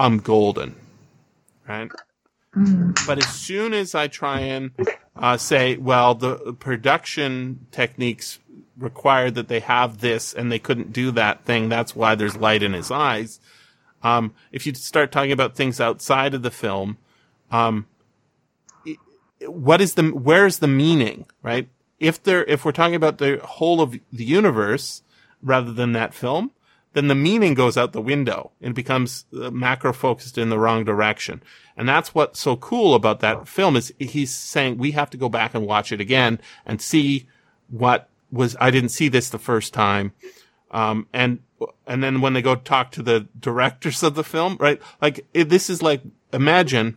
[0.01, 0.77] I'm golden.
[1.69, 1.91] Right?
[3.07, 4.73] But as soon as I try and
[5.15, 8.39] uh, say, well, the production techniques
[8.79, 12.63] required that they have this and they couldn't do that thing, that's why there's light
[12.63, 13.41] in his eyes.
[14.03, 16.97] Um, if you start talking about things outside of the film,
[17.51, 17.87] um,
[19.47, 21.69] what is the, where's the meaning, right?
[21.99, 25.03] If there, if we're talking about the whole of the universe
[25.43, 26.53] rather than that film,
[26.93, 30.85] then the meaning goes out the window and becomes uh, macro focused in the wrong
[30.85, 31.43] direction.
[31.77, 35.29] And that's what's so cool about that film is he's saying we have to go
[35.29, 37.29] back and watch it again and see
[37.69, 40.13] what was, I didn't see this the first time.
[40.73, 41.41] Um, and,
[41.87, 44.81] and then when they go talk to the directors of the film, right?
[45.01, 46.03] Like this is like,
[46.33, 46.97] imagine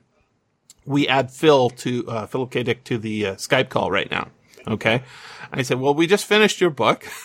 [0.86, 2.64] we add Phil to, uh, Philip K.
[2.64, 4.30] Dick to the uh, Skype call right now.
[4.68, 5.04] Okay.
[5.52, 7.06] I said, well, we just finished your book.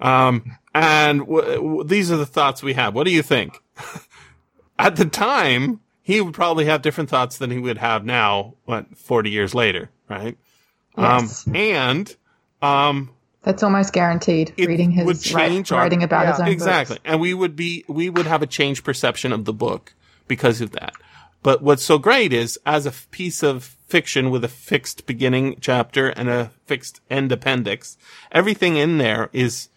[0.00, 2.94] Um, and w- w- these are the thoughts we have.
[2.94, 3.62] What do you think?
[4.78, 8.96] At the time, he would probably have different thoughts than he would have now, what,
[8.96, 10.36] 40 years later, right?
[10.96, 11.46] Yes.
[11.46, 12.16] Um, and,
[12.62, 13.10] um,
[13.42, 14.52] That's almost guaranteed.
[14.58, 16.96] Reading would his write- our- writing about his own exactly.
[16.96, 17.04] books.
[17.04, 19.94] And we would be, we would have a changed perception of the book
[20.28, 20.92] because of that.
[21.42, 26.08] But what's so great is as a piece of fiction with a fixed beginning chapter
[26.08, 27.96] and a fixed end appendix,
[28.32, 29.68] everything in there is,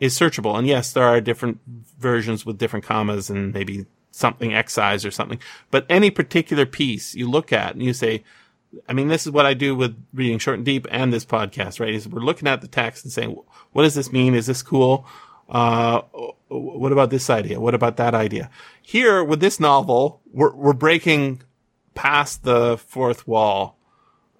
[0.00, 0.58] is searchable.
[0.58, 1.60] And yes, there are different
[1.98, 5.38] versions with different commas and maybe something excised or something.
[5.70, 8.24] But any particular piece you look at and you say,
[8.88, 11.80] I mean, this is what I do with reading short and deep and this podcast,
[11.80, 11.94] right?
[11.94, 13.36] Is we're looking at the text and saying,
[13.72, 14.34] what does this mean?
[14.34, 15.06] Is this cool?
[15.48, 16.02] Uh,
[16.48, 17.60] what about this idea?
[17.60, 18.48] What about that idea?
[18.80, 21.42] Here with this novel, we're, we're breaking
[21.94, 23.76] past the fourth wall,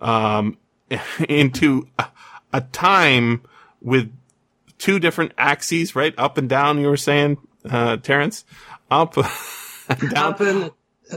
[0.01, 0.57] um,
[1.29, 2.07] into a,
[2.53, 3.43] a time
[3.81, 4.13] with
[4.81, 6.15] two different axes, right?
[6.19, 7.39] Up and down, you were saying,
[7.69, 8.45] uh, Terence?
[8.91, 9.17] Up
[9.89, 10.33] and down.
[10.33, 10.71] Up and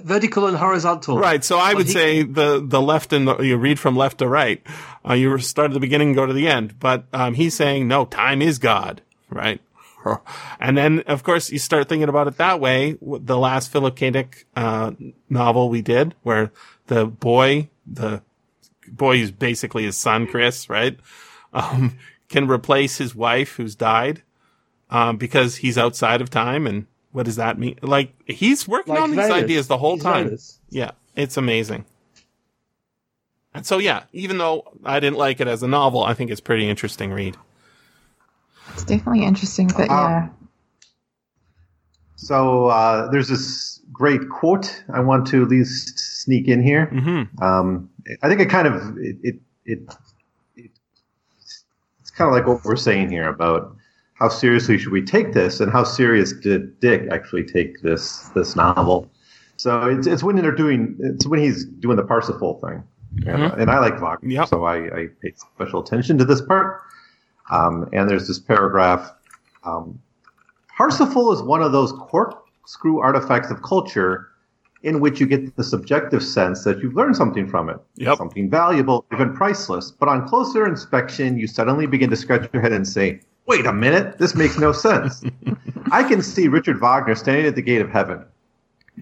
[0.03, 1.17] vertical and horizontal.
[1.17, 1.43] Right.
[1.43, 4.27] So I would he- say the, the left and the, you read from left to
[4.27, 4.61] right.
[5.07, 6.79] Uh, you start at the beginning and go to the end.
[6.79, 9.01] But, um, he's saying, no, time is God.
[9.29, 9.59] Right.
[10.59, 12.97] And then, of course, you start thinking about it that way.
[13.01, 14.09] The last Philip K.
[14.09, 14.91] Dick, uh,
[15.29, 16.51] novel we did where
[16.87, 18.21] the boy, the
[18.85, 20.99] boy who's basically his son, Chris, right?
[21.53, 21.97] Um,
[22.29, 24.21] can replace his wife who's died,
[24.89, 26.67] um, because he's outside of time.
[26.67, 27.77] And what does that mean?
[27.81, 30.25] Like he's working Like on these ideas the whole He's time.
[30.25, 30.59] Venus.
[30.69, 31.85] Yeah, it's amazing.
[33.53, 36.41] And so, yeah, even though I didn't like it as a novel, I think it's
[36.41, 37.37] pretty interesting read.
[38.73, 40.29] It's definitely interesting, but Um, yeah.
[42.15, 46.89] So uh, there's this great quote I want to at least sneak in here.
[46.91, 47.43] Mm-hmm.
[47.43, 47.89] Um,
[48.23, 49.35] I think it kind of it it, it,
[49.65, 50.02] it it's
[52.15, 53.75] kind of like what we're saying here about
[54.15, 58.55] how seriously should we take this, and how serious did Dick actually take this this
[58.55, 59.09] novel.
[59.57, 62.83] So it's it's when they're doing it's when he's doing the Parsifal thing,
[63.27, 64.47] and, and I like Wagner, Yep.
[64.47, 66.81] so I, I paid special attention to this part.
[67.51, 69.11] Um, and there's this paragraph.
[69.63, 69.99] Um,
[70.77, 74.29] Parsifal is one of those corkscrew artifacts of culture
[74.83, 78.17] in which you get the subjective sense that you've learned something from it, Yep.
[78.17, 79.91] something valuable, even priceless.
[79.91, 83.73] But on closer inspection, you suddenly begin to scratch your head and say, "Wait a
[83.73, 85.23] minute, this makes no sense."
[85.91, 88.23] I can see Richard Wagner standing at the gate of heaven.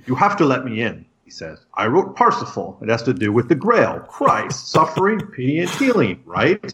[0.05, 1.59] You have to let me in, he says.
[1.75, 2.77] I wrote Parsifal.
[2.81, 6.73] It has to do with the Grail, Christ, suffering, pity, and healing, right?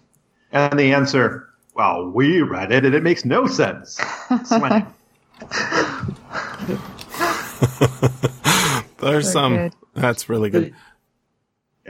[0.51, 3.99] And the answer, well, we read it and it makes no sense.
[9.11, 9.13] Sweating.
[9.13, 9.55] There's So some.
[9.55, 9.73] good.
[9.95, 10.73] That's really good.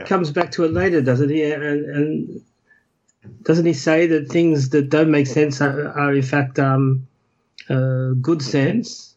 [0.06, 1.42] comes back to it later, doesn't he?
[1.50, 2.42] And, and
[3.42, 7.06] doesn't he say that things that don't make sense are, are in fact um,
[7.68, 9.14] uh, good sense?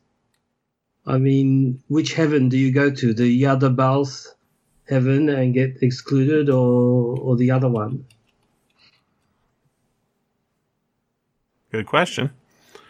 [1.06, 3.14] I mean, which heaven do you go to?
[3.14, 4.28] The Yaldabaoth
[4.88, 8.06] heaven and get excluded, or or the other one?
[11.72, 12.32] Good question.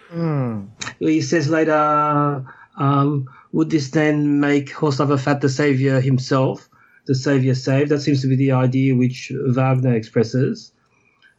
[0.09, 0.65] Hmm.
[0.99, 2.45] He says later,
[2.77, 6.69] um, would this then make Horse Lover Fat the savior himself,
[7.05, 7.89] the savior saved?
[7.89, 10.71] That seems to be the idea which Wagner expresses.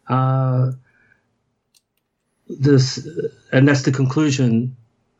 [0.08, 0.72] Uh,
[2.48, 3.06] this,
[3.52, 4.76] and that's the conclusion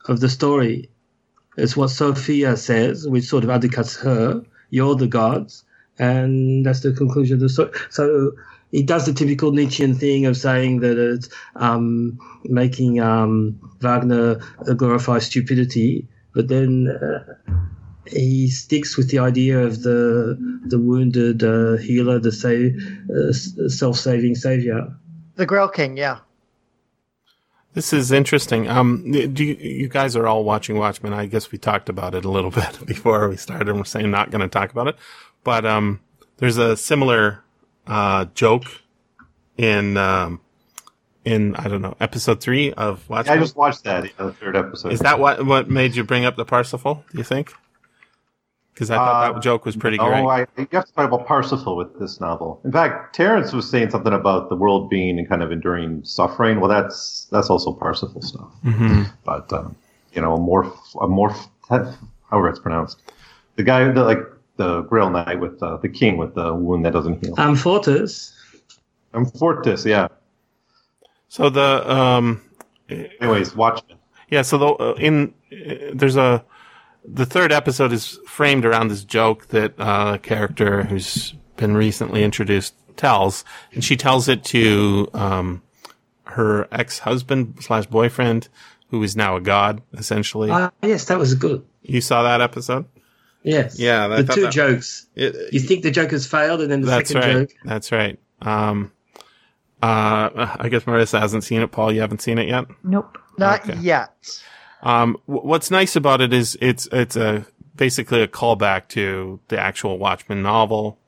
[0.06, 0.90] of the story.
[1.56, 4.42] It's what Sophia says, which sort of undercuts her.
[4.70, 5.64] You're the gods,
[5.98, 7.70] and that's the conclusion of the story.
[7.90, 8.32] So
[8.70, 14.40] he does the typical Nietzschean thing of saying that it's um, making um, Wagner
[14.76, 17.34] glorify stupidity, but then uh,
[18.06, 20.36] he sticks with the idea of the
[20.66, 22.48] the wounded uh, healer, the sa-
[23.14, 24.94] uh, self-saving savior.
[25.36, 26.18] The Grail King, yeah.
[27.74, 28.68] This is interesting.
[28.68, 31.14] Um, do you, you guys are all watching Watchmen?
[31.14, 33.68] I guess we talked about it a little bit before we started.
[33.68, 34.96] and We're saying not going to talk about it,
[35.42, 36.00] but um,
[36.36, 37.42] there's a similar
[37.86, 38.64] uh, joke
[39.56, 40.40] in um,
[41.24, 43.28] in I don't know episode three of Watch.
[43.28, 44.92] I just watched that, yeah, the third episode.
[44.92, 47.04] Is that what what made you bring up the Parsifal?
[47.12, 47.52] Do you think?
[48.74, 50.24] Because I thought Uh, that joke was pretty no, great.
[50.24, 52.58] I, you have to talk about Parsifal with this novel.
[52.64, 56.58] In fact, Terence was saying something about the world being in kind of enduring suffering.
[56.58, 58.50] Well, that's that's also Parsifal stuff.
[58.62, 59.76] hmm But um,
[60.14, 61.48] you know, a morph, a morph,
[62.30, 63.02] however it's pronounced.
[63.56, 64.20] The guy, the, like
[64.56, 67.36] the Grail Knight with uh, the king with the wound that doesn't heal.
[67.36, 68.32] Amfortas.
[69.12, 70.08] And Fortis, yeah.
[71.32, 72.42] So the um,
[72.90, 73.96] Anyways, Watchmen.
[74.28, 76.44] Yeah, so the, uh, in uh, there's a
[77.06, 82.22] the third episode is framed around this joke that uh, a character who's been recently
[82.22, 85.62] introduced tells, and she tells it to um,
[86.24, 88.50] her ex husband slash boyfriend,
[88.88, 90.50] who is now a god, essentially.
[90.50, 91.64] Ah, yes, that was good.
[91.80, 92.84] you saw that episode?
[93.42, 93.78] Yes.
[93.78, 95.06] Yeah, I the two that- jokes.
[95.14, 97.48] It, You think the joke has failed, and then the that's second right.
[97.48, 97.56] joke.
[97.64, 98.18] That's right.
[98.42, 98.92] Um,
[99.82, 101.72] uh, I guess Marissa hasn't seen it.
[101.72, 102.66] Paul, you haven't seen it yet.
[102.84, 103.18] Nope.
[103.38, 103.78] Not Okay.
[103.80, 104.12] yet.
[104.82, 109.58] Um, wh- what's nice about it is it's it's a basically a callback to the
[109.58, 110.98] actual Watchmen novel,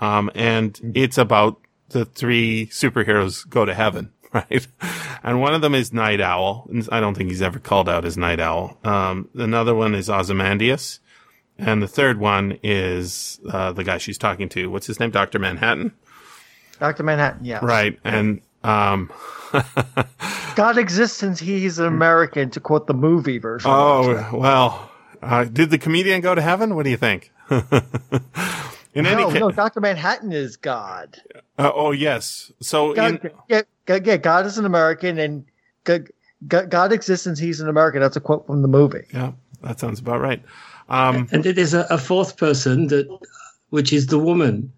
[0.00, 1.58] um, and it's about
[1.90, 4.66] the three superheroes go to heaven, right?
[5.22, 6.68] And one of them is Night Owl.
[6.90, 8.76] I don't think he's ever called out as Night Owl.
[8.84, 11.00] Um, another one is Ozymandias,
[11.58, 14.70] and the third one is uh, the guy she's talking to.
[14.70, 15.10] What's his name?
[15.10, 15.92] Doctor Manhattan,
[16.82, 17.04] Dr.
[17.04, 17.60] Manhattan, yeah.
[17.64, 17.96] right?
[18.02, 19.08] And um,
[20.56, 23.70] God existence, he's an American, to quote the movie version.
[23.72, 24.90] Oh, well,
[25.22, 26.74] uh, did the comedian go to heaven?
[26.74, 27.30] What do you think?
[27.50, 29.80] in any no, case, no, Dr.
[29.80, 31.22] Manhattan is God.
[31.56, 32.50] uh, oh yes.
[32.58, 35.44] So God, in, yeah, God, yeah, God is an American, and
[35.84, 36.08] God,
[36.48, 38.00] God, God existence, he's an American.
[38.00, 39.06] That's a quote from the movie.
[39.14, 39.30] yeah,
[39.62, 40.42] that sounds about right.
[40.88, 43.06] Um, And then there's a, a fourth person that,
[43.70, 44.72] which is the woman.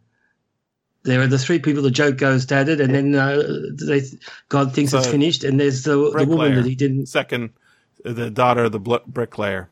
[1.04, 3.42] There are the three people the joke goes at it, and then uh,
[3.74, 4.02] they,
[4.48, 7.06] God thinks it's finished, and there's the, the woman that he didn't.
[7.06, 7.50] second,
[8.02, 9.68] the daughter of the bl- bricklayer.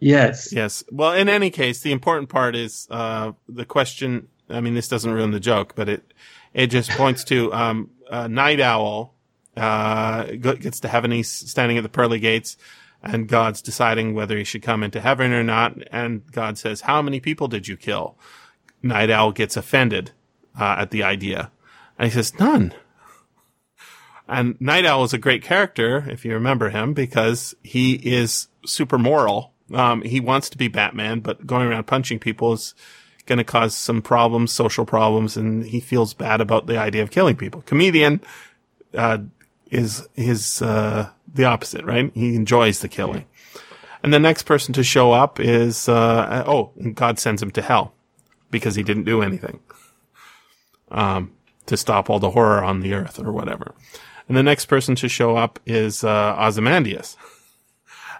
[0.00, 0.52] Yes.
[0.52, 0.82] Yes.
[0.90, 4.26] Well, in any case, the important part is uh, the question.
[4.50, 6.12] I mean, this doesn't ruin the joke, but it
[6.52, 9.14] it just points to um, uh, Night Owl
[9.56, 11.12] uh, gets to heaven.
[11.12, 12.56] He's standing at the pearly gates,
[13.00, 15.78] and God's deciding whether he should come into heaven or not.
[15.92, 18.18] And God says, "How many people did you kill?"
[18.82, 20.10] Night Owl gets offended
[20.58, 21.50] uh, at the idea,
[21.98, 22.74] and he says, "None."
[24.28, 28.96] And Night Owl is a great character, if you remember him, because he is super
[28.96, 29.52] moral.
[29.74, 32.74] Um, he wants to be Batman, but going around punching people is
[33.26, 37.10] going to cause some problems, social problems, and he feels bad about the idea of
[37.10, 37.62] killing people.
[37.62, 38.20] Comedian,
[38.94, 39.18] uh,
[39.70, 42.12] is his uh, the opposite, right?
[42.14, 43.24] He enjoys the killing.
[44.02, 47.94] And the next person to show up is uh, oh, God sends him to hell
[48.50, 49.60] because he didn't do anything
[50.92, 51.32] um,
[51.66, 53.74] to stop all the horror on the earth or whatever.
[54.28, 57.16] And the next person to show up is uh, Ozymandias.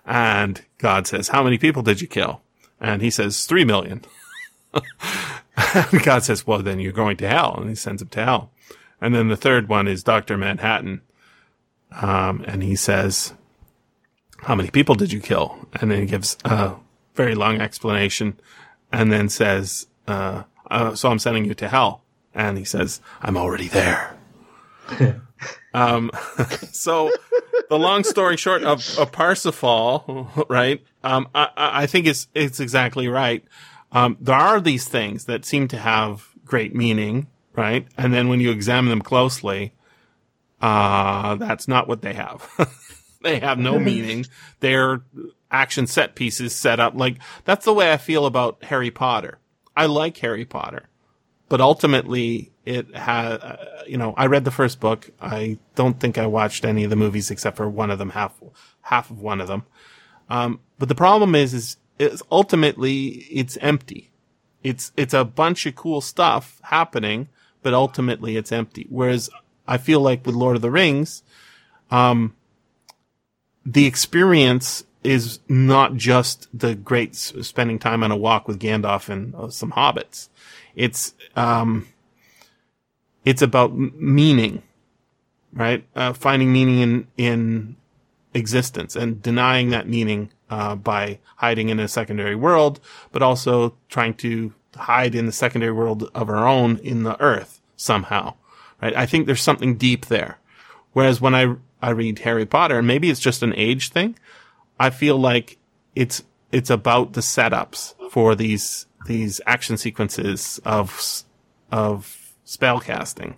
[0.04, 2.42] And God says, How many people did you kill?
[2.80, 4.02] And he says, Three million.
[4.74, 7.54] and God says, Well, then you're going to hell.
[7.56, 8.50] And he sends him to hell.
[9.00, 10.36] And then the third one is Dr.
[10.36, 11.02] Manhattan.
[11.92, 13.34] Um, and he says,
[14.38, 15.68] How many people did you kill?
[15.74, 16.74] And then he gives a
[17.14, 18.40] very long explanation
[18.90, 22.01] and then says, uh, uh, So I'm sending you to hell.
[22.34, 24.16] And he says, I'm already there.
[25.74, 26.10] um,
[26.72, 27.10] so
[27.68, 30.82] the long story short of, of Parsifal, right?
[31.04, 33.44] Um, I, I think it's, it's exactly right.
[33.92, 37.86] Um, there are these things that seem to have great meaning, right?
[37.96, 39.74] And then when you examine them closely,
[40.60, 42.48] uh, that's not what they have.
[43.22, 44.26] they have no meaning.
[44.60, 45.02] They're
[45.50, 46.94] action set pieces set up.
[46.94, 49.38] Like, that's the way I feel about Harry Potter.
[49.76, 50.88] I like Harry Potter,
[51.52, 55.10] but ultimately it had, you know, I read the first book.
[55.20, 58.32] I don't think I watched any of the movies except for one of them, half,
[58.80, 59.64] half of one of them.
[60.30, 64.12] Um, but the problem is, is, is ultimately it's empty.
[64.62, 67.28] It's, it's a bunch of cool stuff happening,
[67.62, 68.86] but ultimately it's empty.
[68.88, 69.28] Whereas
[69.68, 71.22] I feel like with Lord of the Rings,
[71.90, 72.34] um,
[73.66, 79.34] the experience is not just the great spending time on a walk with Gandalf and
[79.34, 80.30] uh, some hobbits.
[80.74, 81.88] It's, um,
[83.24, 84.62] it's about meaning,
[85.52, 85.84] right?
[85.94, 87.76] Uh, finding meaning in, in
[88.34, 92.78] existence and denying that meaning, uh, by hiding in a secondary world,
[93.10, 97.60] but also trying to hide in the secondary world of our own in the earth
[97.76, 98.34] somehow,
[98.80, 98.94] right?
[98.96, 100.38] I think there's something deep there.
[100.92, 104.18] Whereas when I, I read Harry Potter, and maybe it's just an age thing,
[104.78, 105.58] I feel like
[105.94, 111.24] it's, it's about the setups for these, these action sequences of,
[111.70, 113.36] of spell casting.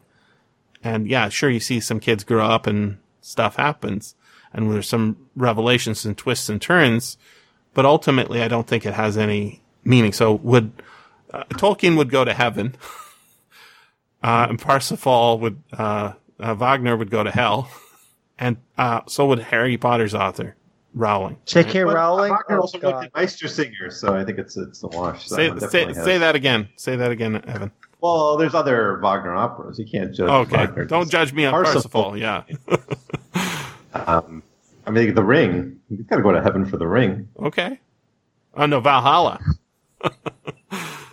[0.82, 4.14] And yeah, sure, you see some kids grow up and stuff happens
[4.54, 7.18] and there's some revelations and twists and turns,
[7.74, 10.12] but ultimately I don't think it has any meaning.
[10.12, 10.72] So would,
[11.32, 12.76] uh, Tolkien would go to heaven,
[14.22, 17.68] uh, and Parsifal would, uh, uh, Wagner would go to hell,
[18.38, 20.54] and, uh, so would Harry Potter's author,
[20.94, 21.36] Rowling.
[21.44, 21.84] J.K.
[21.84, 22.30] But Rowling.
[22.32, 23.12] Wagner Oh, also wrote God.
[23.14, 25.28] Meistersinger, so I think it's it's a wash.
[25.28, 26.68] That Say, say, has- say that again.
[26.76, 27.70] Say that again, Evan.
[28.00, 29.78] Well, there's other Wagner operas.
[29.78, 30.28] You can't judge.
[30.28, 30.56] Okay.
[30.56, 30.84] Wagner.
[30.84, 32.12] Don't judge me on Parsifal.
[32.12, 32.16] Parsifal.
[32.18, 32.44] Yeah.
[33.94, 34.42] Um,
[34.86, 35.78] I mean, The Ring.
[35.88, 37.28] You've got to go to heaven for The Ring.
[37.38, 37.78] Okay.
[38.54, 39.38] Oh no, Valhalla.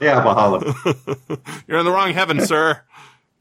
[0.01, 0.73] Yeah, Valhalla.
[1.67, 2.81] You're in the wrong heaven, sir.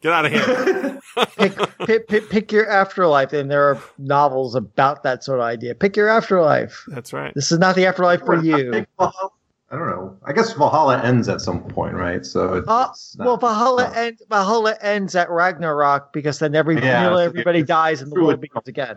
[0.03, 1.01] Get out of here.
[1.37, 5.75] pick, pick, pick, pick your afterlife, and there are novels about that sort of idea.
[5.75, 6.85] Pick your afterlife.
[6.89, 7.35] That's right.
[7.35, 8.87] This is not the afterlife for you.
[8.99, 10.17] I don't know.
[10.25, 12.25] I guess Valhalla ends at some point, right?
[12.27, 14.01] So it's, Uh, it's not- well, Valhalla no.
[14.01, 18.21] end, Valhalla ends at Ragnarok because then every Yeah, nearly so everybody dies and the
[18.21, 18.97] world begins again.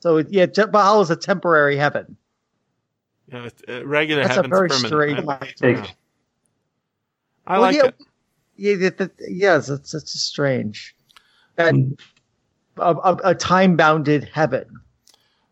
[0.00, 2.16] So yeah, Valhalla is a temporary heaven.
[3.28, 4.86] Yeah, it's- regular That's a very permanent.
[4.88, 5.94] strange- I, Take-
[7.46, 7.94] I Well, like yeah, it.
[8.56, 10.94] Yeah, that, that, yes, it's it's strange.
[11.58, 11.98] and Mm.
[12.78, 14.64] a, a, a time bounded heaven.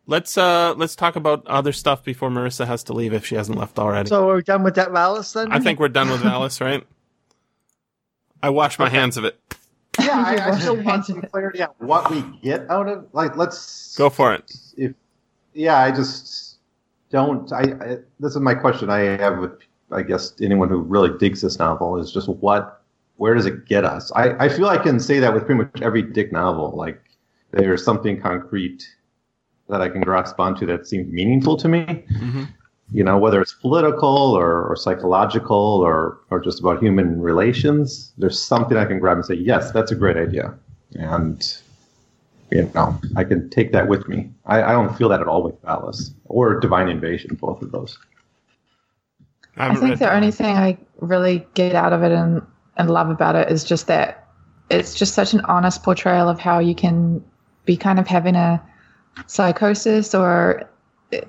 [0.07, 3.57] Let's uh let's talk about other stuff before Marissa has to leave if she hasn't
[3.59, 4.09] left already.
[4.09, 5.33] So we're we done with that, Valis?
[5.33, 6.85] Then I think we're done with Valis, right?
[8.43, 8.97] I wash my Okay.
[8.97, 9.39] hands of it.
[10.01, 13.07] Yeah, I, I still want some clarity on what we get out of.
[13.12, 14.53] Like, let's Go for it.
[14.77, 14.93] if
[15.55, 16.57] yeah, I just
[17.11, 17.53] don't.
[17.53, 19.53] I, I this is my question I have with
[19.93, 22.82] I guess anyone who really digs this novel is just what
[23.16, 24.10] where does it get us?
[24.12, 26.72] I, I feel I can say that with pretty much every Dick novel.
[26.76, 27.01] Like
[27.52, 28.86] there's something concrete
[29.68, 31.84] that I can grasp onto that seems meaningful to me.
[31.84, 32.48] Mhm.
[32.90, 38.39] You know, whether it's political or, or psychological or or just about human relations, there's
[38.39, 40.55] something I can grab and say, yes, that's a great idea.
[40.94, 41.43] And
[42.51, 44.30] you know, I can take that with me.
[44.44, 47.98] I, I don't feel that at all with Valis or Divine Invasion, both of those.
[49.56, 52.43] I, I think the only thing I really get out of it and,
[52.77, 54.27] and love about it is just that
[54.70, 57.23] it's just such an honest portrayal of how you can
[57.66, 58.62] be kind of having a
[59.27, 60.69] psychosis or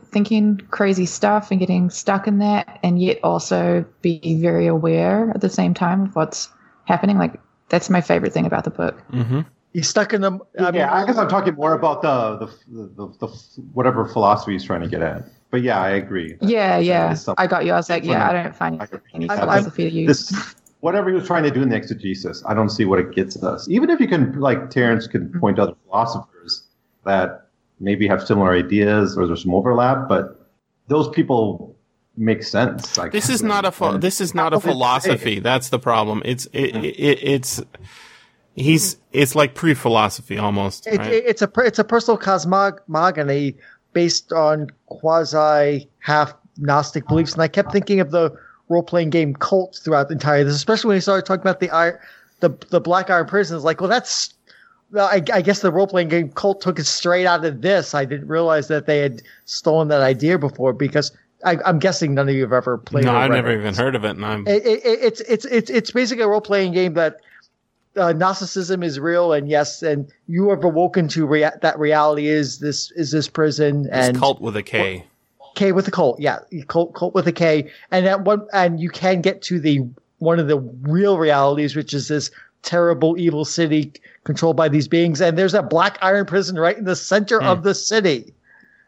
[0.05, 5.41] thinking crazy stuff and getting stuck in that, and yet also be very aware at
[5.41, 6.49] the same time of what's
[6.85, 7.17] happening.
[7.17, 7.39] Like,
[7.69, 9.01] that's my favorite thing about the book.
[9.11, 9.45] Mhm.
[9.73, 10.31] he's stuck in the.
[10.59, 13.33] I mean, yeah, I guess I'm talking more about the the, the, the, the
[13.73, 15.25] whatever philosophy he's trying to get at.
[15.51, 16.37] But yeah, I agree.
[16.41, 17.15] Yeah, yeah.
[17.37, 17.73] I got you.
[17.73, 18.99] I was like, yeah, I don't find I agree.
[19.13, 20.29] any I'm- philosophy to use.
[20.29, 23.15] This whatever he was trying to do in the exegesis, I don't see what it
[23.15, 23.69] gets us.
[23.69, 25.39] Even if you can, like Terence can mm-hmm.
[25.39, 26.63] point to other philosophers
[27.05, 27.47] that
[27.79, 30.45] maybe have similar ideas or there's some overlap, but
[30.89, 31.73] those people
[32.17, 32.97] make sense.
[32.97, 35.39] Like, This is not a pho- this is not a philosophy.
[35.39, 36.21] That's the problem.
[36.25, 37.61] It's it, it, it's
[38.53, 40.85] he's it's like pre-philosophy almost.
[40.85, 41.13] It, right?
[41.13, 43.55] it- it's a it's a personal cosmogony
[43.93, 48.37] based on quasi half Gnostic beliefs, and I kept thinking of the
[48.73, 51.69] role playing game Kult throughout the entire this, especially when he started talking about the
[51.69, 51.97] iron,
[52.41, 53.55] the the Black Iron Prison.
[53.55, 54.33] It's like, well, that's
[54.91, 57.93] well, I, I guess the role playing game Kult took it straight out of this.
[57.95, 61.11] I didn't realize that they had stolen that idea before because
[61.45, 63.05] I, I'm guessing none of you have ever played.
[63.05, 63.59] no, I've never it.
[63.59, 66.27] even heard of it, and I'm It, it, it- it's it's it's it's basically a
[66.27, 67.17] role playing game that
[67.95, 72.59] uh, Gnosticism is real, and yes, and you have awoken to rea- that reality is
[72.59, 75.05] this is this prison it's and cult with a K.
[75.55, 78.89] K with a cult, yeah, cult, cult with a K, and that one, and you
[78.89, 79.81] can get to the
[80.19, 82.31] one of the real realities, which is this
[82.61, 83.91] terrible evil city
[84.23, 87.47] controlled by these beings, and there's a black iron prison right in the center Hmm.
[87.47, 88.33] of the city.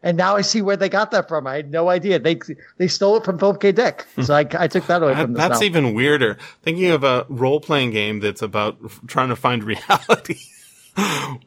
[0.01, 1.47] And now I see where they got that from.
[1.47, 2.19] I had no idea.
[2.19, 2.39] They
[2.77, 3.71] they stole it from Philip K.
[3.71, 4.05] Dick.
[4.21, 5.65] So I, I took that away from that's now.
[5.65, 6.37] even weirder.
[6.61, 8.77] Thinking of a role playing game that's about
[9.07, 10.37] trying to find reality.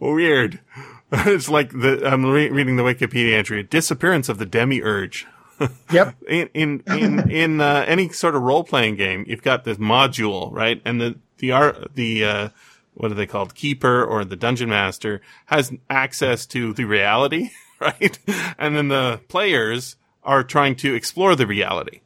[0.00, 0.60] Weird.
[1.26, 5.26] It's like the I'm re- reading the Wikipedia entry: disappearance of the demiurge.
[5.90, 6.14] Yep.
[6.28, 10.52] in in in, in uh, any sort of role playing game, you've got this module,
[10.52, 10.80] right?
[10.84, 12.48] And the the art the uh,
[12.94, 13.56] what are they called?
[13.56, 18.18] Keeper or the dungeon master has access to the reality, right?
[18.56, 22.02] And then the players are trying to explore the reality.